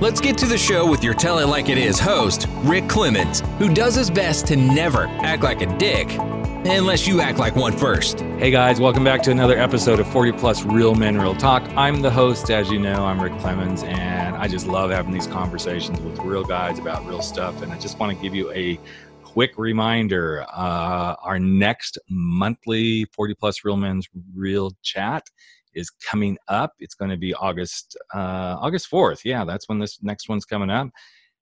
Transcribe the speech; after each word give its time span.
Let's 0.00 0.20
get 0.20 0.38
to 0.38 0.46
the 0.46 0.56
show 0.56 0.88
with 0.88 1.02
your 1.02 1.12
Tell 1.12 1.40
It 1.40 1.48
Like 1.48 1.68
It 1.68 1.76
Is 1.76 1.98
host, 1.98 2.46
Rick 2.58 2.88
Clemens, 2.88 3.40
who 3.58 3.74
does 3.74 3.96
his 3.96 4.10
best 4.10 4.46
to 4.46 4.54
never 4.54 5.08
act 5.24 5.42
like 5.42 5.60
a 5.60 5.76
dick, 5.76 6.08
unless 6.12 7.08
you 7.08 7.20
act 7.20 7.40
like 7.40 7.56
one 7.56 7.76
first. 7.76 8.20
Hey 8.20 8.52
guys, 8.52 8.78
welcome 8.78 9.02
back 9.02 9.24
to 9.24 9.32
another 9.32 9.58
episode 9.58 9.98
of 9.98 10.06
40 10.12 10.38
Plus 10.38 10.64
Real 10.64 10.94
Men 10.94 11.18
Real 11.18 11.34
Talk. 11.34 11.64
I'm 11.76 12.00
the 12.00 12.12
host, 12.12 12.48
as 12.48 12.70
you 12.70 12.78
know, 12.78 13.06
I'm 13.06 13.20
Rick 13.20 13.40
Clemens, 13.40 13.82
and 13.82 14.36
I 14.36 14.46
just 14.46 14.68
love 14.68 14.92
having 14.92 15.12
these 15.12 15.26
conversations 15.26 16.00
with 16.00 16.16
real 16.20 16.44
guys 16.44 16.78
about 16.78 17.04
real 17.04 17.20
stuff. 17.20 17.60
And 17.62 17.72
I 17.72 17.78
just 17.80 17.98
want 17.98 18.16
to 18.16 18.22
give 18.22 18.36
you 18.36 18.52
a 18.52 18.78
quick 19.24 19.58
reminder 19.58 20.46
uh, 20.52 21.16
our 21.20 21.40
next 21.40 21.98
monthly 22.08 23.04
40 23.06 23.34
Plus 23.34 23.64
Real 23.64 23.76
Men's 23.76 24.08
Real 24.32 24.76
Chat 24.84 25.24
is 25.74 25.90
coming 25.90 26.38
up. 26.48 26.72
It's 26.78 26.94
going 26.94 27.10
to 27.10 27.16
be 27.16 27.34
August 27.34 27.96
uh, 28.14 28.56
August 28.60 28.90
4th. 28.90 29.20
Yeah, 29.24 29.44
that's 29.44 29.68
when 29.68 29.78
this 29.78 29.98
next 30.02 30.28
one's 30.28 30.44
coming 30.44 30.70
up. 30.70 30.88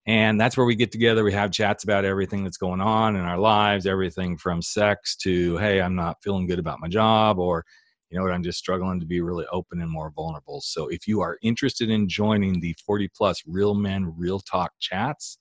And 0.06 0.40
that's 0.40 0.56
where 0.56 0.66
we 0.66 0.76
get 0.76 0.92
together. 0.92 1.24
We 1.24 1.32
have 1.32 1.50
chats 1.50 1.82
about 1.82 2.04
everything 2.04 2.44
that's 2.44 2.56
going 2.56 2.80
on 2.80 3.16
in 3.16 3.22
our 3.22 3.38
lives, 3.38 3.86
everything 3.86 4.38
from 4.38 4.62
sex 4.62 5.16
to, 5.16 5.56
hey, 5.56 5.80
I'm 5.80 5.96
not 5.96 6.22
feeling 6.22 6.46
good 6.46 6.60
about 6.60 6.78
my 6.80 6.86
job, 6.86 7.40
or, 7.40 7.64
you 8.08 8.16
know 8.16 8.22
what, 8.22 8.32
I'm 8.32 8.44
just 8.44 8.58
struggling 8.58 9.00
to 9.00 9.06
be 9.06 9.20
really 9.20 9.46
open 9.50 9.80
and 9.80 9.90
more 9.90 10.12
vulnerable. 10.14 10.60
So 10.60 10.86
if 10.86 11.08
you 11.08 11.22
are 11.22 11.38
interested 11.42 11.90
in 11.90 12.08
joining 12.08 12.60
the 12.60 12.76
40 12.86 13.08
plus 13.16 13.42
Real 13.46 13.74
Men 13.74 14.14
Real 14.16 14.38
Talk 14.38 14.70
chats, 14.78 15.38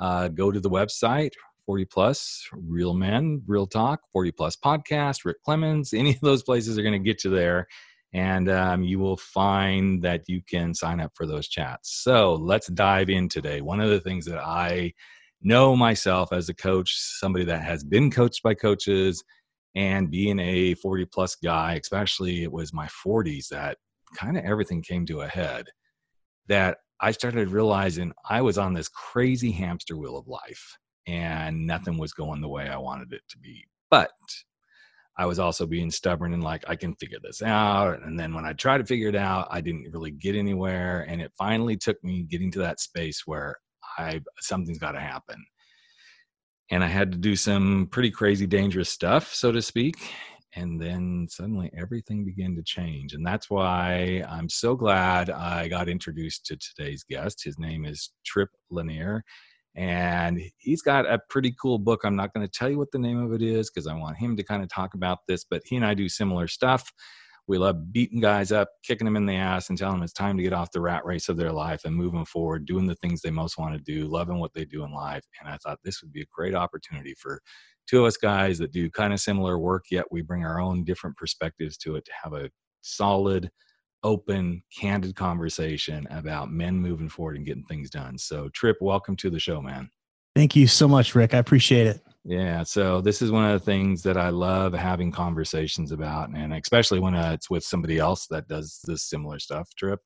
uh, 0.00 0.28
go 0.28 0.50
to 0.50 0.60
the 0.60 0.70
website, 0.70 1.32
40 1.66 1.84
plus 1.84 2.48
Real 2.52 2.94
Men 2.94 3.42
Real 3.46 3.66
Talk, 3.66 4.00
40 4.14 4.32
plus 4.32 4.56
podcast, 4.56 5.26
Rick 5.26 5.42
Clemens. 5.44 5.92
Any 5.92 6.12
of 6.12 6.20
those 6.22 6.42
places 6.42 6.78
are 6.78 6.82
going 6.82 6.92
to 6.92 6.98
get 6.98 7.24
you 7.24 7.30
there 7.30 7.66
and 8.12 8.48
um, 8.50 8.82
you 8.82 8.98
will 8.98 9.16
find 9.16 10.02
that 10.02 10.22
you 10.28 10.40
can 10.48 10.74
sign 10.74 11.00
up 11.00 11.12
for 11.14 11.26
those 11.26 11.48
chats. 11.48 12.02
So 12.02 12.34
let's 12.34 12.68
dive 12.68 13.10
in 13.10 13.28
today. 13.28 13.60
One 13.60 13.80
of 13.80 13.90
the 13.90 14.00
things 14.00 14.24
that 14.26 14.38
I 14.38 14.94
know 15.42 15.76
myself 15.76 16.32
as 16.32 16.48
a 16.48 16.54
coach, 16.54 16.94
somebody 16.96 17.44
that 17.44 17.62
has 17.62 17.84
been 17.84 18.10
coached 18.10 18.42
by 18.42 18.54
coaches, 18.54 19.22
and 19.74 20.10
being 20.10 20.40
a 20.40 20.74
40 20.74 21.04
plus 21.06 21.36
guy, 21.36 21.74
especially 21.74 22.42
it 22.42 22.50
was 22.50 22.72
my 22.72 22.88
40s 23.06 23.48
that 23.48 23.76
kind 24.16 24.36
of 24.36 24.44
everything 24.44 24.82
came 24.82 25.06
to 25.06 25.20
a 25.20 25.28
head. 25.28 25.66
That 26.48 26.78
I 27.00 27.12
started 27.12 27.50
realizing 27.50 28.12
I 28.28 28.40
was 28.40 28.58
on 28.58 28.72
this 28.72 28.88
crazy 28.88 29.52
hamster 29.52 29.96
wheel 29.96 30.16
of 30.16 30.26
life 30.26 30.78
and 31.06 31.66
nothing 31.66 31.98
was 31.98 32.12
going 32.12 32.40
the 32.40 32.48
way 32.48 32.68
I 32.68 32.78
wanted 32.78 33.12
it 33.12 33.22
to 33.28 33.38
be. 33.38 33.66
But 33.90 34.10
I 35.18 35.26
was 35.26 35.40
also 35.40 35.66
being 35.66 35.90
stubborn 35.90 36.32
and 36.32 36.44
like, 36.44 36.64
I 36.68 36.76
can 36.76 36.94
figure 36.94 37.18
this 37.20 37.42
out. 37.42 38.02
And 38.04 38.18
then 38.18 38.34
when 38.34 38.46
I 38.46 38.52
tried 38.52 38.78
to 38.78 38.86
figure 38.86 39.08
it 39.08 39.16
out, 39.16 39.48
I 39.50 39.60
didn't 39.60 39.90
really 39.92 40.12
get 40.12 40.36
anywhere. 40.36 41.04
And 41.08 41.20
it 41.20 41.32
finally 41.36 41.76
took 41.76 42.02
me 42.04 42.22
getting 42.22 42.52
to 42.52 42.60
that 42.60 42.78
space 42.78 43.22
where 43.26 43.56
I 43.98 44.20
something's 44.38 44.78
got 44.78 44.92
to 44.92 45.00
happen. 45.00 45.44
And 46.70 46.84
I 46.84 46.86
had 46.86 47.10
to 47.12 47.18
do 47.18 47.34
some 47.34 47.88
pretty 47.90 48.12
crazy, 48.12 48.46
dangerous 48.46 48.90
stuff, 48.90 49.34
so 49.34 49.50
to 49.50 49.60
speak. 49.60 49.96
And 50.54 50.80
then 50.80 51.26
suddenly 51.28 51.70
everything 51.76 52.24
began 52.24 52.54
to 52.56 52.62
change. 52.62 53.12
And 53.12 53.26
that's 53.26 53.50
why 53.50 54.24
I'm 54.28 54.48
so 54.48 54.76
glad 54.76 55.30
I 55.30 55.68
got 55.68 55.88
introduced 55.88 56.46
to 56.46 56.56
today's 56.56 57.04
guest. 57.08 57.42
His 57.44 57.58
name 57.58 57.84
is 57.84 58.10
Trip 58.24 58.50
Lanier 58.70 59.24
and 59.78 60.40
he's 60.56 60.82
got 60.82 61.06
a 61.06 61.20
pretty 61.30 61.54
cool 61.62 61.78
book. 61.78 62.00
I'm 62.02 62.16
not 62.16 62.34
going 62.34 62.44
to 62.44 62.50
tell 62.50 62.68
you 62.68 62.78
what 62.78 62.90
the 62.90 62.98
name 62.98 63.22
of 63.22 63.32
it 63.32 63.42
is 63.42 63.70
because 63.70 63.86
I 63.86 63.94
want 63.94 64.16
him 64.16 64.36
to 64.36 64.42
kind 64.42 64.60
of 64.60 64.68
talk 64.68 64.94
about 64.94 65.18
this, 65.28 65.44
but 65.44 65.62
he 65.64 65.76
and 65.76 65.86
I 65.86 65.94
do 65.94 66.08
similar 66.08 66.48
stuff. 66.48 66.92
We 67.46 67.58
love 67.58 67.92
beating 67.92 68.20
guys 68.20 68.50
up, 68.50 68.70
kicking 68.82 69.04
them 69.04 69.14
in 69.14 69.24
the 69.24 69.36
ass, 69.36 69.68
and 69.68 69.78
telling 69.78 69.98
them 69.98 70.02
it's 70.02 70.12
time 70.12 70.36
to 70.36 70.42
get 70.42 70.52
off 70.52 70.72
the 70.72 70.80
rat 70.80 71.04
race 71.04 71.28
of 71.28 71.36
their 71.36 71.52
life 71.52 71.84
and 71.84 71.94
moving 71.94 72.24
forward, 72.24 72.66
doing 72.66 72.88
the 72.88 72.96
things 72.96 73.22
they 73.22 73.30
most 73.30 73.56
want 73.56 73.72
to 73.72 73.80
do, 73.80 74.08
loving 74.08 74.40
what 74.40 74.52
they 74.52 74.64
do 74.64 74.82
in 74.82 74.92
life. 74.92 75.24
And 75.40 75.48
I 75.48 75.56
thought 75.58 75.78
this 75.84 76.02
would 76.02 76.12
be 76.12 76.22
a 76.22 76.34
great 76.34 76.56
opportunity 76.56 77.14
for 77.16 77.40
two 77.86 78.00
of 78.00 78.06
us 78.06 78.16
guys 78.16 78.58
that 78.58 78.72
do 78.72 78.90
kind 78.90 79.12
of 79.12 79.20
similar 79.20 79.60
work, 79.60 79.84
yet 79.92 80.06
we 80.10 80.22
bring 80.22 80.44
our 80.44 80.60
own 80.60 80.82
different 80.82 81.16
perspectives 81.16 81.76
to 81.78 81.94
it 81.94 82.04
to 82.04 82.12
have 82.24 82.32
a 82.32 82.50
solid, 82.80 83.48
open, 84.04 84.62
candid 84.76 85.16
conversation 85.16 86.06
about 86.10 86.50
men 86.50 86.76
moving 86.76 87.08
forward 87.08 87.36
and 87.36 87.46
getting 87.46 87.64
things 87.64 87.90
done. 87.90 88.18
So, 88.18 88.48
Trip, 88.50 88.76
welcome 88.80 89.16
to 89.16 89.30
the 89.30 89.40
show, 89.40 89.60
man. 89.60 89.90
Thank 90.34 90.54
you 90.54 90.66
so 90.66 90.86
much, 90.86 91.14
Rick. 91.14 91.34
I 91.34 91.38
appreciate 91.38 91.86
it. 91.86 92.00
Yeah. 92.24 92.62
So, 92.62 93.00
this 93.00 93.22
is 93.22 93.30
one 93.30 93.44
of 93.44 93.52
the 93.52 93.64
things 93.64 94.02
that 94.02 94.16
I 94.16 94.28
love 94.28 94.72
having 94.72 95.10
conversations 95.10 95.92
about, 95.92 96.30
and 96.30 96.52
especially 96.54 97.00
when 97.00 97.14
uh, 97.14 97.32
it's 97.34 97.50
with 97.50 97.64
somebody 97.64 97.98
else 97.98 98.26
that 98.28 98.48
does 98.48 98.80
this 98.84 99.02
similar 99.02 99.38
stuff, 99.38 99.68
Trip. 99.76 100.00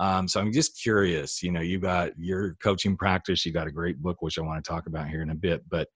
Um, 0.00 0.26
so 0.26 0.40
I'm 0.40 0.50
just 0.50 0.80
curious, 0.80 1.42
you 1.42 1.52
know, 1.52 1.60
you 1.60 1.78
got 1.78 2.12
your 2.18 2.54
coaching 2.62 2.96
practice, 2.96 3.44
you 3.44 3.52
got 3.52 3.66
a 3.66 3.72
great 3.72 4.00
book, 4.00 4.22
which 4.22 4.38
I 4.38 4.42
want 4.42 4.64
to 4.64 4.68
talk 4.68 4.86
about 4.86 5.08
here 5.08 5.20
in 5.20 5.28
a 5.28 5.34
bit, 5.34 5.62
but 5.68 5.88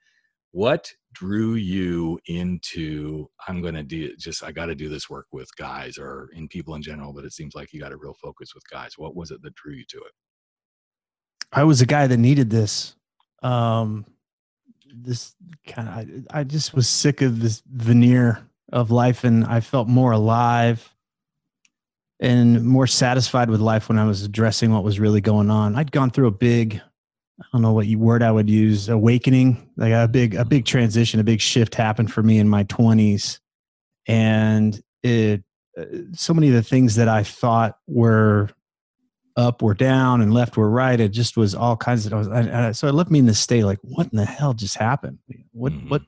what 0.54 0.88
drew 1.12 1.54
you 1.54 2.16
into 2.26 3.28
i'm 3.48 3.60
going 3.60 3.74
to 3.74 3.82
do 3.82 4.14
just 4.16 4.44
i 4.44 4.52
got 4.52 4.66
to 4.66 4.74
do 4.76 4.88
this 4.88 5.10
work 5.10 5.26
with 5.32 5.48
guys 5.56 5.98
or 5.98 6.28
in 6.32 6.46
people 6.46 6.76
in 6.76 6.82
general 6.82 7.12
but 7.12 7.24
it 7.24 7.32
seems 7.32 7.56
like 7.56 7.72
you 7.72 7.80
got 7.80 7.90
a 7.90 7.96
real 7.96 8.14
focus 8.22 8.54
with 8.54 8.62
guys 8.70 8.92
what 8.96 9.16
was 9.16 9.32
it 9.32 9.42
that 9.42 9.52
drew 9.56 9.72
you 9.72 9.84
to 9.88 9.98
it? 9.98 10.12
I 11.52 11.64
was 11.64 11.80
a 11.80 11.86
guy 11.86 12.06
that 12.06 12.18
needed 12.18 12.50
this 12.50 12.94
um 13.42 14.06
this 14.94 15.34
kind 15.66 15.88
of 15.88 15.94
I, 16.30 16.40
I 16.40 16.44
just 16.44 16.72
was 16.72 16.88
sick 16.88 17.20
of 17.20 17.40
this 17.40 17.60
veneer 17.66 18.48
of 18.72 18.92
life 18.92 19.24
and 19.24 19.44
i 19.46 19.58
felt 19.58 19.88
more 19.88 20.12
alive 20.12 20.94
and 22.20 22.64
more 22.64 22.86
satisfied 22.86 23.50
with 23.50 23.60
life 23.60 23.88
when 23.88 23.98
i 23.98 24.04
was 24.04 24.22
addressing 24.22 24.72
what 24.72 24.84
was 24.84 25.00
really 25.00 25.20
going 25.20 25.50
on. 25.50 25.74
I'd 25.74 25.90
gone 25.90 26.10
through 26.10 26.28
a 26.28 26.30
big 26.30 26.80
I 27.40 27.44
don't 27.52 27.62
know 27.62 27.72
what 27.72 27.86
word 27.88 28.22
I 28.22 28.30
would 28.30 28.48
use, 28.48 28.88
awakening, 28.88 29.68
like 29.76 29.92
a 29.92 30.06
big, 30.06 30.36
a 30.36 30.44
big 30.44 30.64
transition, 30.64 31.18
a 31.18 31.24
big 31.24 31.40
shift 31.40 31.74
happened 31.74 32.12
for 32.12 32.22
me 32.22 32.38
in 32.38 32.48
my 32.48 32.62
twenties. 32.64 33.40
And 34.06 34.80
it, 35.02 35.42
uh, 35.76 35.84
so 36.12 36.32
many 36.32 36.48
of 36.48 36.54
the 36.54 36.62
things 36.62 36.94
that 36.94 37.08
I 37.08 37.24
thought 37.24 37.78
were 37.88 38.50
up 39.36 39.62
were 39.62 39.74
down 39.74 40.20
and 40.20 40.32
left 40.32 40.56
were 40.56 40.70
right. 40.70 41.00
It 41.00 41.08
just 41.08 41.36
was 41.36 41.56
all 41.56 41.76
kinds 41.76 42.06
of, 42.06 42.12
I 42.12 42.16
was, 42.16 42.28
I, 42.28 42.68
I, 42.68 42.72
so 42.72 42.86
it 42.86 42.94
left 42.94 43.10
me 43.10 43.18
in 43.18 43.26
this 43.26 43.40
state 43.40 43.64
like, 43.64 43.80
what 43.82 44.06
in 44.12 44.16
the 44.16 44.24
hell 44.24 44.54
just 44.54 44.76
happened? 44.76 45.18
What, 45.50 45.72
mm-hmm. 45.72 45.88
what, 45.88 46.02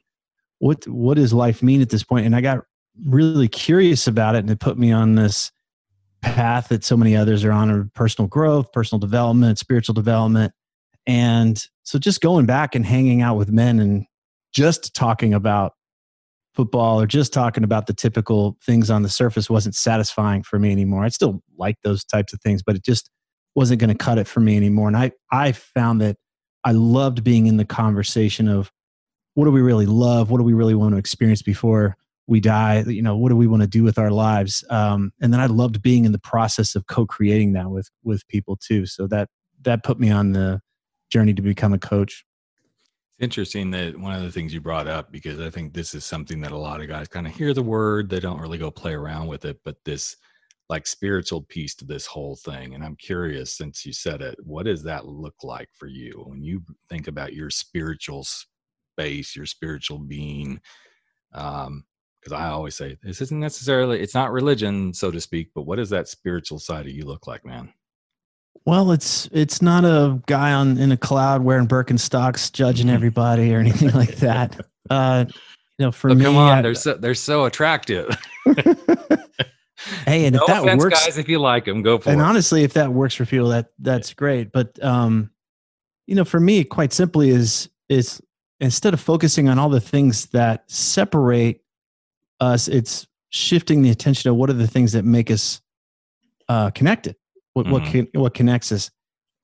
what, 0.58 0.86
what 0.86 1.14
does 1.16 1.32
life 1.32 1.60
mean 1.60 1.82
at 1.82 1.90
this 1.90 2.04
point? 2.04 2.26
And 2.26 2.36
I 2.36 2.40
got 2.40 2.60
really 3.04 3.48
curious 3.48 4.06
about 4.06 4.36
it 4.36 4.40
and 4.40 4.50
it 4.50 4.60
put 4.60 4.78
me 4.78 4.92
on 4.92 5.16
this 5.16 5.50
path 6.22 6.68
that 6.68 6.84
so 6.84 6.96
many 6.96 7.16
others 7.16 7.44
are 7.44 7.50
on 7.50 7.68
of 7.68 7.92
personal 7.94 8.28
growth, 8.28 8.70
personal 8.70 9.00
development, 9.00 9.58
spiritual 9.58 9.94
development 9.94 10.52
and 11.06 11.62
so 11.82 11.98
just 11.98 12.20
going 12.20 12.46
back 12.46 12.74
and 12.74 12.84
hanging 12.84 13.22
out 13.22 13.36
with 13.36 13.50
men 13.50 13.78
and 13.78 14.06
just 14.52 14.94
talking 14.94 15.34
about 15.34 15.72
football 16.54 17.00
or 17.00 17.06
just 17.06 17.32
talking 17.32 17.62
about 17.62 17.86
the 17.86 17.92
typical 17.92 18.56
things 18.64 18.90
on 18.90 19.02
the 19.02 19.08
surface 19.08 19.50
wasn't 19.50 19.74
satisfying 19.74 20.42
for 20.42 20.58
me 20.58 20.72
anymore. 20.72 21.04
I 21.04 21.08
still 21.08 21.42
like 21.58 21.76
those 21.84 22.02
types 22.02 22.32
of 22.32 22.40
things, 22.40 22.62
but 22.62 22.74
it 22.74 22.82
just 22.82 23.10
wasn't 23.54 23.80
going 23.80 23.90
to 23.90 24.04
cut 24.04 24.18
it 24.18 24.26
for 24.26 24.40
me 24.40 24.56
anymore. 24.56 24.88
And 24.88 24.96
I, 24.96 25.12
I 25.30 25.52
found 25.52 26.00
that 26.00 26.16
I 26.64 26.72
loved 26.72 27.22
being 27.22 27.46
in 27.46 27.58
the 27.58 27.64
conversation 27.64 28.48
of 28.48 28.72
what 29.34 29.44
do 29.44 29.50
we 29.50 29.60
really 29.60 29.86
love? 29.86 30.30
What 30.30 30.38
do 30.38 30.44
we 30.44 30.54
really 30.54 30.74
want 30.74 30.94
to 30.94 30.98
experience 30.98 31.42
before 31.42 31.96
we 32.26 32.40
die? 32.40 32.80
You 32.86 33.02
know, 33.02 33.16
what 33.16 33.28
do 33.28 33.36
we 33.36 33.46
want 33.46 33.62
to 33.62 33.68
do 33.68 33.84
with 33.84 33.98
our 33.98 34.10
lives? 34.10 34.64
Um, 34.70 35.12
and 35.20 35.32
then 35.32 35.40
I 35.40 35.46
loved 35.46 35.82
being 35.82 36.06
in 36.06 36.12
the 36.12 36.18
process 36.18 36.74
of 36.74 36.86
co-creating 36.86 37.52
that 37.52 37.70
with, 37.70 37.90
with 38.02 38.26
people 38.28 38.56
too. 38.56 38.86
So 38.86 39.06
that, 39.08 39.28
that 39.62 39.84
put 39.84 40.00
me 40.00 40.10
on 40.10 40.32
the, 40.32 40.60
journey 41.10 41.34
to 41.34 41.42
become 41.42 41.72
a 41.72 41.78
coach. 41.78 42.24
It's 43.18 43.24
interesting 43.24 43.70
that 43.70 43.98
one 43.98 44.14
of 44.14 44.22
the 44.22 44.32
things 44.32 44.52
you 44.52 44.60
brought 44.60 44.86
up 44.86 45.10
because 45.10 45.40
I 45.40 45.50
think 45.50 45.72
this 45.72 45.94
is 45.94 46.04
something 46.04 46.40
that 46.40 46.52
a 46.52 46.56
lot 46.56 46.80
of 46.80 46.88
guys 46.88 47.08
kind 47.08 47.26
of 47.26 47.34
hear 47.34 47.54
the 47.54 47.62
word, 47.62 48.10
they 48.10 48.20
don't 48.20 48.40
really 48.40 48.58
go 48.58 48.70
play 48.70 48.92
around 48.92 49.26
with 49.26 49.44
it, 49.44 49.58
but 49.64 49.76
this 49.84 50.16
like 50.68 50.86
spiritual 50.86 51.42
piece 51.42 51.74
to 51.76 51.84
this 51.84 52.06
whole 52.06 52.36
thing. 52.36 52.74
And 52.74 52.84
I'm 52.84 52.96
curious, 52.96 53.56
since 53.56 53.86
you 53.86 53.92
said 53.92 54.20
it, 54.20 54.36
what 54.42 54.66
does 54.66 54.82
that 54.82 55.06
look 55.06 55.36
like 55.42 55.68
for 55.72 55.86
you 55.86 56.24
when 56.26 56.42
you 56.42 56.62
think 56.88 57.08
about 57.08 57.32
your 57.32 57.50
spiritual 57.50 58.24
space, 58.24 59.36
your 59.36 59.46
spiritual 59.46 59.98
being? 59.98 60.60
Um, 61.32 61.84
because 62.20 62.40
I 62.40 62.48
always 62.48 62.74
say 62.74 62.96
this 63.04 63.20
isn't 63.20 63.38
necessarily 63.38 64.00
it's 64.00 64.14
not 64.14 64.32
religion, 64.32 64.92
so 64.92 65.12
to 65.12 65.20
speak, 65.20 65.50
but 65.54 65.62
what 65.62 65.76
does 65.76 65.90
that 65.90 66.08
spiritual 66.08 66.58
side 66.58 66.86
of 66.86 66.92
you 66.92 67.04
look 67.04 67.28
like, 67.28 67.44
man? 67.44 67.72
Well, 68.66 68.90
it's 68.90 69.28
it's 69.32 69.62
not 69.62 69.84
a 69.84 70.20
guy 70.26 70.52
on 70.52 70.76
in 70.76 70.90
a 70.92 70.96
cloud 70.96 71.42
wearing 71.44 71.68
Birkenstocks 71.68 72.52
judging 72.52 72.90
everybody 72.90 73.54
or 73.54 73.60
anything 73.60 73.90
like 73.90 74.16
that. 74.16 74.60
Uh, 74.88 75.24
you 75.78 75.84
know, 75.84 75.90
for 75.90 76.10
Oh, 76.10 76.14
me, 76.14 76.24
come 76.24 76.36
on, 76.36 76.58
I- 76.58 76.62
they're 76.62 76.74
so 76.76 76.94
they're 76.94 77.12
so 77.14 77.44
attractive. 77.44 78.08
hey, 80.06 80.26
and 80.26 80.36
no 80.36 80.42
if 80.42 80.46
that 80.46 80.62
offense, 80.62 80.80
works, 80.80 81.04
guys, 81.04 81.18
if 81.18 81.28
you 81.28 81.40
like 81.40 81.64
them, 81.64 81.82
go 81.82 81.98
for 81.98 82.08
and 82.10 82.20
it. 82.20 82.22
And 82.22 82.28
honestly, 82.28 82.62
if 82.62 82.74
that 82.74 82.92
works 82.92 83.14
for 83.16 83.26
people, 83.26 83.48
that 83.48 83.70
that's 83.80 84.14
great. 84.14 84.52
But 84.52 84.80
um, 84.84 85.30
you 86.06 86.14
know, 86.14 86.24
for 86.24 86.38
me, 86.38 86.62
quite 86.62 86.92
simply, 86.92 87.30
is 87.30 87.68
is 87.88 88.22
instead 88.60 88.94
of 88.94 89.00
focusing 89.00 89.48
on 89.48 89.58
all 89.58 89.68
the 89.70 89.80
things 89.80 90.26
that 90.26 90.70
separate 90.70 91.62
us, 92.38 92.68
it's 92.68 93.06
shifting 93.30 93.82
the 93.82 93.90
attention 93.90 94.30
to 94.30 94.34
what 94.34 94.50
are 94.50 94.52
the 94.54 94.68
things 94.68 94.92
that 94.92 95.04
make 95.04 95.32
us 95.32 95.60
uh, 96.48 96.70
connected. 96.70 97.16
What 97.56 97.68
what 97.68 97.84
Mhm. 97.84 97.90
can, 98.12 98.20
what 98.20 98.34
connects 98.34 98.70
us, 98.70 98.90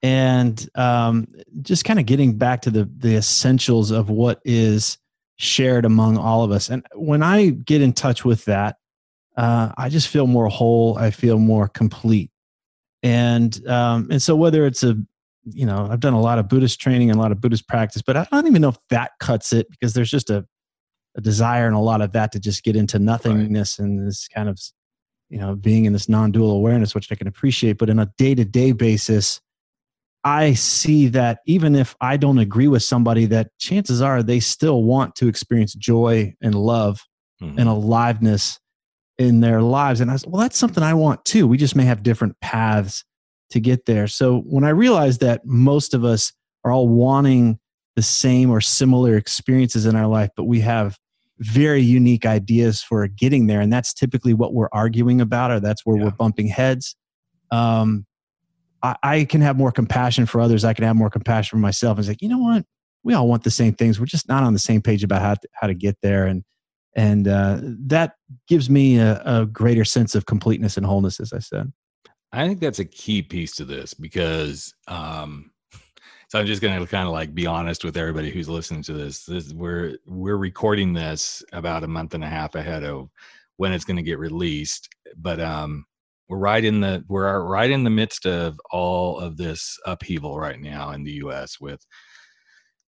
and 0.02 0.68
um, 0.74 1.26
just 1.62 1.86
kind 1.86 1.98
of 1.98 2.04
getting 2.04 2.36
back 2.36 2.60
to 2.62 2.70
the 2.70 2.84
the 2.98 3.16
essentials 3.16 3.90
of 3.90 4.10
what 4.10 4.42
is 4.44 4.98
shared 5.36 5.86
among 5.86 6.18
all 6.18 6.44
of 6.44 6.50
us. 6.50 6.68
And 6.68 6.84
when 6.94 7.22
I 7.22 7.48
get 7.48 7.80
in 7.80 7.94
touch 7.94 8.22
with 8.22 8.44
that, 8.44 8.76
uh, 9.38 9.72
I 9.78 9.88
just 9.88 10.08
feel 10.08 10.26
more 10.26 10.48
whole. 10.48 10.98
I 10.98 11.10
feel 11.10 11.38
more 11.38 11.68
complete. 11.68 12.30
And 13.02 13.66
um, 13.66 14.08
and 14.10 14.20
so 14.20 14.36
whether 14.36 14.66
it's 14.66 14.82
a 14.82 14.94
you 15.44 15.64
know 15.64 15.88
I've 15.90 16.00
done 16.00 16.12
a 16.12 16.20
lot 16.20 16.38
of 16.38 16.48
Buddhist 16.48 16.82
training 16.82 17.08
and 17.10 17.18
a 17.18 17.22
lot 17.22 17.32
of 17.32 17.40
Buddhist 17.40 17.66
practice, 17.66 18.02
but 18.02 18.14
I 18.18 18.26
don't 18.30 18.46
even 18.46 18.60
know 18.60 18.68
if 18.68 18.78
that 18.90 19.12
cuts 19.20 19.54
it 19.54 19.70
because 19.70 19.94
there's 19.94 20.10
just 20.10 20.28
a 20.28 20.46
a 21.16 21.22
desire 21.22 21.66
and 21.66 21.74
a 21.74 21.78
lot 21.78 22.02
of 22.02 22.12
that 22.12 22.30
to 22.32 22.38
just 22.40 22.62
get 22.62 22.76
into 22.76 22.98
nothingness 22.98 23.78
and 23.78 24.06
this 24.06 24.28
kind 24.28 24.50
of 24.50 24.60
you 25.32 25.38
know 25.38 25.56
being 25.56 25.86
in 25.86 25.92
this 25.92 26.08
non-dual 26.08 26.50
awareness, 26.50 26.94
which 26.94 27.10
I 27.10 27.14
can 27.16 27.26
appreciate. 27.26 27.78
But 27.78 27.90
in 27.90 27.98
a 27.98 28.12
day-to-day 28.18 28.72
basis, 28.72 29.40
I 30.24 30.52
see 30.52 31.08
that 31.08 31.40
even 31.46 31.74
if 31.74 31.96
I 32.00 32.16
don't 32.16 32.38
agree 32.38 32.68
with 32.68 32.82
somebody, 32.82 33.26
that 33.26 33.48
chances 33.58 34.00
are 34.00 34.22
they 34.22 34.38
still 34.40 34.82
want 34.84 35.16
to 35.16 35.26
experience 35.28 35.74
joy 35.74 36.34
and 36.40 36.54
love 36.54 37.00
Mhm. 37.40 37.58
and 37.58 37.68
aliveness 37.68 38.60
in 39.18 39.40
their 39.40 39.62
lives. 39.62 40.00
And 40.00 40.10
I 40.10 40.14
was, 40.14 40.26
well, 40.26 40.40
that's 40.40 40.56
something 40.58 40.82
I 40.84 40.94
want 40.94 41.24
too. 41.24 41.46
We 41.46 41.56
just 41.56 41.74
may 41.74 41.84
have 41.84 42.02
different 42.02 42.38
paths 42.40 43.04
to 43.50 43.60
get 43.60 43.86
there. 43.86 44.06
So 44.06 44.40
when 44.40 44.64
I 44.64 44.70
realized 44.70 45.20
that 45.20 45.44
most 45.44 45.92
of 45.92 46.04
us 46.04 46.32
are 46.64 46.70
all 46.70 46.88
wanting 46.88 47.58
the 47.96 48.02
same 48.02 48.50
or 48.50 48.60
similar 48.60 49.16
experiences 49.16 49.86
in 49.86 49.96
our 49.96 50.06
life, 50.06 50.30
but 50.36 50.44
we 50.44 50.60
have 50.60 50.98
very 51.42 51.82
unique 51.82 52.24
ideas 52.24 52.82
for 52.82 53.06
getting 53.08 53.46
there. 53.46 53.60
And 53.60 53.72
that's 53.72 53.92
typically 53.92 54.34
what 54.34 54.54
we're 54.54 54.68
arguing 54.72 55.20
about, 55.20 55.50
or 55.50 55.60
that's 55.60 55.84
where 55.84 55.96
Yeah. 55.96 56.04
we're 56.04 56.10
bumping 56.12 56.48
heads. 56.48 56.96
Um, 57.50 58.06
I, 58.82 58.96
I 59.02 59.24
can 59.24 59.40
have 59.40 59.56
more 59.56 59.72
compassion 59.72 60.26
for 60.26 60.40
others. 60.40 60.64
I 60.64 60.72
can 60.72 60.84
have 60.84 60.96
more 60.96 61.10
compassion 61.10 61.56
for 61.56 61.60
myself. 61.60 61.98
And 61.98 62.04
say, 62.06 62.12
like, 62.12 62.22
you 62.22 62.28
know 62.28 62.38
what? 62.38 62.64
We 63.04 63.14
all 63.14 63.28
want 63.28 63.42
the 63.42 63.50
same 63.50 63.74
things. 63.74 63.98
We're 63.98 64.06
just 64.06 64.28
not 64.28 64.44
on 64.44 64.52
the 64.52 64.58
same 64.58 64.80
page 64.80 65.02
about 65.02 65.20
how 65.22 65.34
to, 65.34 65.48
how 65.54 65.66
to 65.66 65.74
get 65.74 65.96
there. 66.02 66.26
And 66.26 66.44
and 66.94 67.26
uh, 67.26 67.58
that 67.86 68.16
gives 68.48 68.68
me 68.68 68.98
a, 68.98 69.22
a 69.24 69.46
greater 69.46 69.84
sense 69.84 70.14
of 70.14 70.26
completeness 70.26 70.76
and 70.76 70.84
wholeness, 70.84 71.20
as 71.20 71.32
I 71.32 71.38
said. 71.38 71.72
I 72.32 72.46
think 72.46 72.60
that's 72.60 72.78
a 72.78 72.84
key 72.84 73.22
piece 73.22 73.56
to 73.56 73.64
this 73.64 73.94
because 73.94 74.74
um 74.88 75.50
so 76.32 76.38
I'm 76.38 76.46
just 76.46 76.62
gonna 76.62 76.86
kind 76.86 77.06
of 77.06 77.12
like 77.12 77.34
be 77.34 77.46
honest 77.46 77.84
with 77.84 77.98
everybody 77.98 78.30
who's 78.30 78.48
listening 78.48 78.82
to 78.84 78.94
this. 78.94 79.26
This 79.26 79.52
we're 79.52 79.98
we're 80.06 80.38
recording 80.38 80.94
this 80.94 81.44
about 81.52 81.84
a 81.84 81.88
month 81.88 82.14
and 82.14 82.24
a 82.24 82.26
half 82.26 82.54
ahead 82.54 82.84
of 82.84 83.10
when 83.58 83.70
it's 83.70 83.84
gonna 83.84 84.00
get 84.00 84.18
released. 84.18 84.88
But 85.18 85.40
um 85.40 85.84
we're 86.30 86.38
right 86.38 86.64
in 86.64 86.80
the 86.80 87.04
we're 87.06 87.38
right 87.44 87.70
in 87.70 87.84
the 87.84 87.90
midst 87.90 88.24
of 88.24 88.58
all 88.70 89.18
of 89.18 89.36
this 89.36 89.78
upheaval 89.84 90.38
right 90.38 90.58
now 90.58 90.92
in 90.92 91.04
the 91.04 91.12
US 91.24 91.60
with 91.60 91.84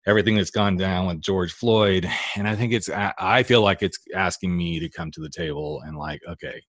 everything 0.08 0.38
that's 0.38 0.50
gone 0.50 0.78
down 0.78 1.08
with 1.08 1.20
George 1.20 1.52
Floyd. 1.52 2.10
And 2.38 2.48
I 2.48 2.56
think 2.56 2.72
it's 2.72 2.90
I 2.90 3.44
feel 3.44 3.62
like 3.62 3.82
it's 3.82 4.00
asking 4.16 4.56
me 4.56 4.80
to 4.80 4.90
come 4.90 5.12
to 5.12 5.22
the 5.22 5.30
table 5.30 5.82
and 5.86 5.98
like, 5.98 6.22
okay, 6.30 6.62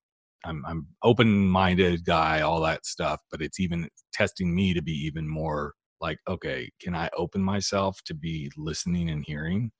I'm 0.44 0.64
I'm 0.66 0.88
open 1.04 1.46
minded 1.46 2.04
guy, 2.04 2.40
all 2.40 2.60
that 2.62 2.84
stuff, 2.84 3.20
but 3.30 3.40
it's 3.40 3.60
even 3.60 3.88
testing 4.12 4.52
me 4.52 4.74
to 4.74 4.82
be 4.82 5.06
even 5.06 5.28
more 5.28 5.74
like, 6.00 6.18
okay, 6.28 6.70
can 6.80 6.94
I 6.94 7.10
open 7.16 7.42
myself 7.42 8.00
to 8.06 8.14
be 8.14 8.50
listening 8.56 9.10
and 9.10 9.24
hearing? 9.26 9.70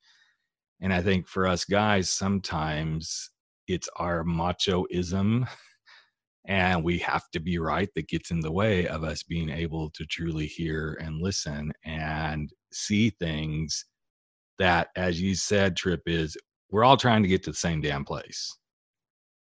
And 0.80 0.92
I 0.92 1.02
think 1.02 1.28
for 1.28 1.46
us 1.46 1.64
guys, 1.64 2.10
sometimes 2.10 3.30
it's 3.68 3.88
our 3.96 4.24
machoism 4.24 5.48
and 6.46 6.84
we 6.84 6.98
have 6.98 7.24
to 7.32 7.40
be 7.40 7.58
right 7.58 7.88
that 7.94 8.08
gets 8.08 8.30
in 8.30 8.40
the 8.40 8.52
way 8.52 8.86
of 8.86 9.04
us 9.04 9.22
being 9.22 9.48
able 9.48 9.90
to 9.90 10.04
truly 10.04 10.46
hear 10.46 10.98
and 11.00 11.22
listen 11.22 11.72
and 11.84 12.50
see 12.72 13.10
things 13.10 13.86
that, 14.58 14.88
as 14.96 15.20
you 15.20 15.34
said, 15.34 15.76
Trip, 15.76 16.02
is 16.06 16.36
we're 16.70 16.84
all 16.84 16.96
trying 16.96 17.22
to 17.22 17.28
get 17.28 17.42
to 17.44 17.50
the 17.50 17.56
same 17.56 17.80
damn 17.80 18.04
place 18.04 18.54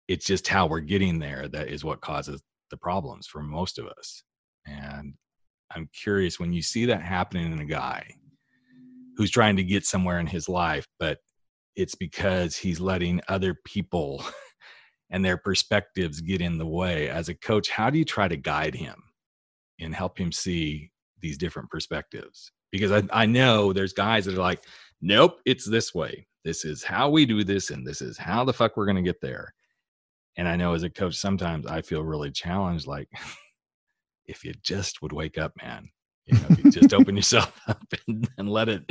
it's 0.09 0.27
just 0.27 0.49
how 0.49 0.67
we're 0.67 0.81
getting 0.81 1.19
there 1.19 1.49
that 1.49 1.69
is 1.69 1.85
what 1.85 2.01
causes 2.01 2.43
the 2.71 2.77
problems 2.77 3.27
for 3.27 3.43
most 3.43 3.79
of 3.79 3.87
us. 3.87 4.23
And 4.67 5.15
I'm 5.75 5.89
curious 5.93 6.39
when 6.39 6.53
you 6.53 6.63
see 6.63 6.87
that 6.87 7.03
happening 7.03 7.53
in 7.53 7.61
a 7.61 7.65
guy 7.65 8.15
who's 9.17 9.31
trying 9.31 9.57
to 9.57 9.65
get 9.65 9.87
somewhere 9.87 10.19
in 10.19 10.27
his 10.27 10.49
life, 10.49 10.87
but 10.99 11.19
it's 11.77 11.95
because 11.95 12.57
he's 12.57 12.81
letting 12.81 13.21
other 13.29 13.57
people 13.65 14.25
and 15.11 15.25
their 15.25 15.37
perspectives 15.37 16.21
get 16.21 16.41
in 16.41 16.59
the 16.59 16.67
way. 16.67 17.09
As 17.09 17.29
a 17.29 17.35
coach, 17.35 17.71
how 17.71 17.91
do 17.91 17.99
you 17.99 18.05
try 18.05 18.29
to 18.29 18.37
guide 18.37 18.75
him 18.75 18.97
and 19.81 19.95
help 19.95 20.19
him 20.19 20.33
see 20.33 20.91
these 21.21 21.39
different 21.39 21.71
perspectives? 21.71 22.53
Because 22.73 22.91
I, 22.91 23.03
I 23.13 23.27
know 23.27 23.73
there's 23.73 23.93
guys 23.93 24.25
that 24.25 24.35
are 24.35 24.41
like, 24.41 24.65
nope, 25.01 25.41
it's 25.45 25.69
this 25.69 25.95
way. 25.95 26.27
This 26.45 26.65
is 26.65 26.85
how 26.85 27.09
we 27.09 27.25
do 27.25 27.43
this, 27.43 27.71
and 27.71 27.87
this 27.87 28.03
is 28.03 28.19
how 28.19 28.45
the 28.45 28.53
fuck 28.53 28.77
we're 28.77 28.87
going 28.87 28.97
to 28.97 29.03
get 29.03 29.21
there 29.21 29.55
and 30.37 30.49
i 30.49 30.57
know 30.57 30.75
as 30.75 30.83
a 30.83 30.91
coach 30.91 31.15
sometimes 31.15 31.67
i 31.67 31.81
feel 31.83 32.03
really 32.03 32.31
challenged 32.31 32.87
like 32.87 33.09
if 34.27 34.45
you 34.45 34.53
just 34.63 35.03
would 35.03 35.13
wake 35.13 35.39
up 35.39 35.53
man 35.63 35.89
you 36.27 36.39
know 36.39 36.57
you 36.63 36.71
just 36.71 36.95
open 36.95 37.17
yourself 37.17 37.61
up 37.69 37.83
and, 38.09 38.29
and 38.39 38.49
let 38.49 38.69
it 38.69 38.91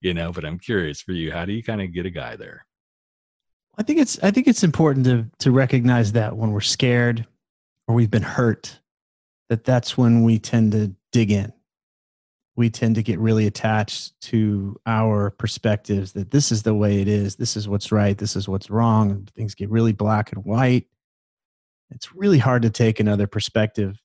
you 0.00 0.14
know 0.14 0.32
but 0.32 0.44
i'm 0.44 0.58
curious 0.58 1.00
for 1.00 1.12
you 1.12 1.32
how 1.32 1.44
do 1.44 1.52
you 1.52 1.62
kind 1.62 1.80
of 1.82 1.92
get 1.92 2.06
a 2.06 2.10
guy 2.10 2.36
there 2.36 2.64
I 3.76 3.82
think 3.82 3.98
it's 3.98 4.18
I 4.22 4.30
think 4.30 4.46
it's 4.46 4.62
important 4.62 5.06
to 5.06 5.26
to 5.40 5.50
recognize 5.50 6.12
that 6.12 6.36
when 6.36 6.52
we're 6.52 6.60
scared 6.60 7.26
or 7.88 7.94
we've 7.94 8.10
been 8.10 8.22
hurt, 8.22 8.80
that 9.48 9.64
that's 9.64 9.98
when 9.98 10.22
we 10.22 10.38
tend 10.38 10.72
to 10.72 10.94
dig 11.12 11.30
in. 11.30 11.52
We 12.56 12.70
tend 12.70 12.94
to 12.94 13.02
get 13.02 13.18
really 13.18 13.48
attached 13.48 14.18
to 14.22 14.80
our 14.86 15.30
perspectives 15.30 16.12
that 16.12 16.30
this 16.30 16.52
is 16.52 16.62
the 16.62 16.74
way 16.74 17.00
it 17.00 17.08
is, 17.08 17.34
this 17.34 17.56
is 17.56 17.68
what's 17.68 17.90
right, 17.90 18.16
this 18.16 18.36
is 18.36 18.48
what's 18.48 18.70
wrong, 18.70 19.10
and 19.10 19.28
things 19.30 19.56
get 19.56 19.70
really 19.70 19.92
black 19.92 20.30
and 20.30 20.44
white. 20.44 20.86
It's 21.90 22.14
really 22.14 22.38
hard 22.38 22.62
to 22.62 22.70
take 22.70 23.00
another 23.00 23.26
perspective. 23.26 24.00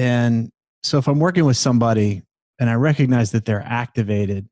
And 0.00 0.50
so 0.82 0.96
if 0.96 1.08
I'm 1.08 1.18
working 1.18 1.44
with 1.44 1.58
somebody 1.58 2.22
and 2.58 2.70
I 2.70 2.74
recognize 2.74 3.32
that 3.32 3.44
they're 3.44 3.62
activated 3.62 4.48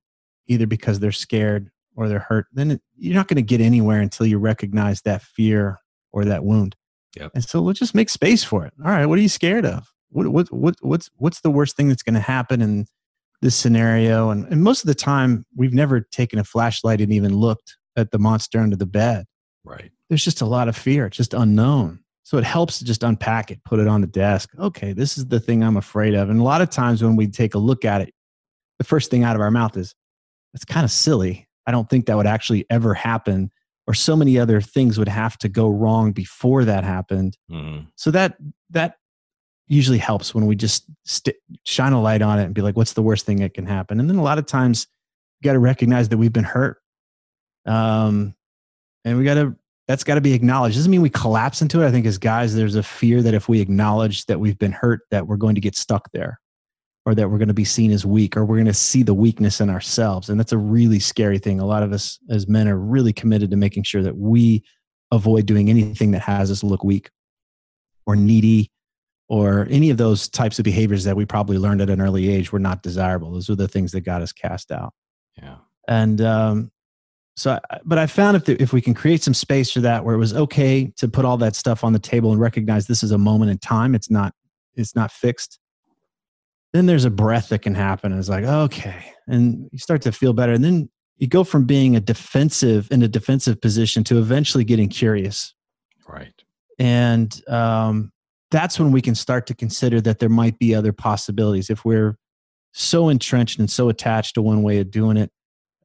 either 0.46 0.66
because 0.66 1.00
they're 1.00 1.10
scared 1.10 1.70
or 1.96 2.06
they're 2.06 2.18
hurt, 2.18 2.48
then 2.52 2.72
it, 2.72 2.82
you're 2.98 3.14
not 3.14 3.28
going 3.28 3.36
to 3.36 3.42
get 3.42 3.62
anywhere 3.62 4.00
until 4.00 4.26
you 4.26 4.38
recognize 4.38 5.00
that 5.02 5.22
fear 5.22 5.78
or 6.12 6.26
that 6.26 6.44
wound. 6.44 6.76
Yep. 7.18 7.30
And 7.34 7.42
so 7.42 7.60
let's 7.60 7.78
just 7.78 7.94
make 7.94 8.10
space 8.10 8.44
for 8.44 8.66
it. 8.66 8.74
All 8.84 8.90
right, 8.90 9.06
what 9.06 9.18
are 9.18 9.22
you 9.22 9.28
scared 9.28 9.64
of? 9.64 9.90
What 10.10 10.28
what 10.28 10.52
what 10.52 10.76
what's 10.82 11.08
what's 11.16 11.40
the 11.40 11.50
worst 11.50 11.76
thing 11.76 11.88
that's 11.88 12.02
going 12.02 12.14
to 12.14 12.20
happen 12.20 12.60
in 12.60 12.86
this 13.40 13.56
scenario? 13.56 14.28
And 14.28 14.44
and 14.52 14.62
most 14.62 14.82
of 14.82 14.86
the 14.86 14.94
time, 14.94 15.46
we've 15.56 15.72
never 15.72 16.00
taken 16.00 16.38
a 16.38 16.44
flashlight 16.44 17.00
and 17.00 17.12
even 17.12 17.34
looked 17.34 17.78
at 17.96 18.10
the 18.10 18.18
monster 18.18 18.60
under 18.60 18.76
the 18.76 18.86
bed. 18.86 19.24
right 19.64 19.90
There's 20.10 20.24
just 20.24 20.42
a 20.42 20.46
lot 20.46 20.68
of 20.68 20.76
fear. 20.76 21.06
It's 21.06 21.16
just 21.16 21.32
unknown. 21.32 22.00
So 22.28 22.36
it 22.36 22.44
helps 22.44 22.78
to 22.78 22.84
just 22.84 23.04
unpack 23.04 23.50
it, 23.50 23.64
put 23.64 23.80
it 23.80 23.88
on 23.88 24.02
the 24.02 24.06
desk. 24.06 24.50
Okay, 24.58 24.92
this 24.92 25.16
is 25.16 25.28
the 25.28 25.40
thing 25.40 25.64
I'm 25.64 25.78
afraid 25.78 26.12
of. 26.12 26.28
And 26.28 26.38
a 26.38 26.42
lot 26.42 26.60
of 26.60 26.68
times 26.68 27.02
when 27.02 27.16
we 27.16 27.26
take 27.26 27.54
a 27.54 27.58
look 27.58 27.86
at 27.86 28.02
it, 28.02 28.12
the 28.76 28.84
first 28.84 29.10
thing 29.10 29.24
out 29.24 29.34
of 29.34 29.40
our 29.40 29.50
mouth 29.50 29.74
is, 29.78 29.94
"That's 30.52 30.66
kind 30.66 30.84
of 30.84 30.90
silly. 30.90 31.48
I 31.66 31.70
don't 31.70 31.88
think 31.88 32.04
that 32.04 32.18
would 32.18 32.26
actually 32.26 32.66
ever 32.68 32.92
happen." 32.92 33.50
Or 33.86 33.94
so 33.94 34.14
many 34.14 34.38
other 34.38 34.60
things 34.60 34.98
would 34.98 35.08
have 35.08 35.38
to 35.38 35.48
go 35.48 35.70
wrong 35.70 36.12
before 36.12 36.66
that 36.66 36.84
happened. 36.84 37.38
Mhm. 37.50 37.86
So 37.96 38.10
that 38.10 38.36
that 38.68 38.96
usually 39.66 39.96
helps 39.96 40.34
when 40.34 40.44
we 40.44 40.54
just 40.54 40.84
st- 41.06 41.36
shine 41.64 41.94
a 41.94 42.02
light 42.02 42.20
on 42.20 42.38
it 42.38 42.44
and 42.44 42.54
be 42.54 42.60
like, 42.60 42.76
"What's 42.76 42.92
the 42.92 43.02
worst 43.02 43.24
thing 43.24 43.38
that 43.38 43.54
can 43.54 43.64
happen?" 43.64 44.00
And 44.00 44.10
then 44.10 44.18
a 44.18 44.22
lot 44.22 44.36
of 44.36 44.44
times, 44.44 44.86
you 45.40 45.46
got 45.46 45.54
to 45.54 45.58
recognize 45.60 46.10
that 46.10 46.18
we've 46.18 46.30
been 46.34 46.44
hurt, 46.44 46.76
um, 47.64 48.34
and 49.06 49.16
we 49.16 49.24
got 49.24 49.34
to 49.36 49.56
that's 49.88 50.04
got 50.04 50.16
to 50.16 50.20
be 50.20 50.34
acknowledged. 50.34 50.76
Doesn't 50.76 50.90
mean 50.90 51.02
we 51.02 51.10
collapse 51.10 51.62
into 51.62 51.82
it. 51.82 51.88
I 51.88 51.90
think 51.90 52.06
as 52.06 52.18
guys, 52.18 52.54
there's 52.54 52.74
a 52.74 52.82
fear 52.82 53.22
that 53.22 53.34
if 53.34 53.48
we 53.48 53.60
acknowledge 53.60 54.26
that 54.26 54.38
we've 54.38 54.58
been 54.58 54.72
hurt, 54.72 55.00
that 55.10 55.26
we're 55.26 55.38
going 55.38 55.54
to 55.54 55.60
get 55.60 55.74
stuck 55.74 56.12
there, 56.12 56.38
or 57.06 57.14
that 57.14 57.30
we're 57.30 57.38
going 57.38 57.48
to 57.48 57.54
be 57.54 57.64
seen 57.64 57.90
as 57.90 58.04
weak, 58.04 58.36
or 58.36 58.44
we're 58.44 58.56
going 58.56 58.66
to 58.66 58.74
see 58.74 59.02
the 59.02 59.14
weakness 59.14 59.60
in 59.60 59.70
ourselves, 59.70 60.28
and 60.28 60.38
that's 60.38 60.52
a 60.52 60.58
really 60.58 60.98
scary 61.00 61.38
thing. 61.38 61.58
A 61.58 61.66
lot 61.66 61.82
of 61.82 61.92
us 61.92 62.18
as 62.30 62.46
men 62.46 62.68
are 62.68 62.78
really 62.78 63.14
committed 63.14 63.50
to 63.50 63.56
making 63.56 63.82
sure 63.82 64.02
that 64.02 64.16
we 64.16 64.62
avoid 65.10 65.46
doing 65.46 65.70
anything 65.70 66.10
that 66.10 66.20
has 66.20 66.50
us 66.50 66.62
look 66.62 66.84
weak 66.84 67.10
or 68.06 68.14
needy 68.14 68.70
or 69.30 69.66
any 69.70 69.90
of 69.90 69.96
those 69.96 70.28
types 70.28 70.58
of 70.58 70.64
behaviors 70.64 71.04
that 71.04 71.16
we 71.16 71.24
probably 71.24 71.58
learned 71.58 71.80
at 71.80 71.90
an 71.90 72.00
early 72.00 72.30
age 72.30 72.52
were 72.52 72.58
not 72.58 72.82
desirable. 72.82 73.32
Those 73.32 73.50
are 73.50 73.56
the 73.56 73.68
things 73.68 73.92
that 73.92 74.00
got 74.00 74.22
us 74.22 74.32
cast 74.32 74.70
out. 74.70 74.92
Yeah. 75.36 75.56
And 75.86 76.20
um, 76.20 76.70
so, 77.38 77.60
but 77.84 77.98
I 77.98 78.08
found 78.08 78.36
if, 78.36 78.46
the, 78.46 78.60
if 78.60 78.72
we 78.72 78.80
can 78.80 78.94
create 78.94 79.22
some 79.22 79.32
space 79.32 79.70
for 79.70 79.78
that, 79.82 80.04
where 80.04 80.12
it 80.12 80.18
was 80.18 80.34
okay 80.34 80.92
to 80.96 81.06
put 81.06 81.24
all 81.24 81.36
that 81.36 81.54
stuff 81.54 81.84
on 81.84 81.92
the 81.92 82.00
table 82.00 82.32
and 82.32 82.40
recognize 82.40 82.88
this 82.88 83.04
is 83.04 83.12
a 83.12 83.18
moment 83.18 83.52
in 83.52 83.58
time, 83.58 83.94
it's 83.94 84.10
not, 84.10 84.34
it's 84.74 84.96
not 84.96 85.12
fixed. 85.12 85.60
Then 86.72 86.86
there's 86.86 87.04
a 87.04 87.10
breath 87.10 87.50
that 87.50 87.62
can 87.62 87.76
happen. 87.76 88.10
And 88.10 88.18
it's 88.18 88.28
like, 88.28 88.42
okay. 88.42 89.12
And 89.28 89.68
you 89.70 89.78
start 89.78 90.02
to 90.02 90.10
feel 90.10 90.32
better. 90.32 90.52
And 90.52 90.64
then 90.64 90.90
you 91.18 91.28
go 91.28 91.44
from 91.44 91.64
being 91.64 91.94
a 91.94 92.00
defensive 92.00 92.88
in 92.90 93.04
a 93.04 93.08
defensive 93.08 93.60
position 93.60 94.02
to 94.04 94.18
eventually 94.18 94.64
getting 94.64 94.88
curious. 94.88 95.54
Right. 96.08 96.34
And 96.80 97.40
um, 97.46 98.10
that's 98.50 98.80
when 98.80 98.90
we 98.90 99.00
can 99.00 99.14
start 99.14 99.46
to 99.46 99.54
consider 99.54 100.00
that 100.00 100.18
there 100.18 100.28
might 100.28 100.58
be 100.58 100.74
other 100.74 100.92
possibilities. 100.92 101.70
If 101.70 101.84
we're 101.84 102.18
so 102.72 103.08
entrenched 103.08 103.60
and 103.60 103.70
so 103.70 103.88
attached 103.88 104.34
to 104.34 104.42
one 104.42 104.64
way 104.64 104.80
of 104.80 104.90
doing 104.90 105.16
it, 105.16 105.30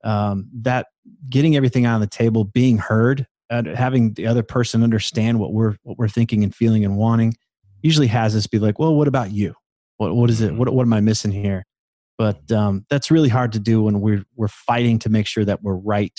um, 0.04 0.50
that 0.64 0.88
getting 1.30 1.56
everything 1.56 1.86
on 1.86 2.02
the 2.02 2.08
table, 2.08 2.44
being 2.44 2.78
heard, 2.78 3.28
uh, 3.50 3.64
having 3.76 4.14
the 4.14 4.28
other 4.28 4.44
person 4.44 4.84
understand 4.84 5.40
what 5.40 5.54
we're 5.54 5.76
what 5.84 5.98
we're 5.98 6.08
thinking 6.08 6.44
and 6.44 6.54
feeling 6.54 6.84
and 6.86 6.98
wanting, 6.98 7.36
usually 7.82 8.08
has 8.08 8.36
us 8.36 8.48
be 8.48 8.60
like, 8.60 8.80
"Well, 8.80 8.96
what 8.96 9.08
about 9.08 9.32
you? 9.32 9.56
What 9.98 10.16
what 10.16 10.30
is 10.30 10.42
it? 10.42 10.54
What 10.54 10.74
what 10.74 10.84
am 10.84 10.94
I 10.94 11.02
missing 11.02 11.32
here?" 11.32 11.66
But 12.18 12.52
um, 12.52 12.86
that's 12.90 13.12
really 13.12 13.30
hard 13.30 13.54
to 13.54 13.60
do 13.60 13.84
when 13.84 14.02
we're 14.02 14.24
we're 14.36 14.48
fighting 14.48 15.00
to 15.00 15.10
make 15.10 15.28
sure 15.28 15.46
that 15.46 15.62
we're 15.62 15.76
right, 15.76 16.18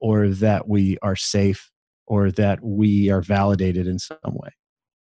or 0.00 0.28
that 0.28 0.68
we 0.68 0.98
are 1.02 1.16
safe, 1.16 1.70
or 2.06 2.30
that 2.32 2.62
we 2.62 3.10
are 3.10 3.22
validated 3.22 3.86
in 3.86 3.98
some 3.98 4.18
way. 4.24 4.50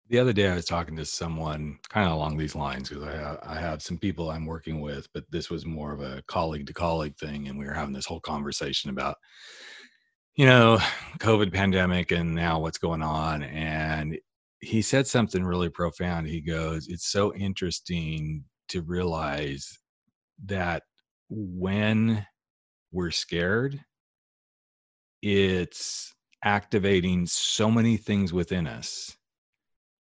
The 0.09 0.19
other 0.21 0.33
day, 0.33 0.49
I 0.49 0.55
was 0.55 0.65
talking 0.67 0.95
to 0.97 1.05
someone 1.05 1.79
kind 1.89 2.07
of 2.07 2.13
along 2.15 2.37
these 2.37 2.55
lines 2.55 2.89
because 2.89 3.05
I 3.05 3.39
I 3.43 3.59
have 3.59 3.83
some 3.83 3.99
people 3.99 4.31
I'm 4.31 4.47
working 4.47 4.81
with, 4.81 5.09
but 5.13 5.25
this 5.31 5.51
was 5.51 5.67
more 5.67 5.93
of 5.93 6.01
a 6.01 6.23
colleague 6.29 6.67
to 6.69 6.73
colleague 6.73 7.17
thing, 7.19 7.49
and 7.49 7.59
we 7.59 7.65
were 7.65 7.73
having 7.75 7.93
this 7.93 8.07
whole 8.07 8.21
conversation 8.21 8.91
about, 8.91 9.17
you 10.37 10.47
know, 10.47 10.79
COVID 11.19 11.53
pandemic 11.53 12.13
and 12.13 12.35
now 12.35 12.61
what's 12.61 12.79
going 12.79 13.03
on. 13.03 13.43
And 13.43 14.19
he 14.61 14.83
said 14.83 15.07
something 15.07 15.45
really 15.45 15.69
profound. 15.71 16.27
He 16.29 16.41
goes, 16.41 16.87
"It's 16.89 17.07
so 17.07 17.35
interesting 17.35 18.45
to 18.69 18.83
realize 18.83 19.79
that 20.47 20.85
when 21.31 22.27
we're 22.93 23.11
scared, 23.13 23.85
it's 25.23 26.15
activating 26.45 27.27
so 27.27 27.71
many 27.71 27.97
things 27.97 28.33
within 28.33 28.67
us." 28.67 29.17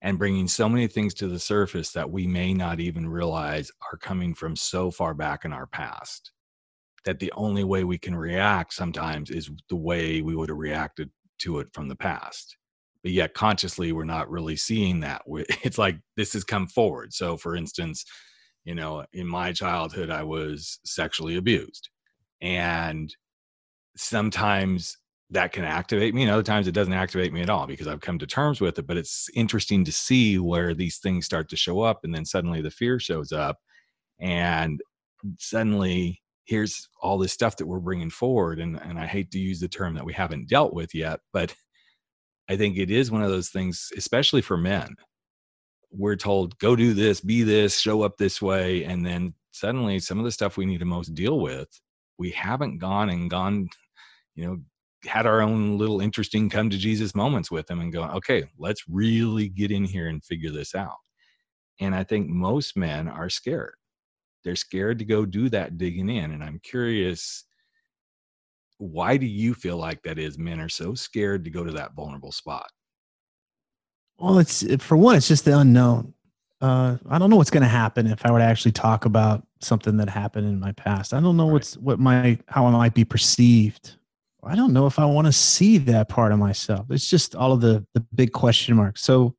And 0.02 0.18
bringing 0.18 0.48
so 0.48 0.68
many 0.68 0.88
things 0.88 1.14
to 1.14 1.28
the 1.28 1.38
surface 1.38 1.92
that 1.92 2.10
we 2.10 2.26
may 2.26 2.52
not 2.52 2.80
even 2.80 3.08
realize 3.08 3.70
are 3.90 3.96
coming 3.96 4.34
from 4.34 4.56
so 4.56 4.90
far 4.90 5.14
back 5.14 5.44
in 5.44 5.52
our 5.52 5.66
past 5.66 6.32
that 7.04 7.20
the 7.20 7.32
only 7.36 7.64
way 7.64 7.84
we 7.84 7.98
can 7.98 8.14
react 8.14 8.74
sometimes 8.74 9.30
is 9.30 9.50
the 9.68 9.76
way 9.76 10.20
we 10.20 10.34
would 10.36 10.48
have 10.48 10.58
reacted 10.58 11.10
to 11.38 11.58
it 11.60 11.68
from 11.72 11.88
the 11.88 11.96
past. 11.96 12.56
But 13.02 13.12
yet 13.12 13.34
consciously 13.34 13.92
we're 13.92 14.04
not 14.04 14.30
really 14.30 14.56
seeing 14.56 15.00
that 15.00 15.22
it's 15.26 15.78
like 15.78 15.98
this 16.16 16.32
has 16.34 16.44
come 16.44 16.66
forward. 16.66 17.14
So 17.14 17.36
for 17.36 17.56
instance 17.56 18.04
you 18.64 18.74
know 18.74 19.04
in 19.12 19.26
my 19.26 19.52
childhood 19.52 20.08
i 20.08 20.22
was 20.22 20.78
sexually 20.84 21.36
abused. 21.36 21.88
And 22.40 23.14
sometimes 23.96 24.96
that 25.32 25.52
can 25.52 25.64
activate 25.64 26.14
me 26.14 26.22
and 26.22 26.30
other 26.30 26.42
times 26.42 26.68
it 26.68 26.72
doesn't 26.72 26.92
activate 26.92 27.32
me 27.32 27.40
at 27.40 27.50
all 27.50 27.66
because 27.66 27.88
i've 27.88 28.00
come 28.00 28.18
to 28.18 28.26
terms 28.26 28.60
with 28.60 28.78
it 28.78 28.86
but 28.86 28.96
it's 28.96 29.28
interesting 29.34 29.84
to 29.84 29.92
see 29.92 30.38
where 30.38 30.74
these 30.74 30.98
things 30.98 31.24
start 31.24 31.48
to 31.48 31.56
show 31.56 31.80
up 31.80 32.00
and 32.04 32.14
then 32.14 32.24
suddenly 32.24 32.60
the 32.60 32.70
fear 32.70 32.98
shows 33.00 33.32
up 33.32 33.58
and 34.20 34.80
suddenly 35.38 36.20
here's 36.44 36.88
all 37.00 37.18
this 37.18 37.32
stuff 37.32 37.56
that 37.56 37.66
we're 37.66 37.78
bringing 37.80 38.10
forward 38.10 38.60
and, 38.60 38.78
and 38.82 38.98
i 38.98 39.06
hate 39.06 39.30
to 39.30 39.38
use 39.38 39.58
the 39.58 39.68
term 39.68 39.94
that 39.94 40.04
we 40.04 40.12
haven't 40.12 40.48
dealt 40.48 40.74
with 40.74 40.94
yet 40.94 41.20
but 41.32 41.54
i 42.48 42.56
think 42.56 42.76
it 42.76 42.90
is 42.90 43.10
one 43.10 43.22
of 43.22 43.30
those 43.30 43.48
things 43.48 43.90
especially 43.96 44.42
for 44.42 44.56
men. 44.56 44.94
We're 45.94 46.16
told 46.16 46.58
go 46.58 46.74
do 46.74 46.94
this 46.94 47.20
be 47.20 47.42
this 47.42 47.78
show 47.78 48.02
up 48.02 48.16
this 48.16 48.40
way 48.40 48.84
and 48.84 49.04
then 49.04 49.34
suddenly 49.50 49.98
some 49.98 50.18
of 50.18 50.24
the 50.24 50.32
stuff 50.32 50.56
we 50.56 50.64
need 50.64 50.78
to 50.80 50.86
most 50.86 51.14
deal 51.14 51.38
with 51.40 51.68
we 52.18 52.30
haven't 52.30 52.78
gone 52.78 53.10
and 53.10 53.28
gone 53.28 53.68
you 54.34 54.46
know 54.46 54.58
had 55.04 55.26
our 55.26 55.40
own 55.40 55.78
little 55.78 56.00
interesting 56.00 56.48
come 56.48 56.70
to 56.70 56.78
Jesus 56.78 57.14
moments 57.14 57.50
with 57.50 57.70
him 57.70 57.80
and 57.80 57.92
going, 57.92 58.10
okay, 58.10 58.44
let's 58.58 58.84
really 58.88 59.48
get 59.48 59.70
in 59.70 59.84
here 59.84 60.08
and 60.08 60.24
figure 60.24 60.50
this 60.50 60.74
out. 60.74 60.96
And 61.80 61.94
I 61.94 62.04
think 62.04 62.28
most 62.28 62.76
men 62.76 63.08
are 63.08 63.28
scared. 63.28 63.74
They're 64.44 64.56
scared 64.56 64.98
to 65.00 65.04
go 65.04 65.24
do 65.24 65.48
that 65.48 65.78
digging 65.78 66.08
in. 66.08 66.32
And 66.32 66.42
I'm 66.42 66.60
curious, 66.62 67.44
why 68.78 69.16
do 69.16 69.26
you 69.26 69.54
feel 69.54 69.76
like 69.76 70.02
that 70.02 70.18
is? 70.18 70.38
Men 70.38 70.60
are 70.60 70.68
so 70.68 70.94
scared 70.94 71.44
to 71.44 71.50
go 71.50 71.64
to 71.64 71.72
that 71.72 71.94
vulnerable 71.94 72.32
spot. 72.32 72.68
Well, 74.18 74.38
it's 74.38 74.64
for 74.82 74.96
one, 74.96 75.16
it's 75.16 75.28
just 75.28 75.44
the 75.44 75.58
unknown. 75.58 76.14
Uh, 76.60 76.96
I 77.08 77.18
don't 77.18 77.28
know 77.28 77.36
what's 77.36 77.50
going 77.50 77.64
to 77.64 77.68
happen 77.68 78.06
if 78.06 78.24
I 78.24 78.30
were 78.30 78.38
to 78.38 78.44
actually 78.44 78.70
talk 78.70 79.04
about 79.04 79.44
something 79.60 79.96
that 79.96 80.08
happened 80.08 80.46
in 80.46 80.60
my 80.60 80.70
past. 80.72 81.12
I 81.12 81.20
don't 81.20 81.36
know 81.36 81.46
right. 81.46 81.54
what's 81.54 81.76
what 81.76 81.98
my 81.98 82.38
how 82.46 82.66
I 82.66 82.70
might 82.70 82.94
be 82.94 83.04
perceived 83.04 83.96
I 84.44 84.56
don't 84.56 84.72
know 84.72 84.86
if 84.86 84.98
I 84.98 85.04
want 85.04 85.26
to 85.26 85.32
see 85.32 85.78
that 85.78 86.08
part 86.08 86.32
of 86.32 86.38
myself. 86.38 86.86
It's 86.90 87.08
just 87.08 87.34
all 87.36 87.52
of 87.52 87.60
the 87.60 87.86
the 87.94 88.00
big 88.14 88.32
question 88.32 88.76
marks. 88.76 89.02
So, 89.02 89.36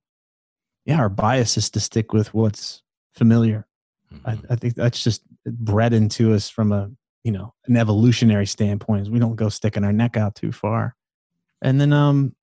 yeah, 0.86 0.98
our 0.98 1.10
bias 1.10 1.58
is 1.58 1.70
to 1.72 1.80
stick 1.80 2.14
with 2.14 2.34
what's 2.34 2.82
familiar. 3.14 3.68
Mm-hmm. 4.14 4.30
I, 4.30 4.54
I, 4.54 4.56
think 4.56 4.76
that's 4.76 5.04
just 5.04 5.22
bred 5.46 5.94
into 5.94 6.34
us 6.34 6.50
from 6.50 6.72
a 6.72 6.90
you 7.24 7.32
know 7.32 7.54
an 7.66 7.76
evolutionary 7.76 8.46
standpoint. 8.46 9.10
We 9.10 9.20
don't 9.20 9.36
go 9.36 9.50
sticking 9.50 9.84
our 9.84 9.92
neck 9.92 10.16
out 10.16 10.36
too 10.36 10.52
far. 10.52 10.96
And 11.62 11.82
then, 11.82 11.92
um, 11.92 12.36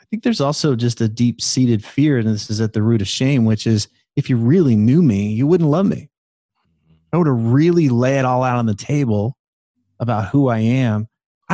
I 0.00 0.04
think 0.10 0.24
there's 0.24 0.40
also 0.40 0.74
just 0.74 1.00
a 1.00 1.08
deep 1.08 1.40
seated 1.40 1.84
fear, 1.84 2.18
and 2.18 2.26
this 2.26 2.50
is 2.50 2.60
at 2.60 2.72
the 2.72 2.82
root 2.82 3.00
of 3.00 3.08
shame, 3.08 3.44
which 3.44 3.66
is 3.66 3.88
if 4.16 4.28
you 4.28 4.36
really 4.36 4.76
knew 4.76 5.02
me, 5.02 5.28
you 5.28 5.46
wouldn't 5.46 5.70
love 5.70 5.86
me. 5.86 6.10
Mm-hmm. 6.88 6.94
I 7.12 7.16
would 7.18 7.28
have 7.28 7.52
really 7.52 7.88
lay 7.88 8.18
it 8.18 8.24
all 8.24 8.42
out 8.42 8.58
on 8.58 8.66
the 8.66 8.74
table 8.74 9.36
about 10.00 10.30
who 10.30 10.48
I 10.48 10.58
am 10.58 11.06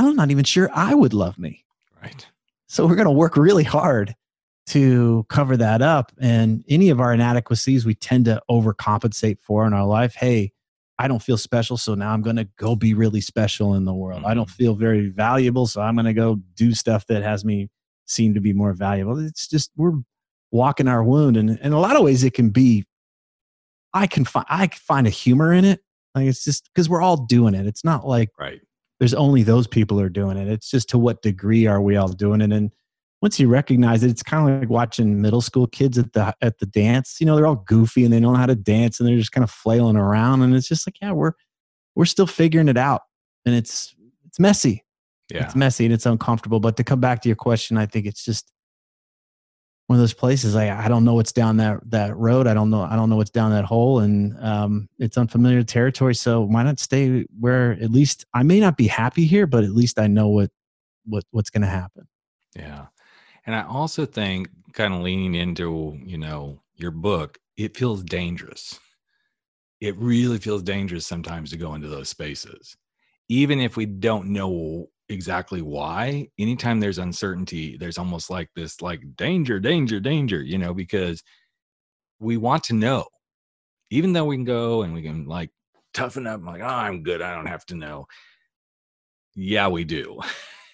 I'm 0.06 0.16
not 0.16 0.30
even 0.30 0.44
sure 0.44 0.70
I 0.74 0.94
would 0.94 1.14
love 1.14 1.38
me. 1.38 1.64
Right. 2.02 2.26
So 2.68 2.86
we're 2.86 2.96
going 2.96 3.06
to 3.06 3.10
work 3.10 3.36
really 3.36 3.64
hard 3.64 4.14
to 4.68 5.24
cover 5.30 5.56
that 5.56 5.80
up. 5.80 6.12
And 6.20 6.62
any 6.68 6.90
of 6.90 7.00
our 7.00 7.14
inadequacies 7.14 7.86
we 7.86 7.94
tend 7.94 8.26
to 8.26 8.42
overcompensate 8.50 9.40
for 9.40 9.66
in 9.66 9.72
our 9.72 9.86
life. 9.86 10.14
Hey, 10.14 10.52
I 10.98 11.08
don't 11.08 11.22
feel 11.22 11.38
special, 11.38 11.76
so 11.76 11.94
now 11.94 12.12
I'm 12.12 12.22
going 12.22 12.36
to 12.36 12.48
go 12.56 12.76
be 12.76 12.92
really 12.92 13.20
special 13.20 13.74
in 13.74 13.84
the 13.84 13.94
world. 13.94 14.20
Mm-hmm. 14.20 14.30
I 14.30 14.34
don't 14.34 14.48
mm-hmm. 14.48 14.62
feel 14.62 14.74
very 14.74 15.08
valuable, 15.08 15.66
so 15.66 15.80
I'm 15.80 15.94
going 15.94 16.06
to 16.06 16.12
go 16.12 16.40
do 16.54 16.74
stuff 16.74 17.06
that 17.06 17.22
has 17.22 17.44
me 17.44 17.70
seem 18.06 18.34
to 18.34 18.40
be 18.40 18.52
more 18.52 18.72
valuable. 18.72 19.18
It's 19.18 19.46
just 19.46 19.70
we're 19.76 19.92
walking 20.50 20.88
our 20.88 21.04
wound, 21.04 21.36
and 21.36 21.58
in 21.58 21.72
a 21.72 21.80
lot 21.80 21.96
of 21.96 22.02
ways, 22.02 22.24
it 22.24 22.34
can 22.34 22.50
be. 22.50 22.84
I 23.94 24.06
can 24.06 24.24
find 24.24 24.44
I 24.50 24.66
can 24.66 24.78
find 24.78 25.06
a 25.06 25.10
humor 25.10 25.52
in 25.52 25.64
it. 25.64 25.80
Like 26.14 26.26
it's 26.26 26.44
just 26.44 26.68
because 26.74 26.88
we're 26.88 27.00
all 27.00 27.16
doing 27.16 27.54
it. 27.54 27.66
It's 27.66 27.84
not 27.84 28.06
like 28.06 28.30
right 28.38 28.60
there's 28.98 29.14
only 29.14 29.42
those 29.42 29.66
people 29.66 30.00
are 30.00 30.08
doing 30.08 30.36
it. 30.36 30.48
It's 30.48 30.70
just 30.70 30.88
to 30.90 30.98
what 30.98 31.22
degree 31.22 31.66
are 31.66 31.80
we 31.80 31.96
all 31.96 32.08
doing 32.08 32.40
it? 32.40 32.52
And 32.52 32.72
once 33.22 33.38
you 33.40 33.48
recognize 33.48 34.02
it, 34.02 34.10
it's 34.10 34.22
kind 34.22 34.48
of 34.48 34.60
like 34.60 34.70
watching 34.70 35.20
middle 35.20 35.40
school 35.40 35.66
kids 35.66 35.98
at 35.98 36.12
the 36.12 36.34
at 36.40 36.58
the 36.58 36.66
dance. 36.66 37.16
You 37.20 37.26
know, 37.26 37.36
they're 37.36 37.46
all 37.46 37.64
goofy 37.66 38.04
and 38.04 38.12
they 38.12 38.20
don't 38.20 38.32
know 38.32 38.38
how 38.38 38.46
to 38.46 38.54
dance 38.54 39.00
and 39.00 39.08
they're 39.08 39.16
just 39.16 39.32
kind 39.32 39.44
of 39.44 39.50
flailing 39.50 39.96
around. 39.96 40.42
And 40.42 40.54
it's 40.54 40.68
just 40.68 40.86
like, 40.86 41.00
yeah, 41.00 41.12
we're 41.12 41.32
we're 41.94 42.04
still 42.04 42.26
figuring 42.26 42.68
it 42.68 42.76
out. 42.76 43.02
And 43.44 43.54
it's 43.54 43.94
it's 44.26 44.38
messy. 44.38 44.84
Yeah. 45.32 45.44
It's 45.44 45.56
messy 45.56 45.84
and 45.84 45.92
it's 45.92 46.06
uncomfortable. 46.06 46.60
But 46.60 46.76
to 46.76 46.84
come 46.84 47.00
back 47.00 47.20
to 47.22 47.28
your 47.28 47.36
question, 47.36 47.76
I 47.76 47.86
think 47.86 48.06
it's 48.06 48.24
just 48.24 48.50
one 49.88 49.96
of 49.96 50.02
those 50.02 50.14
places. 50.14 50.54
I, 50.54 50.84
I 50.84 50.86
don't 50.88 51.04
know 51.04 51.14
what's 51.14 51.32
down 51.32 51.56
that 51.56 51.80
that 51.90 52.14
road. 52.16 52.46
I 52.46 52.54
don't 52.54 52.70
know 52.70 52.82
i 52.82 52.94
don't 52.94 53.10
know 53.10 53.16
what's 53.16 53.30
down 53.30 53.50
that 53.52 53.64
hole 53.64 54.00
and 54.00 54.38
um, 54.44 54.88
it's 54.98 55.18
unfamiliar 55.18 55.62
territory. 55.64 56.14
So 56.14 56.42
why 56.42 56.62
not 56.62 56.78
stay 56.78 57.24
where 57.40 57.72
at 57.72 57.90
least 57.90 58.26
i 58.34 58.42
may 58.42 58.60
not 58.60 58.76
be 58.76 58.86
happy 58.86 59.24
here 59.24 59.46
but 59.46 59.64
at 59.64 59.70
least 59.70 59.98
i 59.98 60.06
know 60.06 60.28
what 60.28 60.50
what 61.06 61.24
what's 61.32 61.50
going 61.50 61.62
to 61.62 61.68
happen. 61.68 62.06
Yeah. 62.54 62.86
And 63.46 63.56
i 63.56 63.62
also 63.62 64.04
think 64.06 64.50
kind 64.74 64.92
of 64.92 65.00
leaning 65.00 65.34
into 65.34 65.98
you 66.04 66.18
know 66.18 66.60
your 66.76 66.92
book 66.92 67.38
it 67.56 67.76
feels 67.76 68.04
dangerous. 68.04 68.78
It 69.80 69.96
really 69.96 70.38
feels 70.38 70.62
dangerous 70.62 71.06
sometimes 71.06 71.50
to 71.50 71.56
go 71.56 71.74
into 71.74 71.88
those 71.88 72.08
spaces 72.10 72.76
even 73.30 73.60
if 73.60 73.76
we 73.76 73.86
don't 73.86 74.28
know 74.28 74.88
exactly 75.10 75.62
why 75.62 76.28
anytime 76.38 76.80
there's 76.80 76.98
uncertainty 76.98 77.78
there's 77.78 77.96
almost 77.96 78.28
like 78.28 78.50
this 78.54 78.82
like 78.82 79.00
danger 79.16 79.58
danger 79.58 79.98
danger 79.98 80.42
you 80.42 80.58
know 80.58 80.74
because 80.74 81.22
we 82.20 82.36
want 82.36 82.64
to 82.64 82.74
know. 82.74 83.06
Even 83.90 84.12
though 84.12 84.24
we 84.24 84.36
can 84.36 84.44
go 84.44 84.82
and 84.82 84.92
we 84.92 85.02
can 85.02 85.26
like 85.26 85.50
toughen 85.94 86.26
up 86.26 86.44
like 86.44 86.60
oh 86.60 86.66
i'm 86.66 87.02
good 87.02 87.22
i 87.22 87.34
don't 87.34 87.46
have 87.46 87.64
to 87.66 87.74
know. 87.74 88.06
Yeah 89.34 89.68
we 89.68 89.84
do. 89.84 90.20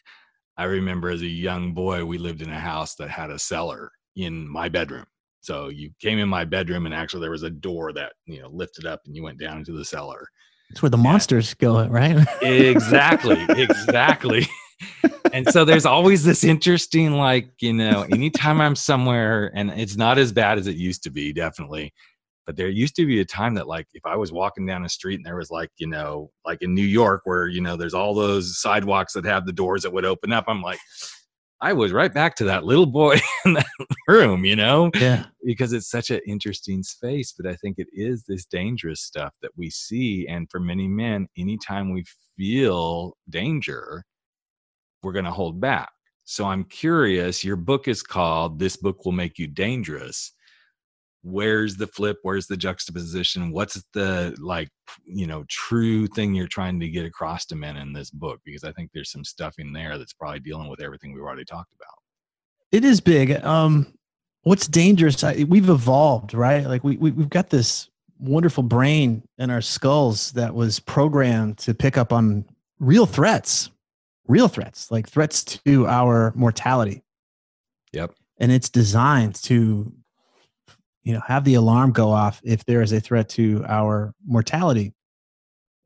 I 0.56 0.64
remember 0.64 1.10
as 1.10 1.22
a 1.22 1.26
young 1.26 1.72
boy 1.74 2.04
we 2.04 2.18
lived 2.18 2.42
in 2.42 2.50
a 2.50 2.58
house 2.58 2.94
that 2.96 3.10
had 3.10 3.30
a 3.30 3.38
cellar 3.38 3.90
in 4.16 4.48
my 4.48 4.68
bedroom. 4.68 5.06
So 5.40 5.68
you 5.68 5.90
came 6.00 6.18
in 6.18 6.28
my 6.28 6.44
bedroom 6.44 6.86
and 6.86 6.94
actually 6.94 7.20
there 7.20 7.30
was 7.30 7.42
a 7.42 7.50
door 7.50 7.92
that, 7.92 8.12
you 8.26 8.40
know, 8.40 8.48
lifted 8.48 8.86
up 8.86 9.00
and 9.04 9.14
you 9.14 9.22
went 9.22 9.38
down 9.38 9.58
into 9.58 9.72
the 9.72 9.84
cellar. 9.84 10.26
It's 10.74 10.82
where 10.82 10.90
the 10.90 10.96
monsters 10.96 11.54
go, 11.54 11.86
right? 11.86 12.26
Exactly. 12.42 13.40
exactly. 13.48 14.44
and 15.32 15.46
so 15.46 15.64
there's 15.64 15.86
always 15.86 16.24
this 16.24 16.42
interesting, 16.42 17.12
like, 17.12 17.48
you 17.60 17.72
know, 17.72 18.02
anytime 18.10 18.60
I'm 18.60 18.74
somewhere 18.74 19.52
and 19.54 19.70
it's 19.70 19.96
not 19.96 20.18
as 20.18 20.32
bad 20.32 20.58
as 20.58 20.66
it 20.66 20.74
used 20.74 21.04
to 21.04 21.10
be, 21.10 21.32
definitely. 21.32 21.94
But 22.44 22.56
there 22.56 22.68
used 22.68 22.96
to 22.96 23.06
be 23.06 23.20
a 23.20 23.24
time 23.24 23.54
that, 23.54 23.68
like, 23.68 23.86
if 23.94 24.04
I 24.04 24.16
was 24.16 24.32
walking 24.32 24.66
down 24.66 24.84
a 24.84 24.88
street 24.88 25.14
and 25.14 25.24
there 25.24 25.36
was, 25.36 25.48
like, 25.48 25.70
you 25.76 25.86
know, 25.86 26.32
like 26.44 26.60
in 26.60 26.74
New 26.74 26.82
York, 26.82 27.20
where, 27.22 27.46
you 27.46 27.60
know, 27.60 27.76
there's 27.76 27.94
all 27.94 28.12
those 28.12 28.60
sidewalks 28.60 29.12
that 29.12 29.24
have 29.26 29.46
the 29.46 29.52
doors 29.52 29.84
that 29.84 29.92
would 29.92 30.04
open 30.04 30.32
up, 30.32 30.46
I'm 30.48 30.60
like, 30.60 30.80
I 31.64 31.72
was 31.72 31.92
right 31.92 32.12
back 32.12 32.36
to 32.36 32.44
that 32.44 32.66
little 32.66 32.84
boy 32.84 33.18
in 33.46 33.54
that 33.54 33.66
room, 34.06 34.44
you 34.44 34.54
know? 34.54 34.90
Yeah. 34.94 35.24
Because 35.42 35.72
it's 35.72 35.88
such 35.88 36.10
an 36.10 36.20
interesting 36.26 36.82
space. 36.82 37.32
But 37.32 37.46
I 37.46 37.54
think 37.54 37.78
it 37.78 37.86
is 37.90 38.24
this 38.24 38.44
dangerous 38.44 39.00
stuff 39.00 39.32
that 39.40 39.52
we 39.56 39.70
see. 39.70 40.26
And 40.28 40.46
for 40.50 40.60
many 40.60 40.86
men, 40.86 41.26
anytime 41.38 41.90
we 41.90 42.04
feel 42.36 43.16
danger, 43.30 44.04
we're 45.02 45.14
going 45.14 45.24
to 45.24 45.30
hold 45.30 45.58
back. 45.58 45.88
So 46.24 46.44
I'm 46.44 46.64
curious, 46.64 47.42
your 47.42 47.56
book 47.56 47.88
is 47.88 48.02
called 48.02 48.58
This 48.58 48.76
Book 48.76 49.06
Will 49.06 49.12
Make 49.12 49.38
You 49.38 49.46
Dangerous 49.46 50.32
where's 51.24 51.76
the 51.76 51.86
flip 51.86 52.18
where's 52.22 52.46
the 52.46 52.56
juxtaposition 52.56 53.50
what's 53.50 53.82
the 53.94 54.36
like 54.38 54.68
you 55.06 55.26
know 55.26 55.42
true 55.48 56.06
thing 56.06 56.34
you're 56.34 56.46
trying 56.46 56.78
to 56.78 56.88
get 56.88 57.06
across 57.06 57.46
to 57.46 57.56
men 57.56 57.76
in 57.76 57.92
this 57.92 58.10
book? 58.10 58.40
Because 58.44 58.62
i 58.62 58.72
think 58.72 58.90
there's 58.92 59.10
some 59.10 59.24
stuff 59.24 59.54
in 59.58 59.72
there 59.72 59.96
that's 59.96 60.12
probably 60.12 60.40
dealing 60.40 60.68
with 60.68 60.82
everything 60.82 61.12
we've 61.12 61.22
already 61.22 61.44
talked 61.44 61.72
about. 61.72 61.98
It 62.70 62.84
is 62.84 63.00
big. 63.00 63.32
Um 63.44 63.94
what's 64.42 64.68
dangerous 64.68 65.24
I, 65.24 65.44
we've 65.48 65.70
evolved 65.70 66.34
right? 66.34 66.66
Like 66.66 66.84
we, 66.84 66.96
we 66.98 67.10
we've 67.10 67.30
got 67.30 67.50
this 67.50 67.88
wonderful 68.18 68.62
brain 68.62 69.22
in 69.38 69.50
our 69.50 69.62
skulls 69.62 70.32
that 70.32 70.54
was 70.54 70.78
programmed 70.78 71.58
to 71.58 71.74
pick 71.74 71.96
up 71.96 72.12
on 72.12 72.44
real 72.78 73.06
threats 73.06 73.70
real 74.26 74.48
threats 74.48 74.90
like 74.90 75.08
threats 75.08 75.42
to 75.44 75.86
our 75.86 76.32
mortality. 76.34 77.02
Yep. 77.92 78.14
And 78.38 78.50
it's 78.50 78.68
designed 78.68 79.36
to 79.44 79.92
you 81.04 81.12
know 81.12 81.20
have 81.26 81.44
the 81.44 81.54
alarm 81.54 81.92
go 81.92 82.10
off 82.10 82.40
if 82.42 82.64
there 82.64 82.82
is 82.82 82.92
a 82.92 83.00
threat 83.00 83.28
to 83.30 83.64
our 83.68 84.14
mortality. 84.26 84.94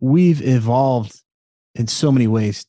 We've 0.01 0.41
evolved 0.41 1.21
in 1.75 1.89
so 1.89 2.11
many 2.11 2.29
ways 2.29 2.65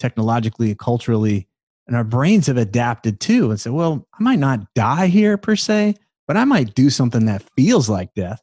technologically 0.00 0.74
culturally 0.74 1.48
and 1.86 1.96
our 1.96 2.04
brains 2.04 2.46
have 2.48 2.56
adapted 2.56 3.20
too. 3.20 3.50
And 3.50 3.60
said 3.60 3.72
well 3.72 4.06
i 4.18 4.22
might 4.22 4.40
not 4.40 4.74
die 4.74 5.06
here 5.06 5.38
per 5.38 5.56
se 5.56 5.94
but 6.26 6.36
i 6.36 6.44
might 6.44 6.74
do 6.74 6.90
something 6.90 7.26
that 7.26 7.48
feels 7.56 7.88
like 7.88 8.12
death. 8.14 8.42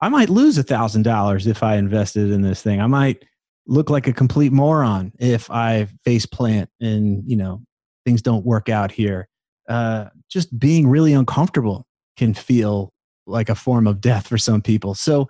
I 0.00 0.08
might 0.08 0.28
lose 0.28 0.58
a 0.58 0.62
thousand 0.62 1.02
dollars 1.02 1.46
if 1.46 1.62
i 1.62 1.76
invested 1.76 2.30
in 2.30 2.42
this 2.42 2.60
thing. 2.60 2.80
I 2.80 2.86
might 2.86 3.24
look 3.66 3.88
like 3.90 4.06
a 4.06 4.12
complete 4.12 4.52
moron 4.52 5.12
if 5.20 5.50
i 5.50 5.86
face 6.04 6.26
plant 6.26 6.70
and 6.80 7.22
you 7.24 7.36
know 7.36 7.62
things 8.04 8.20
don't 8.22 8.44
work 8.44 8.68
out 8.68 8.90
here. 8.90 9.28
Uh, 9.68 10.06
just 10.30 10.58
being 10.58 10.88
really 10.88 11.12
uncomfortable 11.12 11.86
can 12.18 12.34
feel 12.34 12.92
like 13.26 13.48
a 13.48 13.54
form 13.54 13.86
of 13.86 14.00
death 14.00 14.26
for 14.26 14.36
some 14.36 14.60
people. 14.60 14.94
So 14.94 15.28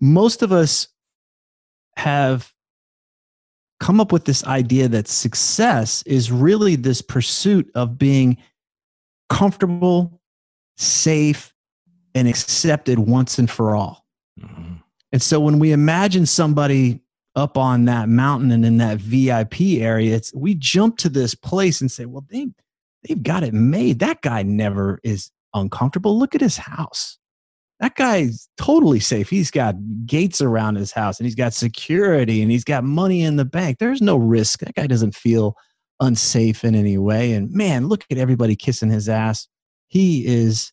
most 0.00 0.42
of 0.42 0.52
us 0.52 0.88
have 1.96 2.52
come 3.78 4.00
up 4.00 4.12
with 4.12 4.24
this 4.24 4.44
idea 4.44 4.88
that 4.88 5.08
success 5.08 6.02
is 6.06 6.32
really 6.32 6.76
this 6.76 7.02
pursuit 7.02 7.70
of 7.74 7.98
being 7.98 8.36
comfortable, 9.28 10.20
safe, 10.76 11.52
and 12.14 12.26
accepted 12.28 12.98
once 12.98 13.38
and 13.38 13.50
for 13.50 13.76
all. 13.76 14.04
Mm-hmm. 14.38 14.74
And 15.12 15.22
so 15.22 15.40
when 15.40 15.58
we 15.58 15.72
imagine 15.72 16.26
somebody 16.26 17.00
up 17.36 17.56
on 17.56 17.84
that 17.86 18.08
mountain 18.08 18.50
and 18.50 18.64
in 18.64 18.78
that 18.78 18.98
VIP 18.98 19.60
area, 19.80 20.16
it's 20.16 20.34
we 20.34 20.54
jump 20.54 20.98
to 20.98 21.08
this 21.08 21.34
place 21.34 21.80
and 21.80 21.90
say, 21.90 22.04
well, 22.04 22.24
they 22.28 22.48
they've 23.06 23.22
got 23.22 23.42
it 23.42 23.54
made. 23.54 24.00
That 24.00 24.20
guy 24.20 24.42
never 24.42 25.00
is 25.02 25.30
uncomfortable. 25.54 26.18
Look 26.18 26.34
at 26.34 26.40
his 26.40 26.56
house. 26.56 27.18
That 27.80 27.94
guy's 27.96 28.48
totally 28.58 29.00
safe. 29.00 29.30
He's 29.30 29.50
got 29.50 29.74
gates 30.04 30.42
around 30.42 30.76
his 30.76 30.92
house 30.92 31.18
and 31.18 31.26
he's 31.26 31.34
got 31.34 31.54
security 31.54 32.42
and 32.42 32.50
he's 32.50 32.64
got 32.64 32.84
money 32.84 33.22
in 33.22 33.36
the 33.36 33.44
bank. 33.44 33.78
There's 33.78 34.02
no 34.02 34.16
risk. 34.16 34.60
That 34.60 34.74
guy 34.74 34.86
doesn't 34.86 35.14
feel 35.14 35.56
unsafe 35.98 36.62
in 36.62 36.74
any 36.74 36.98
way. 36.98 37.32
And 37.32 37.50
man, 37.50 37.88
look 37.88 38.04
at 38.10 38.18
everybody 38.18 38.54
kissing 38.54 38.90
his 38.90 39.08
ass. 39.08 39.48
He 39.88 40.26
is 40.26 40.72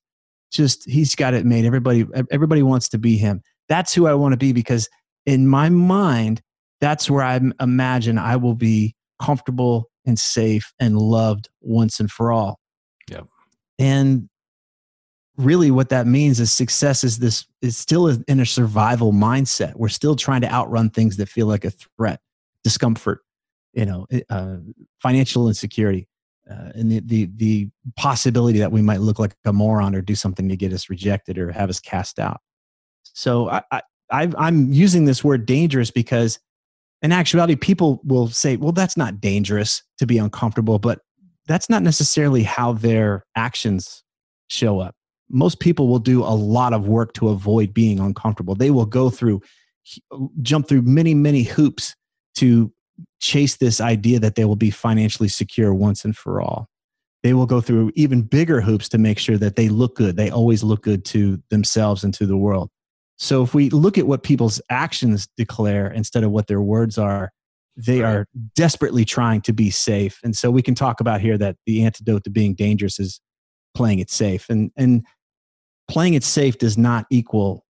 just, 0.52 0.88
he's 0.90 1.16
got 1.16 1.34
it 1.34 1.46
made. 1.46 1.63
Everybody, 1.63 2.06
everybody 2.30 2.62
wants 2.62 2.90
to 2.90 2.98
be 2.98 3.18
him. 3.18 3.42
That's 3.70 3.94
who 3.94 4.06
I 4.06 4.13
want 4.13 4.34
to 4.34 4.38
be 4.38 4.52
because 4.52 4.90
in 5.26 5.48
my 5.48 5.70
mind, 5.70 6.42
that's 6.82 7.10
where 7.10 7.24
I 7.24 7.40
imagine 7.62 8.18
I 8.18 8.36
will 8.36 8.54
be 8.54 8.96
comfortable 9.22 9.90
and 10.06 10.20
safe 10.20 10.74
and 10.80 10.98
loved 10.98 11.50
once 11.62 12.00
and 12.00 12.12
for 12.12 12.32
all. 12.32 12.60
Yep. 13.10 13.28
And 13.80 14.30
really 15.38 15.71
what 15.71 15.89
that 15.89 16.08
means 16.08 16.39
is 16.39 16.52
success 16.52 17.04
is 17.04 17.19
this 17.19 17.45
is 17.62 17.78
still 17.78 18.08
in 18.08 18.39
a 18.39 18.45
survival 18.45 19.13
mindset. 19.13 19.76
We're 19.76 19.89
still 19.89 20.15
trying 20.15 20.41
to 20.41 20.52
outrun 20.52 20.89
things 20.89 21.17
that 21.17 21.30
feel 21.30 21.47
like 21.47 21.63
a 21.63 21.71
threat 21.71 22.19
discomfort 22.63 23.21
you 23.78 23.86
know 23.86 24.08
uh, 24.30 24.58
financial 25.02 25.47
insecurity 25.47 26.08
uh, 26.50 26.71
and 26.73 26.91
the, 26.91 27.00
the 27.02 27.30
the 27.36 27.69
possibility 27.95 28.60
that 28.60 28.71
we 28.71 28.82
might 28.82 29.00
look 29.00 29.19
like 29.19 29.36
a 29.45 29.54
moron 29.54 29.95
or 29.95 30.02
do 30.02 30.15
something 30.15 30.50
to 30.50 30.58
get 30.58 30.73
us 30.73 30.89
rejected 30.89 31.38
or 31.38 31.52
have 31.52 31.69
us 31.69 31.80
cast 31.80 32.19
out. 32.19 32.41
So 33.04 33.50
i, 33.50 33.62
I 33.71 33.82
i'm 34.38 34.73
using 34.73 35.06
this 35.06 35.23
word 35.23 35.45
dangerous 35.45 35.91
because 35.91 36.39
in 37.02 37.12
actuality 37.12 37.56
people 37.56 38.02
will 38.04 38.28
say 38.28 38.58
well 38.58 38.71
that's 38.71 38.97
not 38.97 39.21
dangerous 39.21 39.84
to 40.00 40.08
be 40.08 40.17
uncomfortable 40.17 40.80
but 40.80 41.00
that's 41.45 41.69
not 41.69 41.84
necessarily 41.84 42.43
how 42.43 42.73
their 42.73 43.26
actions 43.36 44.04
show 44.50 44.80
up 44.80 44.95
most 45.30 45.60
people 45.60 45.88
will 45.88 46.00
do 46.00 46.24
a 46.24 46.36
lot 46.36 46.74
of 46.74 46.88
work 46.88 47.13
to 47.13 47.30
avoid 47.30 47.74
being 47.74 48.00
uncomfortable. 48.00 48.56
They 48.56 48.72
will 48.72 48.86
go 48.86 49.10
through, 49.10 49.42
jump 50.42 50.68
through 50.68 50.84
many, 50.84 51.13
many 51.13 51.44
hoops 51.44 51.96
to 52.36 52.72
chase 53.20 53.58
this 53.58 53.82
idea 53.82 54.20
that 54.20 54.36
they 54.36 54.46
will 54.46 54.56
be 54.56 54.72
financially 54.72 55.30
secure 55.30 55.74
once 55.74 56.06
and 56.06 56.16
for 56.16 56.42
all. 56.42 56.70
They 57.24 57.34
will 57.34 57.46
go 57.46 57.62
through 57.62 57.92
even 57.96 58.22
bigger 58.22 58.62
hoops 58.62 58.88
to 58.90 58.98
make 58.98 59.20
sure 59.20 59.38
that 59.38 59.56
they 59.56 59.70
look 59.70 59.96
good. 59.96 60.16
They 60.16 60.30
always 60.30 60.63
look 60.63 60.84
good 60.84 61.04
to 61.06 61.42
themselves 61.50 62.04
and 62.04 62.13
to 62.13 62.26
the 62.26 62.38
world. 62.38 62.70
So 63.18 63.44
if 63.44 63.54
we 63.54 63.70
look 63.70 63.98
at 63.98 64.08
what 64.08 64.24
people's 64.24 64.62
actions 64.70 65.28
declare 65.36 65.92
instead 65.92 66.24
of 66.24 66.32
what 66.32 66.48
their 66.48 66.62
words 66.62 66.98
are, 66.98 67.32
they 67.76 68.02
right. 68.02 68.16
are 68.16 68.28
desperately 68.56 69.06
trying 69.06 69.42
to 69.42 69.54
be 69.54 69.70
safe. 69.70 70.20
And 70.24 70.36
so 70.36 70.50
we 70.50 70.62
can 70.62 70.76
talk 70.76 71.00
about 71.00 71.22
here 71.22 71.38
that 71.38 71.58
the 71.66 71.84
antidote 71.84 72.24
to 72.24 72.30
being 72.30 72.54
dangerous 72.54 73.00
is 73.00 73.20
playing 73.76 74.00
it 74.00 74.10
safe. 74.10 74.50
And 74.50 74.72
and 74.76 75.06
playing 75.88 76.13
it 76.13 76.23
safe 76.23 76.58
does 76.58 76.78
not 76.78 77.06
equal 77.10 77.65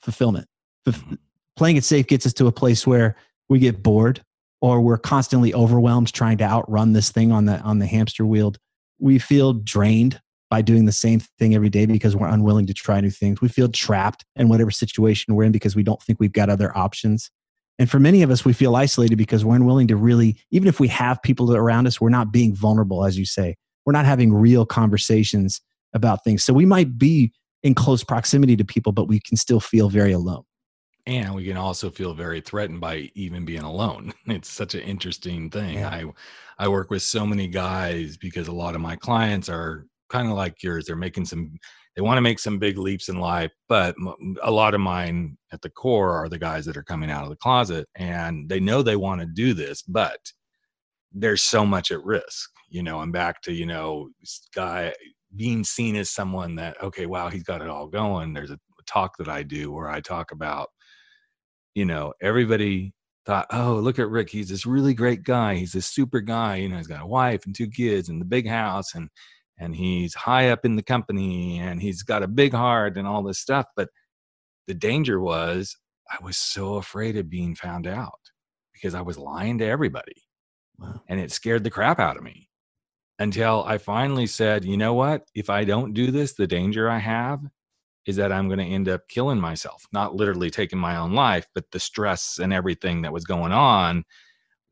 fulfillment. 0.00 0.46
Mm-hmm. 0.86 1.14
Playing 1.56 1.76
it 1.76 1.84
safe 1.84 2.06
gets 2.06 2.26
us 2.26 2.32
to 2.34 2.46
a 2.46 2.52
place 2.52 2.86
where 2.86 3.16
we 3.48 3.58
get 3.58 3.82
bored 3.82 4.22
or 4.60 4.80
we're 4.80 4.98
constantly 4.98 5.52
overwhelmed 5.52 6.12
trying 6.12 6.38
to 6.38 6.44
outrun 6.44 6.92
this 6.92 7.10
thing 7.10 7.32
on 7.32 7.44
the 7.44 7.60
on 7.60 7.78
the 7.78 7.86
hamster 7.86 8.24
wheel. 8.24 8.54
We 8.98 9.18
feel 9.18 9.52
drained 9.52 10.20
by 10.48 10.62
doing 10.62 10.84
the 10.84 10.92
same 10.92 11.20
thing 11.38 11.54
every 11.54 11.70
day 11.70 11.86
because 11.86 12.14
we're 12.14 12.28
unwilling 12.28 12.66
to 12.66 12.74
try 12.74 13.00
new 13.00 13.10
things. 13.10 13.40
We 13.40 13.48
feel 13.48 13.68
trapped 13.68 14.24
in 14.36 14.48
whatever 14.48 14.70
situation 14.70 15.34
we're 15.34 15.44
in 15.44 15.52
because 15.52 15.74
we 15.74 15.82
don't 15.82 16.02
think 16.02 16.20
we've 16.20 16.32
got 16.32 16.50
other 16.50 16.76
options. 16.76 17.30
And 17.78 17.90
for 17.90 17.98
many 17.98 18.22
of 18.22 18.30
us, 18.30 18.44
we 18.44 18.52
feel 18.52 18.76
isolated 18.76 19.16
because 19.16 19.44
we're 19.44 19.56
unwilling 19.56 19.88
to 19.88 19.96
really, 19.96 20.36
even 20.50 20.68
if 20.68 20.78
we 20.78 20.88
have 20.88 21.22
people 21.22 21.56
around 21.56 21.86
us, 21.86 22.00
we're 22.00 22.10
not 22.10 22.32
being 22.32 22.54
vulnerable, 22.54 23.04
as 23.04 23.18
you 23.18 23.24
say. 23.24 23.56
We're 23.86 23.94
not 23.94 24.04
having 24.04 24.32
real 24.32 24.66
conversations 24.66 25.60
about 25.94 26.24
things. 26.24 26.44
So 26.44 26.52
we 26.52 26.66
might 26.66 26.98
be 26.98 27.32
in 27.62 27.74
close 27.74 28.02
proximity 28.02 28.56
to 28.56 28.64
people, 28.64 28.92
but 28.92 29.08
we 29.08 29.20
can 29.20 29.36
still 29.36 29.60
feel 29.60 29.88
very 29.88 30.12
alone. 30.12 30.44
And 31.06 31.34
we 31.34 31.44
can 31.44 31.56
also 31.56 31.90
feel 31.90 32.14
very 32.14 32.40
threatened 32.40 32.80
by 32.80 33.10
even 33.14 33.44
being 33.44 33.62
alone. 33.62 34.12
It's 34.26 34.50
such 34.50 34.74
an 34.74 34.82
interesting 34.82 35.50
thing. 35.50 35.74
Yeah. 35.74 35.88
I 35.88 36.04
I 36.58 36.68
work 36.68 36.90
with 36.90 37.02
so 37.02 37.26
many 37.26 37.48
guys 37.48 38.16
because 38.16 38.46
a 38.46 38.52
lot 38.52 38.76
of 38.76 38.80
my 38.80 38.94
clients 38.94 39.48
are 39.48 39.86
kind 40.08 40.28
of 40.28 40.34
like 40.34 40.62
yours. 40.62 40.86
They're 40.86 40.96
making 40.96 41.24
some 41.24 41.58
they 41.96 42.02
want 42.02 42.16
to 42.16 42.22
make 42.22 42.38
some 42.38 42.58
big 42.58 42.78
leaps 42.78 43.08
in 43.08 43.18
life, 43.18 43.50
but 43.68 43.94
a 44.42 44.50
lot 44.50 44.74
of 44.74 44.80
mine 44.80 45.36
at 45.52 45.60
the 45.60 45.68
core 45.70 46.12
are 46.12 46.28
the 46.28 46.38
guys 46.38 46.64
that 46.64 46.76
are 46.76 46.82
coming 46.82 47.10
out 47.10 47.24
of 47.24 47.30
the 47.30 47.36
closet 47.36 47.86
and 47.96 48.48
they 48.48 48.60
know 48.60 48.82
they 48.82 48.96
want 48.96 49.20
to 49.20 49.26
do 49.26 49.52
this, 49.52 49.82
but 49.82 50.18
there's 51.12 51.42
so 51.42 51.66
much 51.66 51.90
at 51.90 52.02
risk. 52.02 52.50
You 52.70 52.82
know, 52.82 53.00
I'm 53.00 53.12
back 53.12 53.42
to, 53.42 53.52
you 53.52 53.66
know, 53.66 54.08
guy 54.54 54.94
being 55.36 55.64
seen 55.64 55.96
as 55.96 56.10
someone 56.10 56.56
that 56.56 56.80
okay 56.82 57.06
wow 57.06 57.28
he's 57.28 57.42
got 57.42 57.62
it 57.62 57.68
all 57.68 57.86
going 57.86 58.32
there's 58.32 58.50
a 58.50 58.58
talk 58.86 59.16
that 59.16 59.28
i 59.28 59.42
do 59.42 59.70
where 59.72 59.88
i 59.88 60.00
talk 60.00 60.32
about 60.32 60.68
you 61.74 61.84
know 61.84 62.12
everybody 62.20 62.92
thought 63.24 63.46
oh 63.52 63.74
look 63.74 63.98
at 63.98 64.08
rick 64.08 64.28
he's 64.28 64.48
this 64.48 64.66
really 64.66 64.92
great 64.92 65.22
guy 65.22 65.54
he's 65.54 65.72
this 65.72 65.86
super 65.86 66.20
guy 66.20 66.56
you 66.56 66.68
know 66.68 66.76
he's 66.76 66.88
got 66.88 67.02
a 67.02 67.06
wife 67.06 67.46
and 67.46 67.54
two 67.54 67.68
kids 67.68 68.08
and 68.08 68.20
the 68.20 68.26
big 68.26 68.48
house 68.48 68.94
and 68.94 69.08
and 69.62 69.76
he's 69.76 70.14
high 70.14 70.50
up 70.50 70.64
in 70.64 70.74
the 70.74 70.82
company 70.82 71.60
and 71.60 71.80
he's 71.80 72.02
got 72.02 72.22
a 72.22 72.28
big 72.28 72.52
heart 72.52 72.96
and 72.96 73.06
all 73.06 73.22
this 73.22 73.38
stuff. 73.38 73.66
But 73.76 73.88
the 74.66 74.74
danger 74.74 75.20
was 75.20 75.76
I 76.10 76.22
was 76.22 76.36
so 76.36 76.74
afraid 76.74 77.16
of 77.16 77.30
being 77.30 77.54
found 77.54 77.86
out 77.86 78.18
because 78.72 78.94
I 78.94 79.02
was 79.02 79.16
lying 79.16 79.58
to 79.58 79.66
everybody. 79.66 80.24
Wow. 80.78 81.00
And 81.08 81.20
it 81.20 81.30
scared 81.30 81.62
the 81.62 81.70
crap 81.70 82.00
out 82.00 82.16
of 82.16 82.24
me 82.24 82.48
until 83.22 83.62
I 83.64 83.78
finally 83.78 84.26
said, 84.26 84.64
you 84.64 84.76
know 84.76 84.94
what? 84.94 85.28
If 85.32 85.48
I 85.48 85.62
don't 85.62 85.94
do 85.94 86.10
this, 86.10 86.32
the 86.32 86.46
danger 86.48 86.90
I 86.90 86.98
have 86.98 87.40
is 88.04 88.16
that 88.16 88.32
I'm 88.32 88.48
going 88.48 88.58
to 88.58 88.64
end 88.64 88.88
up 88.88 89.08
killing 89.08 89.38
myself, 89.38 89.86
not 89.92 90.16
literally 90.16 90.50
taking 90.50 90.80
my 90.80 90.96
own 90.96 91.12
life, 91.12 91.46
but 91.54 91.70
the 91.70 91.78
stress 91.78 92.40
and 92.42 92.52
everything 92.52 93.02
that 93.02 93.12
was 93.12 93.24
going 93.24 93.52
on 93.52 94.02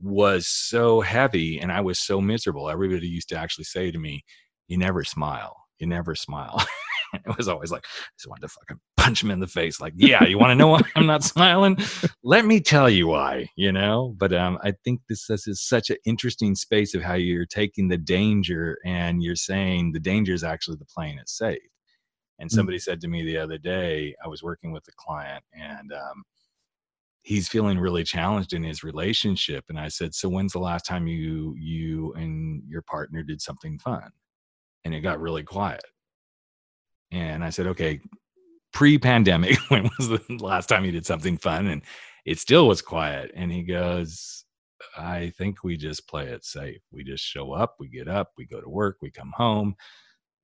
was 0.01 0.49
so 0.49 1.01
heavy 1.01 1.61
and 1.61 1.71
I 1.71 1.81
was 1.81 2.01
so 2.01 2.21
miserable. 2.21 2.69
Everybody 2.69 3.07
used 3.07 3.29
to 3.29 3.39
actually 3.39 3.65
say 3.65 3.93
to 3.93 3.99
me, 3.99 4.25
You 4.67 4.79
never 4.79 5.05
smile. 5.05 5.57
You 5.79 5.87
never 5.87 6.17
smile. 6.17 6.61
it 7.27 7.37
was 7.37 7.49
always 7.49 7.71
like, 7.71 7.85
I 7.87 8.07
just 8.19 8.29
wanted 8.29 8.43
to 8.43 8.49
fucking 8.49 8.81
punch 8.97 9.23
him 9.23 9.31
in 9.31 9.41
the 9.41 9.47
face. 9.47 9.81
Like, 9.81 9.95
yeah, 9.97 10.25
you 10.25 10.39
want 10.39 10.51
to 10.51 10.55
know 10.55 10.69
why 10.69 10.81
I'm 10.97 11.07
not 11.07 11.23
smiling? 11.25 11.79
Let 12.23 12.45
me 12.45 12.61
tell 12.61 12.89
you 12.91 13.09
why, 13.09 13.49
you 13.57 13.73
know? 13.73 14.15
But 14.19 14.33
um, 14.33 14.59
I 14.63 14.73
think 14.85 15.01
this, 15.09 15.27
this 15.27 15.47
is 15.47 15.63
such 15.63 15.91
an 15.91 15.97
interesting 16.05 16.55
space 16.55 16.95
of 16.95 17.03
how 17.03 17.15
you're 17.15 17.47
taking 17.47 17.89
the 17.89 17.99
danger 17.99 18.79
and 18.85 19.23
you're 19.23 19.37
saying 19.37 19.93
the 19.93 20.01
danger 20.01 20.35
is 20.35 20.45
actually 20.45 20.77
the 20.79 20.87
plane 20.87 21.19
is 21.19 21.31
safe. 21.33 21.59
And 22.39 22.49
Mm. 22.51 22.55
somebody 22.55 22.79
said 22.79 23.01
to 23.03 23.09
me 23.09 23.23
the 23.25 23.37
other 23.39 23.59
day, 23.59 24.15
I 24.25 24.29
was 24.29 24.43
working 24.43 24.73
with 24.73 24.87
a 24.89 24.93
client 24.97 25.45
and 25.53 25.93
um, 25.93 26.23
he's 27.23 27.49
feeling 27.49 27.79
really 27.79 28.03
challenged 28.05 28.53
in 28.55 28.63
his 28.63 28.83
relationship. 28.83 29.65
And 29.69 29.79
I 29.79 29.89
said, 29.89 30.15
So 30.15 30.29
when's 30.29 30.53
the 30.53 30.59
last 30.59 30.87
time 30.87 31.07
you 31.07 31.55
you 31.59 32.13
and 32.15 32.63
your 32.67 32.83
partner 32.83 33.23
did 33.23 33.43
something 33.43 33.79
fun? 33.79 34.11
And 34.85 34.95
it 34.95 35.01
got 35.03 35.21
really 35.21 35.43
quiet. 35.43 35.83
And 37.13 37.45
I 37.45 37.51
said, 37.51 37.67
Okay, 37.69 38.01
pre-pandemic, 38.73 39.59
when 39.69 39.91
was 39.99 40.09
the 40.09 40.23
last 40.41 40.69
time 40.69 40.85
you 40.85 40.93
did 40.93 41.07
something 41.07 41.39
fun? 41.39 41.67
And 41.67 41.83
it 42.25 42.39
still 42.39 42.69
was 42.69 42.83
quiet. 42.83 43.31
And 43.35 43.51
he 43.51 43.63
goes, 43.63 44.45
I 44.97 45.33
think 45.37 45.63
we 45.63 45.77
just 45.77 46.09
play 46.09 46.27
it 46.27 46.45
safe. 46.45 46.81
We 46.93 47.05
just 47.05 47.25
show 47.25 47.53
up, 47.53 47.77
we 47.79 47.89
get 47.89 48.09
up, 48.09 48.31
we 48.37 48.47
go 48.47 48.61
to 48.61 48.69
work, 48.69 48.99
we 49.03 49.11
come 49.11 49.33
home, 49.37 49.75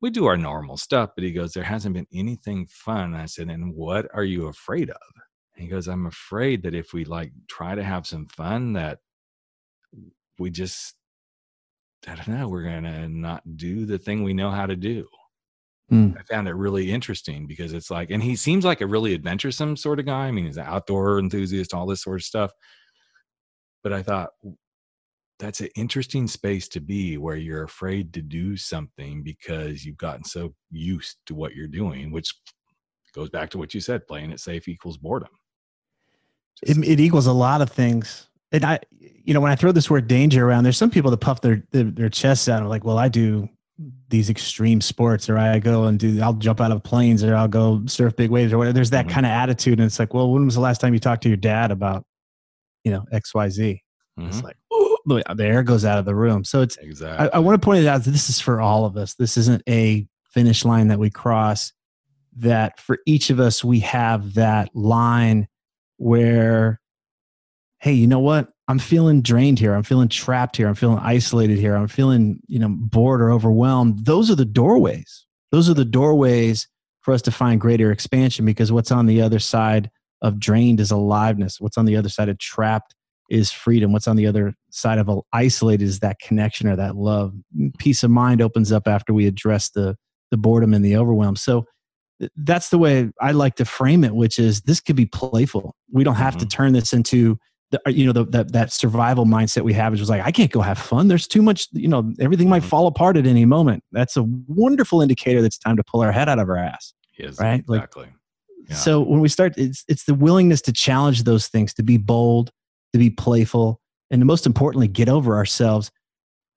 we 0.00 0.10
do 0.10 0.26
our 0.26 0.36
normal 0.36 0.76
stuff. 0.76 1.10
But 1.14 1.24
he 1.24 1.32
goes, 1.32 1.52
There 1.52 1.64
hasn't 1.64 1.94
been 1.94 2.08
anything 2.12 2.66
fun. 2.66 3.14
I 3.14 3.26
said, 3.26 3.48
And 3.48 3.74
what 3.74 4.08
are 4.14 4.24
you 4.24 4.46
afraid 4.46 4.90
of? 4.90 4.96
He 5.56 5.68
goes, 5.68 5.88
I'm 5.88 6.06
afraid 6.06 6.62
that 6.64 6.74
if 6.74 6.92
we 6.92 7.04
like 7.04 7.32
try 7.48 7.74
to 7.74 7.82
have 7.82 8.06
some 8.06 8.26
fun, 8.26 8.74
that 8.74 8.98
we 10.38 10.50
just, 10.50 10.94
I 12.06 12.14
don't 12.14 12.28
know, 12.28 12.48
we're 12.48 12.62
going 12.62 12.84
to 12.84 13.08
not 13.08 13.56
do 13.56 13.86
the 13.86 13.98
thing 13.98 14.22
we 14.22 14.34
know 14.34 14.50
how 14.50 14.66
to 14.66 14.76
do. 14.76 15.08
Mm. 15.90 16.18
I 16.18 16.22
found 16.22 16.48
it 16.48 16.54
really 16.54 16.90
interesting 16.90 17.46
because 17.46 17.72
it's 17.72 17.90
like, 17.90 18.10
and 18.10 18.22
he 18.22 18.34
seems 18.34 18.64
like 18.64 18.80
a 18.80 18.86
really 18.86 19.14
adventuresome 19.14 19.76
sort 19.76 20.00
of 20.00 20.06
guy. 20.06 20.26
I 20.26 20.30
mean, 20.32 20.46
he's 20.46 20.56
an 20.56 20.66
outdoor 20.66 21.18
enthusiast, 21.18 21.72
all 21.72 21.86
this 21.86 22.02
sort 22.02 22.16
of 22.16 22.24
stuff. 22.24 22.52
But 23.84 23.92
I 23.92 24.02
thought 24.02 24.30
that's 25.38 25.60
an 25.60 25.68
interesting 25.76 26.26
space 26.26 26.66
to 26.68 26.80
be 26.80 27.18
where 27.18 27.36
you're 27.36 27.62
afraid 27.62 28.12
to 28.14 28.22
do 28.22 28.56
something 28.56 29.22
because 29.22 29.84
you've 29.84 29.98
gotten 29.98 30.24
so 30.24 30.54
used 30.70 31.18
to 31.26 31.34
what 31.34 31.54
you're 31.54 31.68
doing, 31.68 32.10
which 32.10 32.34
goes 33.14 33.30
back 33.30 33.50
to 33.50 33.58
what 33.58 33.72
you 33.72 33.80
said 33.80 34.06
playing 34.06 34.32
it 34.32 34.40
safe 34.40 34.66
equals 34.66 34.96
boredom. 34.96 35.28
It, 36.62 36.78
it 36.78 37.00
equals 37.00 37.26
a 37.26 37.32
lot 37.32 37.60
of 37.60 37.70
things. 37.70 38.28
And 38.50 38.64
I, 38.64 38.80
you 38.98 39.34
know, 39.34 39.40
when 39.40 39.52
I 39.52 39.56
throw 39.56 39.72
this 39.72 39.90
word 39.90 40.08
danger 40.08 40.48
around, 40.48 40.64
there's 40.64 40.78
some 40.78 40.90
people 40.90 41.10
that 41.10 41.18
puff 41.18 41.40
their 41.42 41.62
their, 41.72 41.84
their 41.84 42.08
chests 42.08 42.48
out. 42.48 42.60
and 42.60 42.68
like, 42.68 42.84
well, 42.84 42.98
I 42.98 43.08
do 43.08 43.48
these 44.08 44.30
extreme 44.30 44.80
sports, 44.80 45.28
or 45.28 45.36
I 45.36 45.58
go 45.58 45.84
and 45.84 45.98
do, 45.98 46.20
I'll 46.22 46.32
jump 46.34 46.60
out 46.60 46.70
of 46.72 46.82
planes, 46.82 47.22
or 47.22 47.34
I'll 47.34 47.48
go 47.48 47.82
surf 47.86 48.16
big 48.16 48.30
waves, 48.30 48.52
or 48.52 48.58
whatever. 48.58 48.72
There's 48.72 48.90
that 48.90 49.06
Mhm. 49.06 49.10
kind 49.10 49.26
of 49.26 49.30
attitude, 49.30 49.78
and 49.78 49.86
it's 49.86 49.98
like, 49.98 50.14
well, 50.14 50.32
when 50.32 50.44
was 50.46 50.54
the 50.54 50.60
last 50.60 50.80
time 50.80 50.94
you 50.94 51.00
talked 51.00 51.22
to 51.24 51.28
your 51.28 51.36
dad 51.36 51.70
about, 51.70 52.04
you 52.84 52.90
know, 52.90 53.04
X, 53.12 53.34
Y, 53.34 53.48
Z? 53.50 53.82
It's 54.18 54.40
Mhm. 54.40 54.44
like, 54.44 54.56
ooh, 54.72 54.96
the 55.06 55.44
air 55.44 55.62
goes 55.62 55.84
out 55.84 55.98
of 55.98 56.04
the 56.06 56.14
room. 56.14 56.42
So 56.42 56.62
it's 56.62 56.78
Exactly. 56.78 57.28
I, 57.30 57.36
I 57.36 57.38
want 57.38 57.60
to 57.60 57.64
point 57.64 57.82
it 57.84 57.86
out 57.86 58.02
that 58.04 58.10
this 58.10 58.30
is 58.30 58.40
for 58.40 58.60
all 58.62 58.86
of 58.86 58.96
us. 58.96 59.14
This 59.14 59.36
isn't 59.36 59.62
a 59.68 60.06
finish 60.24 60.64
line 60.64 60.88
that 60.88 60.98
we 60.98 61.10
cross. 61.10 61.72
That 62.38 62.80
for 62.80 62.98
each 63.06 63.30
of 63.30 63.40
us, 63.40 63.62
we 63.62 63.80
have 63.80 64.34
that 64.34 64.74
line 64.74 65.48
where, 65.98 66.80
hey, 67.80 67.92
you 67.92 68.06
know 68.06 68.20
what? 68.20 68.48
I'm 68.68 68.78
feeling 68.78 69.22
drained 69.22 69.58
here. 69.58 69.74
I'm 69.74 69.84
feeling 69.84 70.08
trapped 70.08 70.56
here. 70.56 70.66
I'm 70.66 70.74
feeling 70.74 70.98
isolated 70.98 71.58
here. 71.58 71.76
I'm 71.76 71.88
feeling, 71.88 72.40
you 72.48 72.58
know, 72.58 72.68
bored 72.68 73.20
or 73.20 73.30
overwhelmed. 73.30 74.04
Those 74.04 74.30
are 74.30 74.34
the 74.34 74.44
doorways. 74.44 75.26
Those 75.52 75.70
are 75.70 75.74
the 75.74 75.84
doorways 75.84 76.68
for 77.02 77.14
us 77.14 77.22
to 77.22 77.30
find 77.30 77.60
greater 77.60 77.92
expansion 77.92 78.44
because 78.44 78.72
what's 78.72 78.90
on 78.90 79.06
the 79.06 79.22
other 79.22 79.38
side 79.38 79.90
of 80.22 80.40
drained 80.40 80.80
is 80.80 80.90
aliveness. 80.90 81.60
What's 81.60 81.78
on 81.78 81.84
the 81.84 81.96
other 81.96 82.08
side 82.08 82.28
of 82.28 82.38
trapped 82.38 82.94
is 83.30 83.52
freedom. 83.52 83.92
What's 83.92 84.08
on 84.08 84.16
the 84.16 84.26
other 84.26 84.54
side 84.70 84.98
of 84.98 85.08
isolated 85.32 85.84
is 85.84 86.00
that 86.00 86.18
connection 86.18 86.68
or 86.68 86.76
that 86.76 86.96
love. 86.96 87.34
Peace 87.78 88.02
of 88.02 88.10
mind 88.10 88.42
opens 88.42 88.72
up 88.72 88.88
after 88.88 89.12
we 89.12 89.26
address 89.26 89.70
the 89.70 89.96
the 90.32 90.36
boredom 90.36 90.74
and 90.74 90.84
the 90.84 90.96
overwhelm. 90.96 91.36
So 91.36 91.66
that's 92.36 92.70
the 92.70 92.78
way 92.78 93.10
I 93.20 93.32
like 93.32 93.56
to 93.56 93.64
frame 93.64 94.02
it, 94.02 94.14
which 94.14 94.38
is 94.38 94.62
this 94.62 94.80
could 94.80 94.96
be 94.96 95.06
playful. 95.06 95.76
We 95.92 96.02
don't 96.02 96.16
have 96.16 96.36
to 96.38 96.44
mm-hmm. 96.44 96.48
turn 96.48 96.72
this 96.72 96.92
into 96.92 97.38
the 97.70 97.80
uh, 97.86 97.90
you 97.90 98.06
know 98.06 98.12
the, 98.12 98.24
that 98.26 98.52
that 98.52 98.72
survival 98.72 99.24
mindset 99.26 99.62
we 99.62 99.72
have 99.72 99.92
is 99.92 99.98
just 100.00 100.10
like 100.10 100.22
I 100.24 100.30
can't 100.30 100.50
go 100.52 100.60
have 100.60 100.78
fun. 100.78 101.08
There's 101.08 101.26
too 101.26 101.42
much. 101.42 101.68
You 101.72 101.88
know 101.88 102.12
everything 102.20 102.48
might 102.48 102.62
Mhm. 102.62 102.66
fall 102.68 102.86
apart 102.86 103.16
at 103.16 103.26
any 103.26 103.44
moment. 103.44 103.82
That's 103.92 104.16
a 104.16 104.22
wonderful 104.46 105.00
indicator 105.02 105.40
that 105.40 105.46
it's 105.46 105.58
time 105.58 105.76
to 105.76 105.84
pull 105.84 106.00
our 106.02 106.12
head 106.12 106.28
out 106.28 106.38
of 106.38 106.48
our 106.48 106.56
ass. 106.56 106.94
Yes, 107.18 107.40
right? 107.40 107.64
Like- 107.68 107.78
exactly. 107.80 108.08
Yeah. 108.68 108.74
So 108.76 109.00
when 109.00 109.20
we 109.20 109.28
start, 109.28 109.54
it's 109.56 109.84
it's 109.88 110.04
the 110.04 110.14
willingness 110.14 110.60
to 110.62 110.72
challenge 110.72 111.22
those 111.24 111.48
things, 111.48 111.72
to 111.74 111.82
be 111.82 111.96
bold, 111.98 112.50
to 112.92 112.98
be 112.98 113.10
playful, 113.10 113.80
and 114.10 114.20
to 114.20 114.24
most 114.24 114.44
importantly, 114.46 114.88
get 114.88 115.08
over 115.08 115.36
ourselves. 115.36 115.90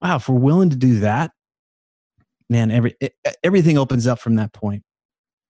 Wow, 0.02 0.16
if 0.16 0.28
we're 0.28 0.38
willing 0.38 0.70
to 0.70 0.76
do 0.76 1.00
that, 1.00 1.30
man, 2.48 2.70
every 2.70 2.94
e- 3.02 3.08
everything 3.44 3.78
opens 3.78 4.06
up 4.06 4.18
from 4.18 4.36
that 4.36 4.52
point. 4.52 4.82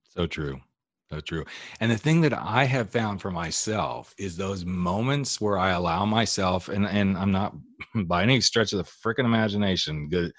So 0.05 0.27
true. 0.27 0.61
So 1.13 1.21
true. 1.21 1.45
And 1.81 1.91
the 1.91 1.99
thing 1.99 2.21
that 2.21 2.33
I 2.33 2.65
have 2.65 2.91
found 2.91 3.21
for 3.21 3.33
myself 3.33 4.15
is 4.17 4.37
those 4.37 4.65
moments 4.65 5.41
where 5.41 5.59
I 5.59 5.71
allow 5.71 6.05
myself, 6.05 6.69
and, 6.69 6.87
and 6.87 7.19
I'm 7.19 7.33
not 7.33 7.57
by 8.05 8.23
any 8.23 8.41
stretch 8.41 8.73
of 8.73 8.79
the 8.79 8.85
freaking 8.85 9.25
imagination 9.25 10.09
good, 10.09 10.33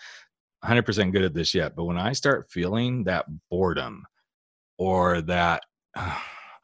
100% 0.63 1.11
good 1.11 1.23
at 1.23 1.33
this 1.33 1.53
yet, 1.53 1.75
but 1.75 1.85
when 1.85 1.97
I 1.97 2.13
start 2.13 2.49
feeling 2.49 3.03
that 3.03 3.25
boredom 3.49 4.05
or 4.77 5.21
that, 5.23 5.63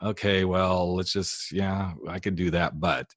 okay, 0.03 0.45
well, 0.45 0.95
let's 0.95 1.11
just, 1.11 1.51
yeah, 1.51 1.91
I 2.07 2.19
could 2.19 2.35
do 2.35 2.49
that. 2.51 2.79
But 2.79 3.07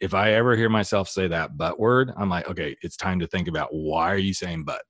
if 0.00 0.14
I 0.14 0.32
ever 0.32 0.56
hear 0.56 0.70
myself 0.70 1.10
say 1.10 1.28
that 1.28 1.58
but 1.58 1.78
word, 1.78 2.10
I'm 2.16 2.30
like, 2.30 2.48
okay, 2.48 2.74
it's 2.80 2.96
time 2.96 3.18
to 3.20 3.26
think 3.26 3.48
about 3.48 3.74
why 3.74 4.10
are 4.10 4.16
you 4.18 4.32
saying 4.32 4.64
but? 4.64 4.82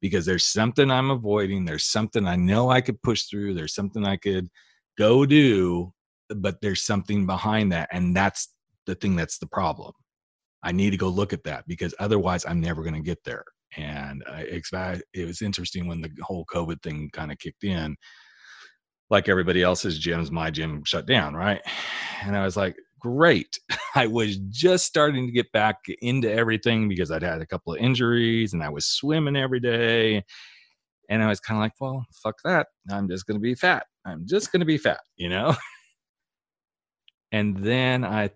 Because 0.00 0.26
there's 0.26 0.44
something 0.44 0.90
I'm 0.92 1.10
avoiding. 1.10 1.64
There's 1.64 1.86
something 1.86 2.26
I 2.26 2.36
know 2.36 2.70
I 2.70 2.80
could 2.80 3.02
push 3.02 3.24
through. 3.24 3.54
There's 3.54 3.74
something 3.74 4.04
I 4.04 4.16
could 4.16 4.48
go 4.98 5.26
do, 5.26 5.92
but 6.28 6.60
there's 6.60 6.82
something 6.82 7.26
behind 7.26 7.72
that. 7.72 7.88
And 7.92 8.16
that's 8.16 8.48
the 8.86 8.94
thing 8.94 9.16
that's 9.16 9.38
the 9.38 9.46
problem. 9.46 9.92
I 10.62 10.72
need 10.72 10.90
to 10.90 10.96
go 10.96 11.08
look 11.08 11.32
at 11.32 11.44
that 11.44 11.66
because 11.66 11.94
otherwise 11.98 12.44
I'm 12.46 12.60
never 12.60 12.82
going 12.82 12.94
to 12.94 13.00
get 13.00 13.24
there. 13.24 13.44
And 13.76 14.22
I 14.28 14.60
it 15.14 15.26
was 15.26 15.42
interesting 15.42 15.86
when 15.86 16.02
the 16.02 16.10
whole 16.22 16.44
COVID 16.44 16.82
thing 16.82 17.10
kind 17.12 17.32
of 17.32 17.38
kicked 17.38 17.64
in. 17.64 17.96
Like 19.10 19.28
everybody 19.28 19.62
else's 19.62 20.00
gyms, 20.00 20.30
my 20.30 20.50
gym 20.50 20.84
shut 20.84 21.06
down, 21.06 21.34
right? 21.34 21.60
And 22.22 22.36
I 22.36 22.44
was 22.44 22.56
like, 22.56 22.76
great. 23.02 23.58
I 23.94 24.06
was 24.06 24.36
just 24.48 24.86
starting 24.86 25.26
to 25.26 25.32
get 25.32 25.52
back 25.52 25.78
into 26.00 26.30
everything 26.30 26.88
because 26.88 27.10
I'd 27.10 27.22
had 27.22 27.42
a 27.42 27.46
couple 27.46 27.74
of 27.74 27.80
injuries 27.80 28.52
and 28.52 28.62
I 28.62 28.68
was 28.70 28.86
swimming 28.86 29.36
every 29.36 29.60
day. 29.60 30.24
And 31.10 31.22
I 31.22 31.28
was 31.28 31.40
kind 31.40 31.58
of 31.58 31.62
like, 31.62 31.72
well, 31.80 32.06
fuck 32.12 32.36
that. 32.44 32.68
I'm 32.90 33.08
just 33.08 33.26
going 33.26 33.36
to 33.36 33.42
be 33.42 33.54
fat. 33.54 33.86
I'm 34.04 34.26
just 34.26 34.52
going 34.52 34.60
to 34.60 34.66
be 34.66 34.78
fat, 34.78 35.00
you 35.16 35.28
know? 35.28 35.54
and 37.32 37.56
then 37.56 38.04
I 38.04 38.30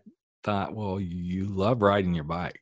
thought, 0.45 0.75
well, 0.75 1.01
you 1.01 1.45
love 1.47 1.83
riding 1.83 2.15
your 2.15 2.25
bike. 2.25 2.61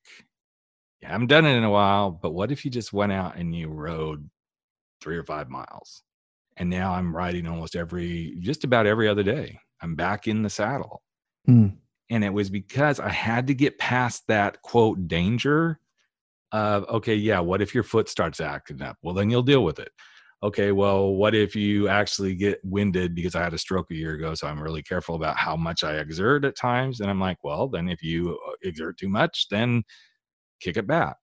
You 1.01 1.09
haven't 1.09 1.27
done 1.27 1.45
it 1.45 1.57
in 1.57 1.65
a 1.65 1.71
while, 1.71 2.11
but 2.11 2.33
what 2.33 2.51
if 2.51 2.65
you 2.65 2.71
just 2.71 2.93
went 2.93 3.13
out 3.13 3.37
and 3.37 3.55
you 3.55 3.69
rode 3.69 4.29
three 5.03 5.17
or 5.17 5.25
five 5.25 5.51
miles? 5.51 6.03
And 6.57 6.71
now 6.71 6.93
I'm 6.93 7.15
riding 7.15 7.47
almost 7.47 7.77
every, 7.77 8.37
just 8.41 8.65
about 8.65 8.87
every 8.87 9.09
other 9.09 9.23
day. 9.23 9.59
I'm 9.83 9.97
back 9.97 10.27
in 10.27 10.43
the 10.43 10.51
saddle. 10.51 11.03
Hmm. 11.45 11.69
And 12.11 12.25
it 12.25 12.33
was 12.33 12.49
because 12.49 13.01
I 13.01 13.11
had 13.11 13.47
to 13.49 13.55
get 13.55 13.79
past 13.79 14.25
that 14.29 14.63
quote 14.63 15.09
danger 15.09 15.79
of, 16.53 16.85
okay, 16.85 17.15
yeah, 17.15 17.41
what 17.41 17.61
if 17.61 17.75
your 17.75 17.83
foot 17.83 18.09
starts 18.09 18.41
acting 18.41 18.81
up? 18.81 18.97
Well, 19.03 19.15
then 19.15 19.29
you'll 19.29 19.43
deal 19.43 19.65
with 19.65 19.79
it. 19.79 19.91
Okay, 20.45 20.73
well, 20.73 21.15
what 21.15 21.35
if 21.35 21.57
you 21.57 21.89
actually 21.89 22.35
get 22.35 22.61
winded 22.65 23.15
because 23.15 23.35
I 23.35 23.43
had 23.43 23.55
a 23.55 23.59
stroke 23.59 23.91
a 23.91 23.95
year 23.95 24.13
ago? 24.13 24.35
So 24.35 24.47
I'm 24.47 24.63
really 24.63 24.83
careful 24.83 25.15
about 25.15 25.39
how 25.39 25.57
much 25.57 25.83
I 25.83 25.95
exert 25.97 26.45
at 26.45 26.55
times. 26.55 27.01
And 27.01 27.09
I'm 27.11 27.21
like, 27.21 27.43
well, 27.43 27.67
then 27.67 27.89
if 27.89 28.03
you 28.03 28.39
uh, 28.47 28.53
exert 28.63 28.99
too 28.99 29.09
much, 29.09 29.49
then 29.51 29.85
kick 30.61 30.77
it 30.77 30.87
back. 30.87 31.17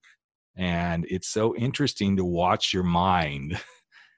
And 0.58 1.06
it's 1.10 1.30
so 1.30 1.56
interesting 1.56 2.18
to 2.18 2.26
watch 2.26 2.74
your 2.74 2.84
mind 2.84 3.62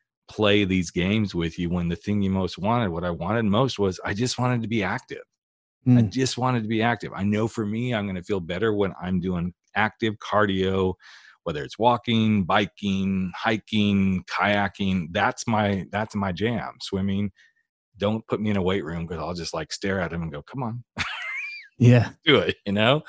play 0.30 0.66
these 0.66 0.92
games 0.92 1.36
with 1.36 1.60
you 1.60 1.70
when 1.70 1.90
the 1.90 1.98
thing 1.98 2.22
you 2.22 2.32
most 2.32 2.58
wanted, 2.58 2.90
what 2.92 3.06
I 3.06 3.12
wanted 3.12 3.46
most 3.46 3.80
was 3.80 4.00
I 4.06 4.14
just 4.14 4.40
wanted 4.40 4.62
to 4.64 4.70
be 4.70 4.84
active. 4.84 5.24
I 5.96 6.02
Mm. 6.02 6.12
just 6.12 6.38
wanted 6.38 6.64
to 6.64 6.70
be 6.70 6.82
active. 6.82 7.12
I 7.14 7.24
know 7.24 7.48
for 7.48 7.66
me, 7.66 7.94
I'm 7.94 8.06
going 8.06 8.16
to 8.16 8.24
feel 8.24 8.40
better 8.40 8.74
when 8.74 8.94
I'm 9.02 9.20
doing 9.20 9.54
active 9.76 10.16
cardio, 10.20 10.96
whether 11.44 11.64
it's 11.64 11.78
walking, 11.80 12.44
biking, 12.44 13.32
hiking, 13.36 14.24
kayaking. 14.30 15.08
That's 15.12 15.48
my 15.48 15.86
that's 15.92 16.16
my 16.16 16.32
jam. 16.32 16.74
Swimming. 16.82 17.32
Don't 17.98 18.26
put 18.28 18.42
me 18.42 18.50
in 18.50 18.58
a 18.58 18.62
weight 18.62 18.84
room 18.84 19.06
because 19.06 19.22
I'll 19.22 19.34
just 19.34 19.54
like 19.54 19.72
stare 19.72 20.00
at 20.00 20.12
him 20.12 20.24
and 20.24 20.32
go, 20.32 20.42
"Come 20.42 20.64
on, 20.64 20.84
Yeah. 21.78 22.10
do 22.26 22.38
it," 22.38 22.56
you 22.66 22.72
know. 22.74 23.04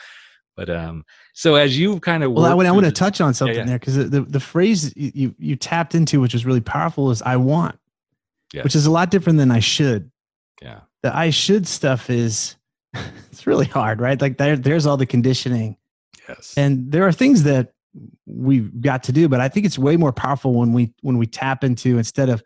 But 0.56 0.70
um, 0.70 1.04
so 1.32 1.56
as 1.56 1.76
you 1.78 1.98
kind 2.00 2.22
of 2.22 2.32
Well, 2.32 2.44
I, 2.44 2.50
I 2.50 2.70
want 2.70 2.86
to 2.86 2.92
touch 2.92 3.20
on 3.20 3.34
something 3.34 3.56
yeah. 3.56 3.64
there 3.64 3.78
because 3.78 3.96
the, 3.96 4.04
the, 4.04 4.20
the 4.20 4.40
phrase 4.40 4.92
you, 4.96 5.34
you, 5.36 5.56
tapped 5.56 5.96
into, 5.96 6.20
which 6.20 6.32
was 6.32 6.46
really 6.46 6.60
powerful, 6.60 7.10
is 7.10 7.22
I 7.22 7.36
want, 7.36 7.76
which 8.62 8.76
is 8.76 8.86
a 8.86 8.90
lot 8.90 9.10
different 9.10 9.38
than 9.38 9.50
I 9.50 9.58
should. 9.58 10.12
yeah, 10.62 10.80
The 11.02 11.16
I 11.16 11.30
should 11.30 11.66
stuff 11.66 12.08
is, 12.08 12.54
it's 12.94 13.48
really 13.48 13.66
hard, 13.66 14.00
right? 14.00 14.20
Like 14.20 14.38
there, 14.38 14.56
there's 14.56 14.86
all 14.86 14.96
the 14.96 15.06
conditioning. 15.06 15.76
yes, 16.28 16.54
and 16.56 16.92
there 16.92 17.02
are 17.04 17.12
things 17.12 17.42
that 17.42 17.72
we've 18.26 18.80
got 18.80 19.02
to 19.04 19.12
do 19.12 19.28
but 19.28 19.40
i 19.40 19.48
think 19.48 19.64
it's 19.64 19.78
way 19.78 19.96
more 19.96 20.12
powerful 20.12 20.54
when 20.54 20.72
we 20.72 20.92
when 21.02 21.18
we 21.18 21.26
tap 21.26 21.62
into 21.62 21.98
instead 21.98 22.28
of 22.28 22.42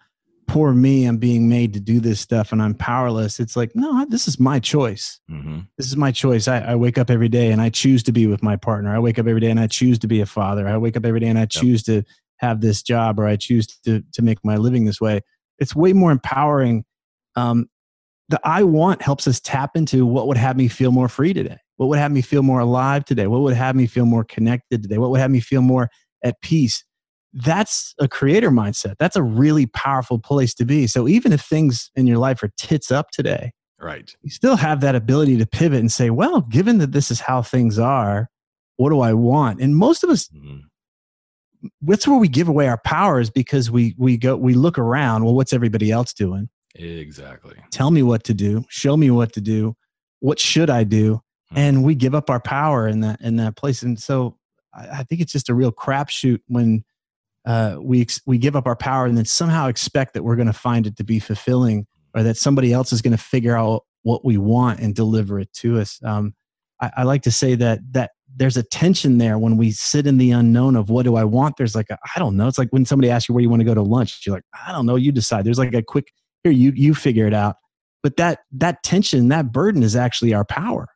poor 0.46 0.72
me 0.72 1.04
i'm 1.04 1.18
being 1.18 1.48
made 1.48 1.72
to 1.74 1.80
do 1.80 2.00
this 2.00 2.20
stuff 2.20 2.52
and 2.52 2.62
i'm 2.62 2.74
powerless. 2.74 3.38
It's 3.38 3.56
like 3.56 3.72
no 3.74 4.04
this 4.08 4.26
is 4.26 4.40
my 4.40 4.58
choice. 4.58 5.20
Hmm 5.28 5.60
this 5.76 5.86
is 5.86 5.96
my 5.96 6.10
choice. 6.10 6.48
I, 6.48 6.58
I 6.60 6.74
wake 6.74 6.98
up 6.98 7.10
every 7.10 7.28
day 7.28 7.50
and 7.52 7.60
i 7.60 7.68
choose 7.68 8.02
to 8.04 8.12
be 8.12 8.26
with 8.26 8.42
my 8.42 8.56
partner. 8.56 8.94
I 8.94 8.98
wake 8.98 9.18
up 9.18 9.26
every 9.26 9.40
day 9.40 9.50
and 9.50 9.60
i 9.60 9.66
choose 9.66 9.98
to 10.00 10.08
be 10.08 10.20
a 10.20 10.26
father. 10.26 10.66
I 10.66 10.76
wake 10.78 10.96
up 10.96 11.04
every 11.04 11.20
day 11.20 11.28
and 11.28 11.38
i 11.38 11.46
choose 11.46 11.82
to 11.84 12.02
have 12.38 12.60
this 12.60 12.82
job 12.82 13.20
or 13.20 13.26
i 13.26 13.36
choose 13.36 13.66
to 13.84 14.02
to 14.12 14.22
make 14.22 14.38
my 14.44 14.56
living 14.56 14.84
this 14.84 15.00
way. 15.00 15.20
It's 15.58 15.74
way 15.74 15.92
more 15.92 16.10
empowering. 16.10 16.84
Um, 17.36 17.68
the 18.28 18.40
i 18.44 18.62
want 18.62 19.02
helps 19.02 19.26
us 19.28 19.40
tap 19.40 19.76
into 19.76 20.04
what 20.06 20.26
would 20.28 20.36
have 20.36 20.56
me 20.56 20.68
feel 20.68 20.92
more 20.92 21.08
free 21.08 21.32
today 21.32 21.58
what 21.78 21.88
would 21.88 21.98
have 21.98 22.12
me 22.12 22.20
feel 22.22 22.42
more 22.42 22.60
alive 22.60 23.04
today 23.04 23.26
what 23.26 23.40
would 23.40 23.54
have 23.54 23.74
me 23.74 23.86
feel 23.86 24.04
more 24.06 24.24
connected 24.24 24.82
today 24.82 24.98
what 24.98 25.10
would 25.10 25.20
have 25.20 25.30
me 25.30 25.40
feel 25.40 25.62
more 25.62 25.88
at 26.22 26.40
peace 26.42 26.84
that's 27.32 27.94
a 27.98 28.06
creator 28.06 28.50
mindset 28.50 28.94
that's 28.98 29.16
a 29.16 29.22
really 29.22 29.66
powerful 29.66 30.18
place 30.18 30.54
to 30.54 30.64
be 30.64 30.86
so 30.86 31.08
even 31.08 31.32
if 31.32 31.40
things 31.40 31.90
in 31.96 32.06
your 32.06 32.18
life 32.18 32.42
are 32.42 32.50
tits 32.56 32.90
up 32.92 33.10
today 33.10 33.50
right, 33.80 34.14
you 34.22 34.30
still 34.30 34.56
have 34.56 34.80
that 34.80 34.94
ability 34.96 35.36
to 35.38 35.46
pivot 35.46 35.78
and 35.78 35.92
say, 35.92 36.10
well, 36.10 36.40
given 36.40 36.78
that 36.78 36.90
this 36.90 37.12
is 37.12 37.20
how 37.20 37.42
things 37.42 37.78
are, 37.78 38.28
what 38.76 38.90
do 38.90 38.98
I 38.98 39.12
want? 39.12 39.60
And 39.60 39.76
most 39.76 40.02
of 40.02 40.10
us, 40.10 40.28
Mhm. 40.34 40.62
that's 41.82 42.08
where 42.08 42.18
we 42.18 42.26
give 42.26 42.48
away 42.48 42.66
our 42.66 42.80
powers 42.84 43.30
because 43.30 43.70
we 43.70 43.94
we 43.96 44.16
go 44.16 44.36
we 44.36 44.54
look 44.54 44.78
around. 44.78 45.24
Well, 45.24 45.34
what's 45.34 45.52
everybody 45.52 45.90
else 45.92 46.12
doing? 46.12 46.48
exactly. 46.74 47.54
Tell 47.70 47.90
me 47.92 48.02
what 48.02 48.24
to 48.24 48.34
do. 48.34 48.64
Show 48.68 48.96
me 48.96 49.10
what 49.12 49.32
to 49.34 49.40
do. 49.40 49.76
What 50.20 50.38
should 50.40 50.70
I 50.70 50.82
do? 50.84 51.22
Mhm. 51.52 51.58
And 51.58 51.84
we 51.84 51.94
give 51.94 52.14
up 52.14 52.30
our 52.30 52.40
power 52.40 52.86
in 52.88 53.00
that 53.00 53.20
in 53.20 53.36
that 53.36 53.56
place. 53.56 53.82
And 53.82 53.98
so 53.98 54.36
I, 54.74 55.00
I 55.00 55.02
think 55.04 55.20
it's 55.20 55.32
just 55.32 55.48
a 55.48 55.54
real 55.54 55.72
crapshoot 55.72 56.40
when 56.48 56.84
uh, 57.46 57.78
we 57.80 58.02
ex- 58.02 58.20
we 58.26 58.38
give 58.38 58.56
up 58.56 58.66
our 58.66 58.76
power 58.76 59.06
and 59.06 59.16
then 59.16 59.24
somehow 59.24 59.68
expect 59.68 60.14
that 60.14 60.22
we're 60.22 60.36
going 60.36 60.46
to 60.46 60.52
find 60.52 60.86
it 60.86 60.96
to 60.96 61.04
be 61.04 61.18
fulfilling 61.18 61.86
or 62.14 62.22
that 62.22 62.36
somebody 62.36 62.72
else 62.72 62.92
is 62.92 63.00
going 63.00 63.16
to 63.16 63.22
figure 63.22 63.56
out 63.56 63.84
what 64.02 64.24
we 64.24 64.36
want 64.36 64.80
and 64.80 64.94
deliver 64.94 65.40
it 65.40 65.52
to 65.52 65.78
us. 65.78 65.98
Um, 66.04 66.34
I, 66.80 66.90
I 66.98 67.02
like 67.04 67.22
to 67.22 67.30
say 67.30 67.54
that 67.54 67.80
that 67.92 68.10
there's 68.36 68.56
a 68.58 68.62
tension 68.62 69.18
there 69.18 69.38
when 69.38 69.56
we 69.56 69.70
sit 69.70 70.06
in 70.06 70.18
the 70.18 70.30
unknown 70.32 70.76
of 70.76 70.90
what 70.90 71.04
do 71.04 71.16
I 71.16 71.24
want. 71.24 71.56
There's 71.56 71.74
like 71.74 71.86
I 71.90 72.18
don't 72.18 72.36
know. 72.36 72.46
It's 72.46 72.58
like 72.58 72.68
when 72.70 72.84
somebody 72.84 73.10
asks 73.10 73.28
you 73.28 73.34
where 73.34 73.42
you 73.42 73.50
want 73.50 73.60
to 73.60 73.64
go 73.64 73.74
to 73.74 73.82
lunch, 73.82 74.22
you're 74.26 74.34
like 74.36 74.44
I 74.66 74.72
don't 74.72 74.84
know. 74.86 74.96
You 74.96 75.12
decide. 75.12 75.44
There's 75.46 75.58
like 75.58 75.74
a 75.74 75.82
quick 75.82 76.12
here 76.44 76.52
you 76.52 76.72
you 76.74 76.94
figure 76.94 77.26
it 77.26 77.34
out. 77.34 77.56
But 78.02 78.16
that 78.18 78.40
that 78.52 78.82
tension, 78.82 79.28
that 79.28 79.52
burden 79.52 79.82
is 79.82 79.96
actually 79.96 80.34
our 80.34 80.44
power. 80.44 80.86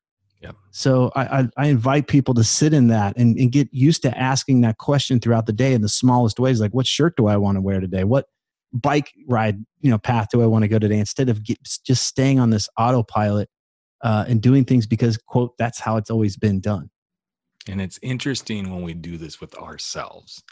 Yep. 0.43 0.57
So 0.73 1.13
I, 1.15 1.23
I, 1.23 1.49
I 1.57 1.67
invite 1.69 2.09
people 2.09 2.35
to 2.35 2.45
sit 2.45 2.73
in 2.73 2.89
that 2.89 3.17
and, 3.17 3.39
and 3.39 3.53
get 3.53 3.69
used 3.73 4.03
to 4.03 4.19
asking 4.19 4.63
that 4.63 4.79
question 4.79 5.21
throughout 5.21 5.47
the 5.47 5.53
day 5.53 5.73
in 5.73 5.83
the 5.83 5.89
smallest 5.89 6.41
ways, 6.41 6.61
like 6.61 6.73
what 6.73 6.87
shirt 6.87 7.17
do 7.17 7.27
I 7.27 7.37
want 7.37 7.57
to 7.57 7.61
wear 7.61 7.81
today? 7.81 8.05
What 8.05 8.27
bike 8.73 9.13
ride 9.29 9.65
you 9.81 9.91
know 9.91 9.99
path 9.99 10.29
do 10.31 10.43
I 10.43 10.47
want 10.47 10.63
to 10.63 10.69
go 10.69 10.79
today? 10.79 10.99
Instead 10.99 11.29
of 11.29 11.45
get, 11.45 11.59
just 11.85 12.05
staying 12.05 12.41
on 12.41 12.51
this 12.51 12.69
autopilot 12.77 13.49
uh, 14.03 14.25
and 14.27 14.41
doing 14.41 14.65
things 14.65 14.87
because 14.87 15.17
quote 15.17 15.57
that's 15.59 15.79
how 15.79 15.97
it's 15.97 16.11
always 16.11 16.37
been 16.37 16.61
done. 16.61 16.91
And 17.69 17.81
it's 17.81 18.01
interesting 18.03 18.71
when 18.73 18.83
we 18.83 18.95
do 18.95 19.17
this 19.17 19.41
with 19.41 19.55
ourselves. 19.55 20.43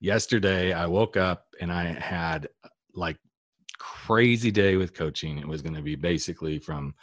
Yesterday, 0.00 0.72
I 0.72 0.86
woke 0.86 1.16
up 1.16 1.46
and 1.60 1.72
I 1.72 1.86
had 1.86 2.48
like 2.94 3.16
crazy 3.78 4.52
day 4.52 4.76
with 4.76 4.94
coaching. 4.94 5.38
It 5.38 5.48
was 5.48 5.62
going 5.62 5.74
to 5.74 5.82
be 5.82 5.96
basically 5.96 6.60
from 6.60 6.94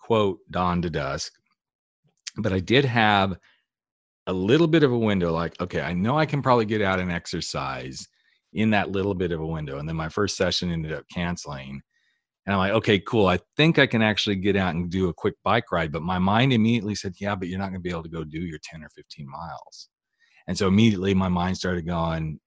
quote 0.00 0.40
dawn 0.50 0.82
to 0.82 0.90
dusk. 0.90 1.34
But 2.42 2.52
I 2.52 2.60
did 2.60 2.84
have 2.84 3.36
a 4.26 4.32
little 4.32 4.66
bit 4.66 4.82
of 4.82 4.92
a 4.92 4.98
window 4.98 5.32
like, 5.32 5.60
okay, 5.60 5.80
I 5.80 5.92
know 5.92 6.18
I 6.18 6.26
can 6.26 6.42
probably 6.42 6.64
get 6.64 6.82
out 6.82 7.00
and 7.00 7.10
exercise 7.10 8.06
in 8.52 8.70
that 8.70 8.90
little 8.90 9.14
bit 9.14 9.32
of 9.32 9.40
a 9.40 9.46
window. 9.46 9.78
And 9.78 9.88
then 9.88 9.96
my 9.96 10.08
first 10.08 10.36
session 10.36 10.70
ended 10.70 10.92
up 10.92 11.04
canceling. 11.12 11.80
And 12.46 12.54
I'm 12.54 12.58
like, 12.58 12.72
okay, 12.72 12.98
cool. 12.98 13.26
I 13.26 13.38
think 13.56 13.78
I 13.78 13.86
can 13.86 14.02
actually 14.02 14.36
get 14.36 14.56
out 14.56 14.74
and 14.74 14.90
do 14.90 15.08
a 15.08 15.14
quick 15.14 15.34
bike 15.44 15.70
ride. 15.72 15.92
But 15.92 16.02
my 16.02 16.18
mind 16.18 16.52
immediately 16.52 16.94
said, 16.94 17.14
yeah, 17.20 17.34
but 17.34 17.48
you're 17.48 17.58
not 17.58 17.70
going 17.70 17.80
to 17.80 17.80
be 17.80 17.90
able 17.90 18.02
to 18.02 18.08
go 18.08 18.24
do 18.24 18.40
your 18.40 18.58
10 18.62 18.82
or 18.82 18.88
15 18.90 19.28
miles. 19.28 19.88
And 20.46 20.56
so 20.56 20.66
immediately 20.66 21.14
my 21.14 21.28
mind 21.28 21.56
started 21.56 21.86
going, 21.86 22.40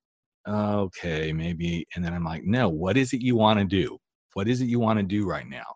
okay, 0.47 1.31
maybe. 1.31 1.87
And 1.95 2.03
then 2.03 2.13
I'm 2.13 2.25
like, 2.25 2.43
no, 2.43 2.67
what 2.69 2.97
is 2.97 3.13
it 3.13 3.21
you 3.21 3.35
want 3.35 3.59
to 3.59 3.65
do? 3.65 3.97
What 4.33 4.47
is 4.47 4.61
it 4.61 4.65
you 4.65 4.79
want 4.79 4.99
to 4.99 5.03
do 5.03 5.25
right 5.25 5.47
now? 5.47 5.75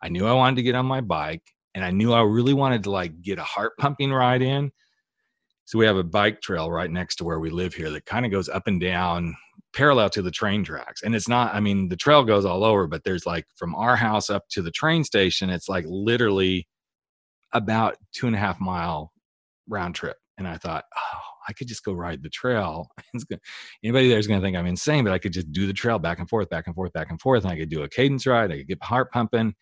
I 0.00 0.08
knew 0.08 0.26
I 0.26 0.32
wanted 0.32 0.56
to 0.56 0.62
get 0.62 0.74
on 0.74 0.86
my 0.86 1.00
bike 1.00 1.42
and 1.76 1.84
I 1.84 1.90
knew 1.90 2.14
I 2.14 2.22
really 2.22 2.54
wanted 2.54 2.84
to 2.84 2.90
like 2.90 3.20
get 3.20 3.38
a 3.38 3.44
heart 3.44 3.74
pumping 3.78 4.10
ride 4.10 4.40
in. 4.40 4.72
So 5.66 5.78
we 5.78 5.84
have 5.84 5.98
a 5.98 6.02
bike 6.02 6.40
trail 6.40 6.70
right 6.70 6.90
next 6.90 7.16
to 7.16 7.24
where 7.24 7.38
we 7.38 7.50
live 7.50 7.74
here 7.74 7.90
that 7.90 8.06
kind 8.06 8.24
of 8.24 8.32
goes 8.32 8.48
up 8.48 8.66
and 8.66 8.80
down 8.80 9.36
parallel 9.74 10.08
to 10.10 10.22
the 10.22 10.30
train 10.30 10.64
tracks. 10.64 11.02
And 11.02 11.14
it's 11.14 11.28
not, 11.28 11.54
I 11.54 11.60
mean, 11.60 11.90
the 11.90 11.96
trail 11.96 12.24
goes 12.24 12.46
all 12.46 12.64
over, 12.64 12.86
but 12.86 13.04
there's 13.04 13.26
like 13.26 13.44
from 13.56 13.74
our 13.74 13.94
house 13.94 14.30
up 14.30 14.44
to 14.52 14.62
the 14.62 14.70
train 14.70 15.04
station, 15.04 15.50
it's 15.50 15.68
like 15.68 15.84
literally 15.86 16.66
about 17.52 17.96
two 18.14 18.26
and 18.26 18.34
a 18.34 18.38
half 18.38 18.58
mile 18.58 19.12
round 19.68 19.94
trip. 19.94 20.16
And 20.38 20.48
I 20.48 20.56
thought, 20.56 20.84
oh, 20.96 21.20
I 21.46 21.52
could 21.52 21.68
just 21.68 21.84
go 21.84 21.92
ride 21.92 22.22
the 22.22 22.30
trail. 22.30 22.88
Anybody 23.84 24.08
there's 24.08 24.26
going 24.26 24.40
to 24.40 24.44
think 24.44 24.56
I'm 24.56 24.66
insane, 24.66 25.04
but 25.04 25.12
I 25.12 25.18
could 25.18 25.34
just 25.34 25.52
do 25.52 25.66
the 25.66 25.74
trail 25.74 25.98
back 25.98 26.20
and 26.20 26.28
forth, 26.28 26.48
back 26.48 26.68
and 26.68 26.74
forth, 26.74 26.94
back 26.94 27.10
and 27.10 27.20
forth. 27.20 27.44
And 27.44 27.52
I 27.52 27.58
could 27.58 27.68
do 27.68 27.82
a 27.82 27.88
cadence 27.88 28.26
ride. 28.26 28.50
I 28.50 28.56
could 28.56 28.68
get 28.68 28.82
heart 28.82 29.12
pumping. 29.12 29.54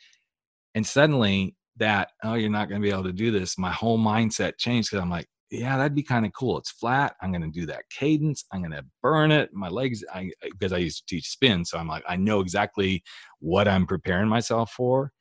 And 0.76 0.86
suddenly 0.86 1.56
that, 1.76 2.10
oh, 2.22 2.34
you're 2.34 2.50
not 2.50 2.68
going 2.68 2.80
to 2.80 2.86
be 2.86 2.92
able 2.92 3.04
to 3.04 3.12
do 3.12 3.30
this. 3.30 3.58
My 3.58 3.70
whole 3.70 3.98
mindset 3.98 4.58
changed 4.58 4.90
because 4.90 5.02
I'm 5.02 5.10
like, 5.10 5.26
yeah, 5.50 5.76
that'd 5.76 5.94
be 5.94 6.02
kind 6.02 6.26
of 6.26 6.32
cool. 6.32 6.58
It's 6.58 6.70
flat. 6.70 7.14
I'm 7.20 7.30
going 7.30 7.42
to 7.42 7.60
do 7.60 7.66
that 7.66 7.88
cadence. 7.90 8.44
I'm 8.52 8.60
going 8.60 8.72
to 8.72 8.84
burn 9.02 9.30
it. 9.30 9.50
My 9.52 9.68
legs, 9.68 10.04
I 10.12 10.30
because 10.42 10.72
I 10.72 10.78
used 10.78 11.06
to 11.06 11.14
teach 11.14 11.28
spin, 11.28 11.64
so 11.64 11.78
I'm 11.78 11.88
like, 11.88 12.04
I 12.08 12.16
know 12.16 12.40
exactly 12.40 13.02
what 13.40 13.68
I'm 13.68 13.86
preparing 13.86 14.28
myself 14.28 14.72
for. 14.72 15.12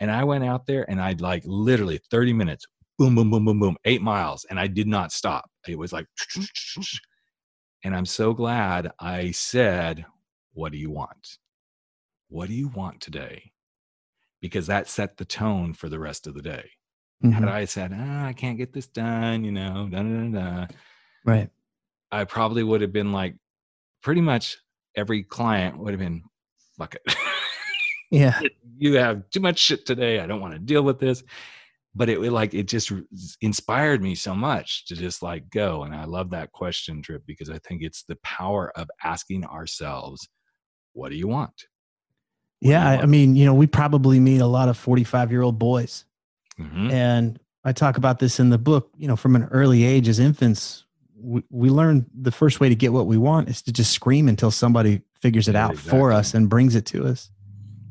And 0.00 0.10
I 0.10 0.24
went 0.24 0.44
out 0.44 0.66
there 0.66 0.88
and 0.88 1.00
I'd 1.00 1.20
like 1.20 1.42
literally 1.44 2.00
30 2.10 2.32
minutes, 2.32 2.66
boom, 2.98 3.14
boom, 3.14 3.30
boom, 3.30 3.44
boom, 3.44 3.60
boom, 3.60 3.76
eight 3.84 4.02
miles, 4.02 4.46
and 4.48 4.58
I 4.58 4.68
did 4.68 4.86
not 4.86 5.12
stop. 5.12 5.50
It 5.66 5.78
was 5.78 5.92
like, 5.92 6.06
and 7.84 7.94
I'm 7.94 8.06
so 8.06 8.32
glad 8.32 8.92
I 9.00 9.32
said, 9.32 10.04
"What 10.52 10.72
do 10.72 10.78
you 10.78 10.90
want? 10.90 11.38
What 12.28 12.48
do 12.48 12.54
you 12.54 12.68
want 12.68 13.00
today?" 13.00 13.52
Because 14.40 14.66
that 14.68 14.88
set 14.88 15.16
the 15.16 15.24
tone 15.24 15.72
for 15.74 15.88
the 15.88 15.98
rest 15.98 16.26
of 16.26 16.34
the 16.34 16.42
day 16.42 16.70
Mhm. 17.24 17.32
had 17.32 17.44
I 17.48 17.64
said, 17.64 17.92
ah, 17.94 18.26
I 18.26 18.32
can't 18.32 18.56
get 18.58 18.72
this 18.72 18.86
done, 18.86 19.42
you 19.44 19.50
know, 19.52 19.88
da, 19.90 20.02
da, 20.02 20.30
da, 20.30 20.30
da, 20.30 20.66
Right. 21.24 21.50
I 22.12 22.24
probably 22.24 22.62
would 22.62 22.80
have 22.80 22.92
been 22.92 23.12
like, 23.12 23.34
pretty 24.02 24.20
much 24.20 24.56
every 24.94 25.24
client 25.24 25.78
would 25.78 25.92
have 25.92 26.00
been, 26.00 26.22
fuck 26.76 26.94
it. 26.94 27.02
Yeah. 28.10 28.40
you 28.78 28.94
have 28.96 29.28
too 29.28 29.40
much 29.40 29.58
shit 29.58 29.84
today. 29.84 30.20
I 30.20 30.26
don't 30.26 30.40
want 30.40 30.54
to 30.54 30.58
deal 30.58 30.82
with 30.82 30.98
this. 30.98 31.22
But 31.94 32.08
it 32.08 32.20
like, 32.20 32.54
it 32.54 32.68
just 32.68 32.90
inspired 33.42 34.02
me 34.02 34.14
so 34.14 34.34
much 34.34 34.86
to 34.86 34.94
just 34.96 35.22
like 35.22 35.50
go. 35.50 35.82
And 35.82 35.94
I 35.94 36.04
love 36.04 36.30
that 36.30 36.52
question, 36.52 37.02
Trip, 37.02 37.22
because 37.26 37.50
I 37.50 37.58
think 37.58 37.82
it's 37.82 38.04
the 38.04 38.16
power 38.22 38.70
of 38.76 38.88
asking 39.04 39.44
ourselves, 39.44 40.26
what 40.94 41.10
do 41.10 41.16
you 41.16 41.28
want? 41.28 41.64
Yeah. 42.60 42.86
I, 42.88 43.06
mean, 43.06 43.36
you 43.36 43.44
know, 43.44 43.54
we 43.54 43.66
probably 43.66 44.20
meet 44.20 44.40
a 44.40 44.46
lot 44.46 44.68
of 44.68 44.76
45 44.76 45.30
year 45.30 45.42
old 45.42 45.58
boys. 45.58 46.04
Mhm. 46.58 46.90
And 46.90 47.40
I 47.64 47.72
talk 47.72 47.96
about 47.96 48.18
this 48.18 48.40
in 48.40 48.50
the 48.50 48.58
book, 48.58 48.90
you 48.96 49.06
know, 49.06 49.16
from 49.16 49.36
an 49.36 49.44
early 49.50 49.84
age 49.84 50.08
as 50.08 50.18
infants, 50.18 50.84
we, 51.20 51.42
we 51.50 51.70
learn 51.70 52.06
the 52.14 52.32
first 52.32 52.60
way 52.60 52.68
to 52.68 52.74
get 52.74 52.92
what 52.92 53.06
we 53.06 53.16
want 53.16 53.48
is 53.48 53.62
to 53.62 53.72
just 53.72 53.92
scream 53.92 54.28
until 54.28 54.50
somebody 54.50 55.02
figures 55.20 55.48
it 55.48 55.54
Yeah, 55.54 55.66
out 55.66 55.76
for 55.76 56.12
us 56.12 56.34
and 56.34 56.48
brings 56.48 56.74
it 56.74 56.86
to 56.86 57.06
us. 57.06 57.30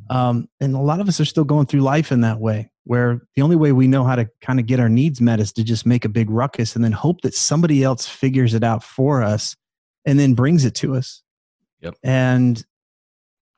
Um, 0.09 0.47
and 0.61 0.73
a 0.73 0.79
lot 0.79 1.01
of 1.01 1.09
us 1.09 1.19
are 1.19 1.25
still 1.25 1.43
going 1.43 1.65
through 1.65 1.81
life 1.81 2.11
in 2.13 2.21
that 2.21 2.39
way, 2.39 2.71
where 2.85 3.21
the 3.35 3.41
only 3.41 3.57
way 3.57 3.73
we 3.73 3.87
know 3.87 4.05
how 4.05 4.15
to 4.15 4.29
kind 4.41 4.59
of 4.59 4.65
get 4.65 4.79
our 4.79 4.87
needs 4.87 5.19
met 5.19 5.41
is 5.41 5.51
to 5.53 5.63
just 5.63 5.85
make 5.85 6.05
a 6.05 6.09
big 6.09 6.29
ruckus 6.29 6.75
and 6.75 6.83
then 6.83 6.93
hope 6.93 7.21
that 7.21 7.33
somebody 7.33 7.83
else 7.83 8.07
figures 8.07 8.53
it 8.53 8.63
out 8.63 8.83
for 8.83 9.21
us 9.21 9.57
and 10.05 10.17
then 10.17 10.33
brings 10.33 10.63
it 10.63 10.75
to 10.75 10.95
us. 10.95 11.21
Yep. 11.81 11.95
And 12.03 12.65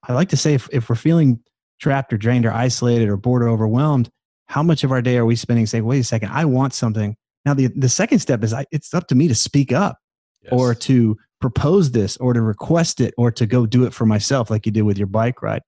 I 0.09 0.13
like 0.13 0.29
to 0.29 0.37
say 0.37 0.53
if, 0.55 0.67
if 0.71 0.89
we're 0.89 0.95
feeling 0.95 1.39
trapped 1.79 2.11
or 2.11 2.17
drained 2.17 2.45
or 2.45 2.51
isolated 2.51 3.07
or 3.09 3.15
bored 3.17 3.43
or 3.43 3.47
overwhelmed, 3.49 4.09
how 4.47 4.63
much 4.63 4.83
of 4.83 4.91
our 4.91 5.01
day 5.01 5.17
are 5.17 5.25
we 5.25 5.35
spending 5.35 5.65
saying, 5.67 5.85
wait 5.85 5.99
a 5.99 6.03
second, 6.03 6.29
I 6.31 6.45
want 6.45 6.73
something. 6.73 7.15
Now, 7.45 7.53
the, 7.53 7.67
the 7.67 7.87
second 7.89 8.19
step 8.19 8.43
is 8.43 8.51
I, 8.53 8.65
it's 8.71 8.93
up 8.93 9.07
to 9.07 9.15
me 9.15 9.27
to 9.27 9.35
speak 9.35 9.71
up 9.71 9.97
Yes. 10.41 10.53
or 10.53 10.73
to 10.73 11.17
propose 11.41 11.91
this 11.91 12.15
or 12.17 12.33
to 12.33 12.41
request 12.41 12.99
it 13.01 13.13
or 13.17 13.29
to 13.31 13.45
go 13.45 13.65
do 13.65 13.83
it 13.85 13.93
for 13.93 14.05
myself, 14.05 14.49
like 14.49 14.65
you 14.65 14.71
did 14.71 14.81
with 14.83 14.97
your 14.97 15.07
bike 15.07 15.41
ride. 15.41 15.61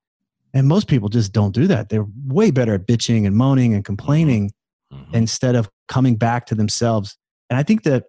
And 0.54 0.68
most 0.68 0.88
people 0.88 1.08
just 1.10 1.32
don't 1.34 1.54
do 1.54 1.68
that. 1.68 1.90
They're 1.90 2.06
way 2.26 2.52
better 2.52 2.74
at 2.74 2.88
bitching 2.88 3.26
and 3.28 3.36
moaning 3.36 3.74
and 3.74 3.86
complaining 3.86 4.52
Mhm. 4.94 5.14
instead 5.14 5.56
of 5.56 5.70
coming 5.88 6.16
back 6.16 6.46
to 6.48 6.56
themselves. 6.56 7.18
And 7.50 7.58
I 7.60 7.64
think 7.64 7.84
that 7.84 8.06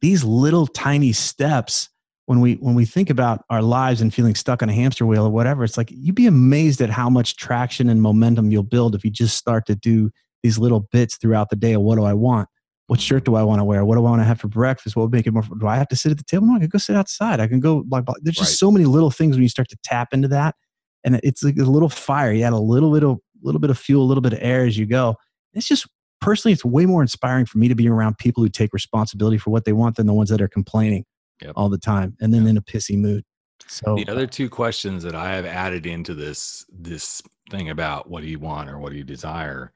these 0.00 0.24
little 0.24 0.66
tiny 0.66 1.12
steps, 1.12 1.88
when 2.26 2.40
we 2.40 2.54
when 2.54 2.74
we 2.74 2.84
think 2.84 3.10
about 3.10 3.44
our 3.50 3.62
lives 3.62 4.00
and 4.00 4.12
feeling 4.12 4.34
stuck 4.34 4.62
on 4.62 4.68
a 4.68 4.72
hamster 4.72 5.04
wheel 5.04 5.26
or 5.26 5.30
whatever, 5.30 5.64
it's 5.64 5.76
like 5.76 5.90
you'd 5.90 6.14
be 6.14 6.26
amazed 6.26 6.80
at 6.80 6.90
how 6.90 7.10
much 7.10 7.36
traction 7.36 7.88
and 7.88 8.00
momentum 8.00 8.50
you'll 8.50 8.62
build 8.62 8.94
if 8.94 9.04
you 9.04 9.10
just 9.10 9.36
start 9.36 9.66
to 9.66 9.74
do 9.74 10.10
these 10.42 10.58
little 10.58 10.80
bits 10.80 11.16
throughout 11.16 11.50
the 11.50 11.56
day 11.56 11.72
of 11.74 11.82
what 11.82 11.96
do 11.96 12.04
I 12.04 12.14
want? 12.14 12.48
What 12.86 13.00
shirt 13.00 13.24
do 13.24 13.34
I 13.34 13.42
want 13.42 13.60
to 13.60 13.64
wear? 13.64 13.84
What 13.84 13.94
do 13.96 14.00
I 14.00 14.10
want 14.10 14.20
to 14.20 14.24
have 14.24 14.40
for 14.40 14.48
breakfast? 14.48 14.94
What 14.96 15.04
would 15.04 15.12
make 15.12 15.26
it 15.26 15.32
more? 15.32 15.42
Do 15.58 15.66
I 15.66 15.76
have 15.76 15.88
to 15.88 15.96
sit 15.96 16.12
at 16.12 16.18
the 16.18 16.24
table? 16.24 16.46
No, 16.46 16.56
I 16.56 16.58
can 16.60 16.68
go 16.68 16.78
sit 16.78 16.96
outside. 16.96 17.40
I 17.40 17.46
can 17.46 17.60
go 17.60 17.84
like 17.90 18.04
there's 18.22 18.36
just 18.36 18.50
Right. 18.50 18.58
so 18.58 18.70
many 18.70 18.84
little 18.84 19.10
things 19.10 19.36
when 19.36 19.42
you 19.42 19.48
start 19.48 19.68
to 19.70 19.76
tap 19.84 20.08
into 20.12 20.28
that, 20.28 20.54
and 21.02 21.20
it's 21.22 21.42
like 21.42 21.56
a 21.58 21.64
little 21.64 21.88
fire. 21.88 22.32
You 22.32 22.44
add 22.44 22.52
a 22.52 22.58
little 22.58 22.92
bit 22.92 23.04
of 23.04 23.18
little 23.42 23.60
bit 23.60 23.70
of 23.70 23.78
fuel, 23.78 24.02
a 24.02 24.06
little 24.08 24.22
bit 24.22 24.32
of 24.32 24.38
air 24.40 24.64
as 24.64 24.78
you 24.78 24.86
go. 24.86 25.16
It's 25.52 25.68
just 25.68 25.86
personally, 26.22 26.54
it's 26.54 26.64
way 26.64 26.86
more 26.86 27.02
inspiring 27.02 27.44
for 27.44 27.58
me 27.58 27.68
to 27.68 27.74
be 27.74 27.86
around 27.88 28.16
people 28.16 28.42
who 28.42 28.48
take 28.48 28.72
responsibility 28.72 29.36
for 29.36 29.50
what 29.50 29.66
they 29.66 29.74
want 29.74 29.96
than 29.96 30.06
the 30.06 30.14
ones 30.14 30.30
that 30.30 30.40
are 30.40 30.48
complaining 30.48 31.04
Yep. 31.40 31.52
all 31.56 31.68
the 31.68 31.78
time 31.78 32.16
and 32.20 32.32
then 32.32 32.42
Yep. 32.42 32.50
in 32.50 32.56
a 32.58 32.62
pissy 32.62 32.96
mood. 32.96 33.24
So 33.66 33.96
the 33.96 34.08
other 34.08 34.26
two 34.26 34.48
questions 34.48 35.02
that 35.02 35.14
I 35.14 35.34
have 35.34 35.46
added 35.46 35.86
into 35.86 36.14
this 36.14 36.64
this 36.70 37.22
thing 37.50 37.70
about 37.70 38.08
what 38.08 38.22
do 38.22 38.28
you 38.28 38.38
want 38.38 38.68
or 38.68 38.78
what 38.78 38.92
do 38.92 38.98
you 38.98 39.04
desire, 39.04 39.72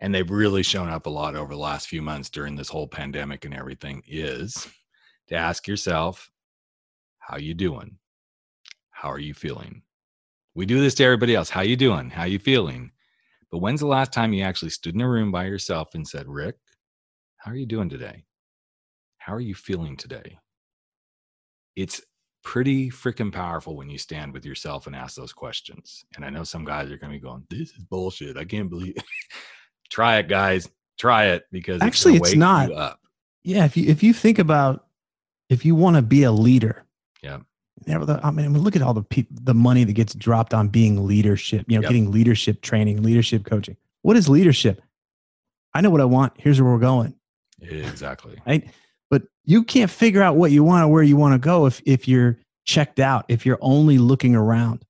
and 0.00 0.14
they've 0.14 0.30
really 0.30 0.62
shown 0.62 0.88
up 0.88 1.06
a 1.06 1.10
lot 1.10 1.36
over 1.36 1.54
the 1.54 1.60
last 1.60 1.88
few 1.88 2.02
months 2.02 2.30
during 2.30 2.56
this 2.56 2.68
whole 2.68 2.88
pandemic 2.88 3.44
and 3.44 3.54
everything, 3.54 4.02
is 4.06 4.66
to 5.28 5.36
ask 5.36 5.68
yourself, 5.68 6.30
how 7.18 7.36
you 7.36 7.54
doing? 7.54 7.98
How 8.90 9.10
are 9.10 9.18
you 9.18 9.32
feeling? 9.32 9.82
We 10.54 10.66
do 10.66 10.80
this 10.80 10.94
to 10.96 11.04
everybody 11.04 11.36
else. 11.36 11.48
How 11.48 11.62
you 11.62 11.76
doing? 11.76 12.10
How 12.10 12.24
you 12.24 12.38
feeling? 12.38 12.90
But 13.50 13.58
when's 13.58 13.80
the 13.80 13.86
last 13.86 14.12
time 14.12 14.32
you 14.32 14.42
actually 14.42 14.70
stood 14.70 14.94
in 14.94 15.00
a 15.00 15.08
room 15.08 15.30
by 15.30 15.44
yourself 15.44 15.94
and 15.94 16.06
said, 16.06 16.26
Rick, 16.28 16.56
how 17.36 17.52
are 17.52 17.56
you 17.56 17.66
doing 17.66 17.88
today? 17.88 18.24
How 19.18 19.34
are 19.34 19.40
you 19.40 19.54
feeling 19.54 19.96
today? 19.96 20.38
It's 21.76 22.00
pretty 22.42 22.90
freaking 22.90 23.32
powerful 23.32 23.76
when 23.76 23.90
you 23.90 23.98
stand 23.98 24.32
with 24.32 24.44
yourself 24.46 24.86
and 24.86 24.96
ask 24.96 25.14
those 25.16 25.32
questions. 25.32 26.04
And 26.16 26.24
I 26.24 26.30
know 26.30 26.42
some 26.44 26.64
guys 26.64 26.86
are 26.90 26.96
going 26.96 27.12
to 27.12 27.18
be 27.18 27.22
going, 27.22 27.44
"This 27.50 27.70
is 27.70 27.84
bullshit. 27.84 28.36
I 28.36 28.44
can't 28.44 28.70
believe." 28.70 28.96
Try 29.90 30.18
it, 30.18 30.28
guys. 30.28 30.68
Try 30.98 31.26
it 31.26 31.44
because 31.50 31.82
Actually, 31.82 32.18
gonna 32.18 32.28
it's 32.28 32.36
not. 32.36 32.72
up. 32.72 33.00
yeah, 33.42 33.64
if 33.64 33.76
you 33.76 33.88
if 33.88 34.02
you 34.02 34.12
think 34.12 34.38
about 34.38 34.86
if 35.48 35.64
you 35.64 35.74
want 35.74 35.96
to 35.96 36.02
be 36.02 36.22
a 36.24 36.32
leader, 36.32 36.84
Yeah. 37.22 37.38
The- 37.86 38.20
I 38.22 38.30
mean, 38.30 38.56
look 38.58 38.76
at 38.76 38.82
all 38.82 38.92
the 38.94 39.02
people, 39.02 39.36
the 39.42 39.54
money 39.54 39.84
that 39.84 39.94
gets 39.94 40.14
dropped 40.14 40.52
on 40.54 40.68
being 40.68 41.06
leadership. 41.06 41.64
You 41.66 41.76
know, 41.78 41.82
Yep. 41.82 41.88
getting 41.90 42.10
leadership 42.10 42.60
training, 42.60 43.02
leadership 43.02 43.44
coaching. 43.46 43.76
What 44.02 44.16
is 44.18 44.28
leadership? 44.28 44.82
I 45.74 45.80
know 45.80 45.88
what 45.90 46.00
I 46.02 46.04
want. 46.04 46.34
Here's 46.36 46.60
where 46.60 46.70
we're 46.70 46.78
going. 46.78 47.14
Exactly. 47.62 48.38
right? 48.46 48.68
But 49.10 49.22
you 49.44 49.64
can't 49.64 49.90
figure 49.90 50.22
out 50.22 50.36
what 50.36 50.52
you 50.52 50.62
want 50.64 50.84
or 50.84 50.88
where 50.88 51.02
you 51.02 51.16
want 51.16 51.34
to 51.34 51.38
go 51.38 51.66
if 51.66 51.82
if 51.84 52.06
you're 52.08 52.38
checked 52.64 53.00
out, 53.00 53.24
if 53.28 53.44
you're 53.44 53.58
only 53.60 53.98
looking 53.98 54.34
around. 54.36 54.84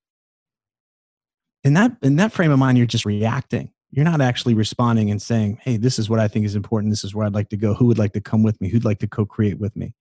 In 1.63 1.73
that 1.73 1.95
in 2.01 2.15
that 2.17 2.31
frame 2.31 2.51
of 2.51 2.59
mind, 2.59 2.77
you're 2.77 2.87
just 2.87 3.05
reacting. 3.05 3.71
You're 3.91 4.05
not 4.05 4.21
actually 4.21 4.53
responding 4.53 5.11
and 5.11 5.21
saying, 5.21 5.59
"Hey, 5.61 5.77
this 5.77 5.99
is 5.99 6.09
what 6.09 6.19
I 6.19 6.27
think 6.27 6.45
is 6.45 6.55
important. 6.55 6.91
This 6.91 7.03
is 7.03 7.13
where 7.13 7.25
I'd 7.25 7.33
like 7.33 7.49
to 7.49 7.57
go. 7.57 7.73
Who 7.73 7.85
would 7.87 7.99
like 7.99 8.13
to 8.13 8.21
come 8.21 8.41
with 8.41 8.59
me? 8.61 8.69
Who'd 8.69 8.85
like 8.85 8.99
to 8.99 9.07
co-create 9.07 9.59
with 9.59 9.75
me?" 9.75 9.93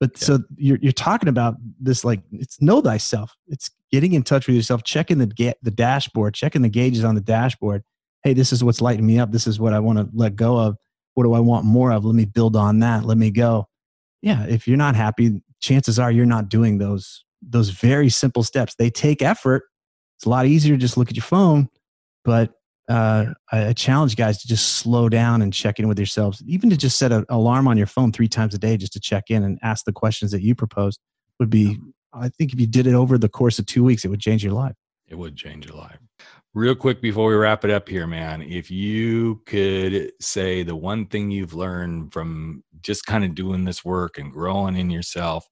But 0.00 0.12
Yeah. 0.20 0.26
so 0.26 0.38
you're 0.56 0.78
you're 0.80 0.92
talking 0.92 1.28
about 1.28 1.56
this 1.80 2.04
like 2.04 2.20
it's 2.32 2.60
know 2.60 2.80
thyself. 2.80 3.36
It's 3.48 3.70
getting 3.92 4.12
in 4.12 4.22
touch 4.22 4.46
with 4.46 4.56
yourself, 4.56 4.82
checking 4.82 5.18
the 5.18 5.26
ga- 5.26 5.54
the 5.62 5.70
dashboard, 5.70 6.34
checking 6.34 6.62
the 6.62 6.68
gauges 6.68 7.04
on 7.04 7.14
the 7.14 7.20
dashboard. 7.20 7.84
Hey, 8.24 8.32
this 8.32 8.52
is 8.52 8.64
what's 8.64 8.80
lighting 8.80 9.06
me 9.06 9.18
up. 9.18 9.30
This 9.30 9.46
is 9.46 9.60
what 9.60 9.72
I 9.72 9.78
want 9.80 9.98
to 9.98 10.08
let 10.12 10.34
go 10.36 10.58
of 10.58 10.76
what 11.18 11.24
do 11.24 11.32
I 11.32 11.40
want 11.40 11.64
more 11.64 11.90
of? 11.90 12.04
Let 12.04 12.14
me 12.14 12.26
build 12.26 12.54
on 12.54 12.78
that. 12.78 13.04
Let 13.04 13.18
me 13.18 13.32
go. 13.32 13.66
Yeah, 14.22 14.46
if 14.46 14.68
you're 14.68 14.76
not 14.76 14.94
happy, 14.94 15.42
chances 15.58 15.98
are 15.98 16.12
you're 16.12 16.24
not 16.24 16.48
doing 16.48 16.78
those 16.78 17.24
those 17.42 17.70
very 17.70 18.08
simple 18.08 18.44
steps. 18.44 18.76
They 18.76 18.88
take 18.88 19.20
effort. 19.20 19.64
It's 20.16 20.26
a 20.26 20.28
lot 20.28 20.46
easier 20.46 20.76
to 20.76 20.80
just 20.80 20.96
look 20.96 21.10
at 21.10 21.16
your 21.16 21.24
phone, 21.24 21.70
but 22.24 22.52
uh, 22.88 23.34
I, 23.50 23.66
I 23.66 23.72
challenge 23.72 24.14
guys 24.14 24.40
to 24.42 24.46
just 24.46 24.74
slow 24.74 25.08
down 25.08 25.42
and 25.42 25.52
check 25.52 25.80
in 25.80 25.88
with 25.88 25.98
yourselves. 25.98 26.40
Even 26.46 26.70
to 26.70 26.76
just 26.76 26.96
set 26.98 27.10
an 27.10 27.24
alarm 27.28 27.66
on 27.66 27.76
your 27.76 27.88
phone 27.88 28.12
three 28.12 28.28
times 28.28 28.54
a 28.54 28.58
day 28.58 28.76
just 28.76 28.92
to 28.92 29.00
check 29.00 29.24
in 29.28 29.42
and 29.42 29.58
ask 29.60 29.86
the 29.86 29.92
questions 29.92 30.30
that 30.30 30.42
you 30.42 30.54
proposed 30.54 31.00
would 31.40 31.50
be. 31.50 31.80
I 32.12 32.28
think 32.28 32.52
if 32.52 32.60
you 32.60 32.68
did 32.68 32.86
it 32.86 32.94
over 32.94 33.18
the 33.18 33.28
course 33.28 33.58
of 33.58 33.66
two 33.66 33.82
weeks, 33.82 34.04
it 34.04 34.08
would 34.08 34.20
change 34.20 34.44
your 34.44 34.52
life. 34.52 34.76
It 35.08 35.18
would 35.18 35.34
change 35.34 35.66
your 35.66 35.76
life. 35.76 35.98
Real 36.58 36.74
quick 36.74 37.00
before 37.00 37.28
we 37.28 37.36
wrap 37.36 37.64
it 37.64 37.70
up 37.70 37.88
here, 37.88 38.08
man, 38.08 38.42
if 38.42 38.68
you 38.68 39.40
could 39.46 40.10
say 40.20 40.64
the 40.64 40.74
one 40.74 41.06
thing 41.06 41.30
you've 41.30 41.54
learned 41.54 42.12
from 42.12 42.64
just 42.80 43.06
kind 43.06 43.22
of 43.22 43.36
doing 43.36 43.64
this 43.64 43.84
work 43.84 44.18
and 44.18 44.32
growing 44.32 44.76
in 44.76 44.90
yourself 44.90 45.46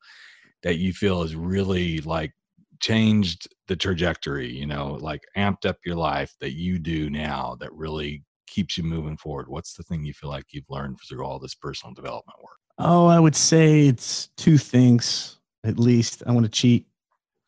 that 0.65 0.79
you 0.79 0.93
feel 0.93 1.23
has 1.23 1.37
really 1.37 2.01
like 2.01 2.33
changed 2.81 3.47
the 3.69 3.77
trajectory, 3.77 4.51
you 4.51 4.67
know, 4.67 4.99
like 5.01 5.21
amped 5.37 5.65
up 5.65 5.77
your 5.87 5.95
life 5.95 6.35
that 6.41 6.55
you 6.55 6.77
do 6.77 7.09
now 7.09 7.57
that 7.61 7.73
really 7.73 8.25
keeps 8.49 8.77
you 8.77 8.83
moving 8.83 9.17
forward, 9.17 9.47
what's 9.47 9.75
the 9.75 9.85
thing 9.85 10.05
you 10.05 10.13
feel 10.13 10.31
like 10.31 10.47
you've 10.51 10.69
learned 10.69 10.99
through 11.09 11.25
all 11.25 11.39
this 11.39 11.55
personal 11.55 11.95
development 11.95 12.43
work? 12.43 12.59
Oh, 12.79 13.07
I 13.07 13.21
would 13.21 13.37
say 13.37 13.87
it's 13.87 14.31
two 14.37 14.59
things 14.59 15.39
at 15.63 15.79
least. 15.79 16.25
I 16.27 16.33
want 16.33 16.47
to 16.47 16.51
cheat. 16.51 16.89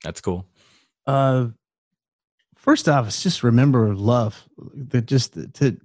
That's 0.05 0.21
cool. 0.21 0.47
Uh, 1.09 1.49
first 2.69 2.87
off, 2.87 3.07
it's 3.07 3.23
just 3.23 3.43
remember 3.43 3.95
love. 3.95 4.47
That 4.75 5.07
just 5.07 5.33
to 5.55 5.79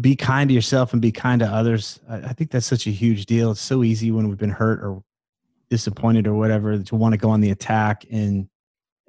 be 0.00 0.16
kind 0.16 0.48
to 0.48 0.54
yourself 0.54 0.94
and 0.94 1.02
be 1.02 1.12
kind 1.12 1.40
to 1.40 1.46
others. 1.46 2.00
I, 2.08 2.16
I 2.16 2.32
think 2.32 2.50
that's 2.50 2.64
such 2.64 2.86
a 2.86 2.90
huge 2.90 3.26
deal. 3.26 3.50
It's 3.50 3.60
so 3.60 3.84
easy 3.84 4.10
when 4.10 4.26
we've 4.26 4.38
been 4.38 4.48
hurt 4.48 4.80
or 4.82 5.02
disappointed 5.68 6.26
or 6.26 6.32
whatever 6.32 6.78
to 6.78 6.96
want 6.96 7.12
to 7.12 7.18
go 7.18 7.28
on 7.28 7.42
the 7.42 7.50
attack 7.50 8.06
and 8.10 8.48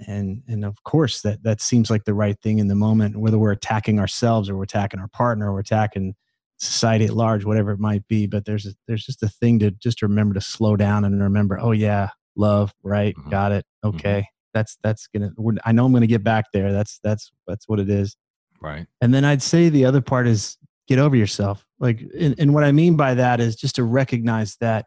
and 0.05 0.43
and 0.49 0.65
of 0.65 0.83
course 0.83 1.21
that 1.21 1.41
that 1.43 1.61
seems 1.61 1.89
like 1.89 2.03
the 2.03 2.13
right 2.13 2.37
thing 2.41 2.59
in 2.59 2.67
the 2.67 2.75
moment 2.75 3.15
whether 3.15 3.37
we're 3.37 3.51
attacking 3.51 3.99
ourselves 3.99 4.49
or 4.49 4.57
we're 4.57 4.63
attacking 4.63 4.99
our 4.99 5.07
partner 5.07 5.49
or 5.49 5.53
we're 5.53 5.59
attacking 5.59 6.13
society 6.57 7.05
at 7.05 7.13
large 7.13 7.45
whatever 7.45 7.71
it 7.71 7.79
might 7.79 8.07
be 8.07 8.27
but 8.27 8.43
there's 8.45 8.65
a, 8.65 8.71
there's 8.87 9.05
just 9.05 9.23
a 9.23 9.29
thing 9.29 9.59
to 9.59 9.71
just 9.71 10.01
remember 10.01 10.33
to 10.33 10.41
slow 10.41 10.75
down 10.75 11.05
and 11.05 11.21
remember 11.21 11.59
oh 11.59 11.71
yeah 11.71 12.09
love 12.35 12.73
right 12.83 13.15
Mhm. 13.15 13.31
got 13.31 13.51
it 13.51 13.65
okay 13.83 14.27
that's 14.57 14.77
that's 14.83 15.07
gonna 15.07 15.31
i 15.65 15.71
know 15.71 15.85
i'm 15.85 15.93
gonna 15.93 16.07
get 16.07 16.23
back 16.23 16.45
there 16.53 16.71
that's 16.71 16.99
that's 17.03 17.31
that's 17.47 17.67
what 17.67 17.79
it 17.79 17.89
is 17.89 18.15
Right. 18.59 18.87
and 19.01 19.13
then 19.13 19.23
I'd 19.23 19.43
say 19.43 19.69
the 19.69 19.85
other 19.85 20.01
part 20.01 20.27
is 20.27 20.57
get 20.87 20.97
over 20.99 21.15
yourself. 21.15 21.65
Like, 21.79 22.01
and, 22.19 22.33
and 22.39 22.53
what 22.53 22.63
I 22.63 22.71
mean 22.71 22.95
by 22.95 23.13
that 23.13 23.39
is 23.39 23.55
just 23.55 23.75
to 23.75 23.83
recognize 23.83 24.55
that 24.61 24.85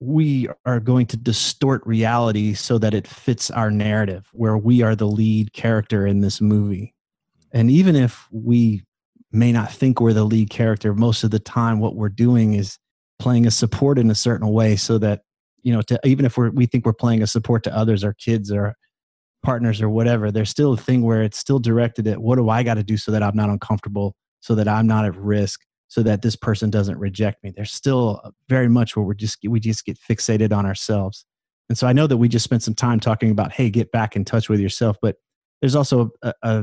we 0.00 0.48
are 0.64 0.80
going 0.80 1.06
to 1.06 1.16
distort 1.16 1.86
reality 1.86 2.54
so 2.54 2.78
that 2.78 2.94
it 2.94 3.06
fits 3.06 3.50
our 3.50 3.70
narrative, 3.70 4.28
where 4.32 4.56
we 4.56 4.82
are 4.82 4.94
the 4.94 5.06
lead 5.06 5.52
character 5.52 6.06
in 6.06 6.20
this 6.20 6.40
movie. 6.40 6.94
And 7.52 7.70
even 7.70 7.96
if 7.96 8.26
we 8.30 8.82
may 9.32 9.52
not 9.52 9.72
think 9.72 10.00
we're 10.00 10.12
the 10.12 10.24
lead 10.24 10.50
character, 10.50 10.94
most 10.94 11.24
of 11.24 11.30
the 11.30 11.38
time, 11.38 11.78
what 11.80 11.96
we're 11.96 12.08
doing 12.08 12.54
is 12.54 12.78
playing 13.18 13.46
a 13.46 13.50
support 13.50 13.98
in 13.98 14.10
a 14.10 14.14
certain 14.14 14.48
way 14.48 14.76
so 14.76 14.98
that, 14.98 15.22
you 15.66 15.72
know, 15.72 15.82
to, 15.82 15.98
even 16.04 16.24
if 16.24 16.38
we're, 16.38 16.50
we 16.50 16.64
think 16.64 16.86
we're 16.86 16.92
playing 16.92 17.22
a 17.22 17.26
support 17.26 17.64
to 17.64 17.76
others, 17.76 18.04
our 18.04 18.14
kids 18.14 18.52
or 18.52 18.76
partners 19.42 19.82
or 19.82 19.90
whatever, 19.90 20.30
there's 20.30 20.48
still 20.48 20.74
a 20.74 20.76
thing 20.76 21.02
where 21.02 21.22
it's 21.22 21.36
still 21.36 21.58
directed 21.58 22.06
at 22.06 22.22
what 22.22 22.36
do 22.36 22.48
I 22.48 22.62
got 22.62 22.74
to 22.74 22.84
do 22.84 22.96
so 22.96 23.10
that 23.10 23.20
I'm 23.20 23.34
not 23.34 23.50
uncomfortable, 23.50 24.14
so 24.38 24.54
that 24.54 24.68
I'm 24.68 24.86
not 24.86 25.04
at 25.04 25.16
risk, 25.16 25.62
so 25.88 26.04
that 26.04 26.22
this 26.22 26.36
person 26.36 26.70
doesn't 26.70 26.98
reject 26.98 27.42
me. 27.42 27.52
There's 27.54 27.72
still 27.72 28.20
uh, 28.22 28.30
very 28.48 28.68
much 28.68 28.94
where 28.94 29.04
we're 29.04 29.14
just 29.14 29.38
we 29.44 29.58
just 29.58 29.84
get 29.84 29.98
fixated 29.98 30.56
on 30.56 30.66
ourselves. 30.66 31.26
And 31.68 31.76
so 31.76 31.88
I 31.88 31.92
know 31.92 32.06
that 32.06 32.16
we 32.16 32.28
just 32.28 32.44
spent 32.44 32.62
some 32.62 32.74
time 32.74 33.00
talking 33.00 33.32
about 33.32 33.50
hey, 33.50 33.68
get 33.68 33.90
back 33.90 34.14
in 34.14 34.24
touch 34.24 34.48
with 34.48 34.60
yourself, 34.60 34.96
but 35.02 35.16
there's 35.60 35.74
also 35.74 36.10
a, 36.22 36.32
a 36.42 36.62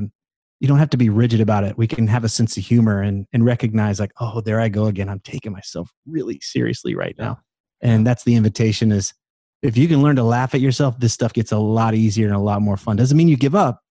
you 0.62 0.68
don't 0.70 0.80
have 0.80 0.92
to 0.92 0.98
be 0.98 1.10
rigid 1.10 1.42
about 1.42 1.66
it. 1.66 1.78
We 1.78 1.88
can 1.88 2.08
have 2.08 2.24
a 2.24 2.30
sense 2.30 2.56
of 2.56 2.64
humor 2.64 3.02
and 3.02 3.26
and 3.34 3.44
recognize 3.44 4.00
like, 4.00 4.14
oh, 4.22 4.40
there 4.40 4.62
I 4.62 4.70
go 4.70 4.86
again. 4.86 5.10
I'm 5.10 5.20
taking 5.20 5.52
myself 5.52 5.92
really 6.06 6.40
seriously 6.42 6.96
right 6.96 7.16
now. 7.18 7.40
And 7.84 8.08
that's 8.08 8.24
the 8.24 8.34
invitation 8.36 8.92
is 8.92 9.14
if 9.62 9.78
you 9.78 9.88
can 9.88 10.02
learn 10.02 10.16
to 10.16 10.24
laugh 10.24 10.56
at 10.56 10.62
yourself, 10.62 11.00
this 11.00 11.14
stuff 11.14 11.34
gets 11.34 11.52
a 11.52 11.58
lot 11.58 11.94
easier 11.94 12.26
and 12.26 12.36
a 12.36 12.40
lot 12.40 12.62
more 12.62 12.78
fun. 12.78 12.96
Doesn't 12.96 13.16
mean 13.18 13.28
you 13.28 13.38
give 13.38 13.54
up, 13.56 13.82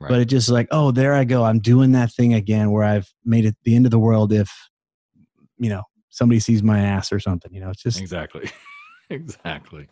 Right. 0.00 0.08
but 0.08 0.20
it 0.20 0.24
just 0.26 0.48
like, 0.48 0.68
oh, 0.70 0.90
there 0.92 1.14
I 1.14 1.24
go. 1.24 1.44
I'm 1.44 1.58
doing 1.58 1.92
that 1.92 2.12
thing 2.12 2.32
again 2.32 2.70
where 2.70 2.84
I've 2.84 3.12
made 3.24 3.44
it 3.44 3.56
the 3.64 3.76
end 3.76 3.84
of 3.86 3.90
the 3.90 3.98
world 3.98 4.32
if, 4.32 4.50
you 5.58 5.68
know, 5.68 5.82
somebody 6.08 6.40
sees 6.40 6.62
my 6.62 6.80
ass 6.80 7.12
or 7.12 7.20
something. 7.20 7.52
You 7.52 7.60
know, 7.60 7.70
it's 7.70 7.82
just 7.82 8.00
Exactly. 8.00 8.50
exactly. 9.14 9.88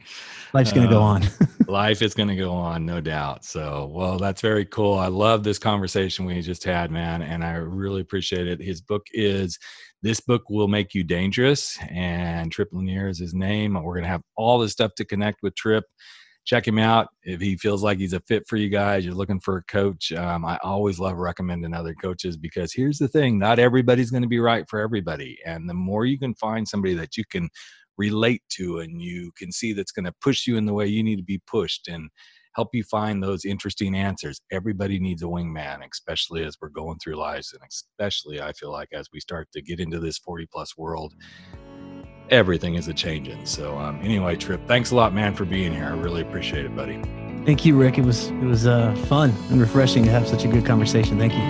Life's 0.55 0.73
going 0.73 0.89
to 0.89 0.93
go 0.93 1.03
Um, 1.03 1.23
on. 1.23 1.29
Life 1.69 2.03
is 2.03 2.15
going 2.15 2.29
to 2.29 2.37
go 2.37 2.53
on, 2.53 2.87
no 2.87 3.01
doubt. 3.01 3.45
So, 3.45 3.91
well, 3.93 4.17
that's 4.19 4.41
very 4.41 4.65
cool. 4.65 4.95
I 4.95 5.09
love 5.09 5.45
this 5.45 5.59
conversation 5.59 6.25
we 6.25 6.41
just 6.41 6.65
had, 6.65 6.91
man, 6.91 7.23
and 7.23 7.45
I 7.45 7.55
really 7.55 8.01
appreciate 8.01 8.47
it. 8.47 8.61
His 8.61 8.81
book 8.81 9.07
is 9.13 9.59
This 10.03 10.21
Book 10.21 10.49
Will 10.49 10.69
Make 10.69 10.95
You 10.95 11.05
Dangerous, 11.05 11.79
and 11.91 12.51
Trip 12.51 12.69
Lanier 12.73 13.09
is 13.09 13.19
his 13.19 13.35
name. 13.35 13.75
We're 13.75 13.95
going 13.95 14.05
to 14.05 14.09
have 14.11 14.23
all 14.37 14.59
this 14.59 14.73
stuff 14.73 14.93
to 14.97 15.05
connect 15.05 15.43
with 15.43 15.55
Trip. 15.57 15.85
Check 16.47 16.67
him 16.67 16.79
out 16.79 17.09
if 17.25 17.43
he 17.43 17.59
feels 17.59 17.83
like 17.83 17.99
he's 17.99 18.15
a 18.15 18.21
fit 18.21 18.45
for 18.49 18.57
you 18.57 18.71
guys. 18.71 19.05
You're 19.05 19.13
looking 19.15 19.41
for 19.41 19.59
a 19.59 19.65
coach. 19.65 20.13
Um, 20.13 20.47
I 20.47 20.59
always 20.63 20.99
love 20.99 21.19
recommending 21.19 21.75
other 21.75 21.93
coaches 21.93 22.39
because 22.39 22.73
here's 22.73 22.97
the 22.97 23.09
thing 23.09 23.39
not 23.39 23.59
everybody's 23.59 24.11
going 24.11 24.23
to 24.23 24.29
be 24.29 24.39
right 24.39 24.65
for 24.67 24.81
everybody. 24.81 25.39
And 25.45 25.69
the 25.69 25.75
more 25.75 26.07
you 26.07 26.19
can 26.19 26.35
find 26.37 26.67
somebody 26.67 26.95
that 26.95 27.19
you 27.19 27.25
can 27.31 27.51
relate 27.99 28.43
to 28.51 28.79
and 28.79 29.03
you 29.03 29.33
can 29.37 29.53
see 29.53 29.73
that's 29.73 29.93
going 29.93 30.05
to 30.05 30.15
push 30.23 30.47
you 30.47 30.57
in 30.57 30.67
the 30.67 30.73
way 30.73 30.87
you 30.87 31.03
need 31.03 31.17
to 31.17 31.23
be 31.23 31.41
pushed 31.47 31.89
and 31.89 32.09
help 32.55 32.69
you 32.73 32.83
find 32.85 33.23
those 33.23 33.45
interesting 33.45 33.95
answers. 33.95 34.41
Everybody 34.51 34.99
needs 34.99 35.23
a 35.23 35.27
wingman, 35.27 35.79
especially 35.93 36.45
as 36.45 36.57
we're 36.61 36.71
going 36.71 36.99
through 36.99 37.17
lives 37.17 37.53
and 37.53 37.63
especially 37.71 38.41
I 38.41 38.53
feel 38.53 38.73
like 38.73 38.89
as 38.93 39.09
we 39.13 39.21
start 39.21 39.49
to 39.53 39.63
get 39.63 39.81
into 39.81 39.99
this 39.99 40.19
40 40.19 40.47
plus 40.51 40.77
world, 40.77 41.15
everything 42.31 42.75
is 42.75 42.89
a 42.89 42.95
changing. 42.95 43.45
So 43.47 43.77
um, 43.79 44.01
anyway, 44.03 44.37
Trip, 44.37 44.67
thanks 44.67 44.91
a 44.91 44.97
lot, 44.97 45.15
man, 45.15 45.35
for 45.35 45.45
being 45.45 45.73
here. 45.73 45.85
I 45.85 45.91
really 45.91 46.23
appreciate 46.23 46.65
it, 46.65 46.75
buddy. 46.75 47.01
Thank 47.45 47.65
you, 47.65 47.79
Rick. 47.79 47.97
It 47.97 48.05
was 48.05 48.27
it 48.27 48.45
was 48.45 48.67
uh, 48.67 48.95
fun 49.07 49.33
and 49.51 49.61
refreshing 49.61 50.05
to 50.05 50.11
have 50.11 50.29
such 50.29 50.45
a 50.45 50.49
good 50.49 50.67
conversation. 50.67 51.19
Thank 51.19 51.33
you. 51.33 51.41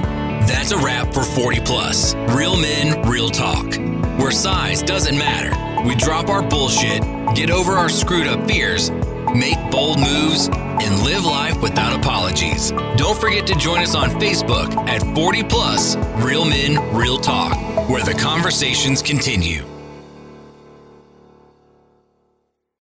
That's 0.46 0.70
a 0.70 0.78
wrap 0.78 1.12
for 1.12 1.22
40 1.22 1.60
Plus. 1.62 2.14
Real 2.36 2.56
men, 2.56 3.02
real 3.08 3.30
talk. 3.30 3.74
Where 4.20 4.30
size 4.30 4.82
doesn't 4.82 5.18
matter. 5.18 5.67
We 5.86 5.94
drop 5.94 6.28
our 6.28 6.42
bullshit, 6.42 7.02
get 7.34 7.50
over 7.50 7.72
our 7.72 7.88
screwed 7.88 8.26
up 8.26 8.46
fears, 8.46 8.90
make 9.34 9.58
bold 9.70 9.98
moves, 9.98 10.48
and 10.48 11.02
live 11.02 11.24
life 11.24 11.60
without 11.60 11.96
apologies. 11.98 12.72
Don't 12.96 13.18
forget 13.18 13.46
to 13.46 13.54
join 13.54 13.80
us 13.80 13.94
on 13.94 14.10
Facebook 14.20 14.74
at 14.88 15.02
40 15.14 15.44
Plus 15.44 15.96
Real 16.16 16.44
Men, 16.44 16.94
Real 16.94 17.18
Talk, 17.18 17.56
where 17.88 18.02
the 18.02 18.14
conversations 18.14 19.02
continue. 19.02 19.64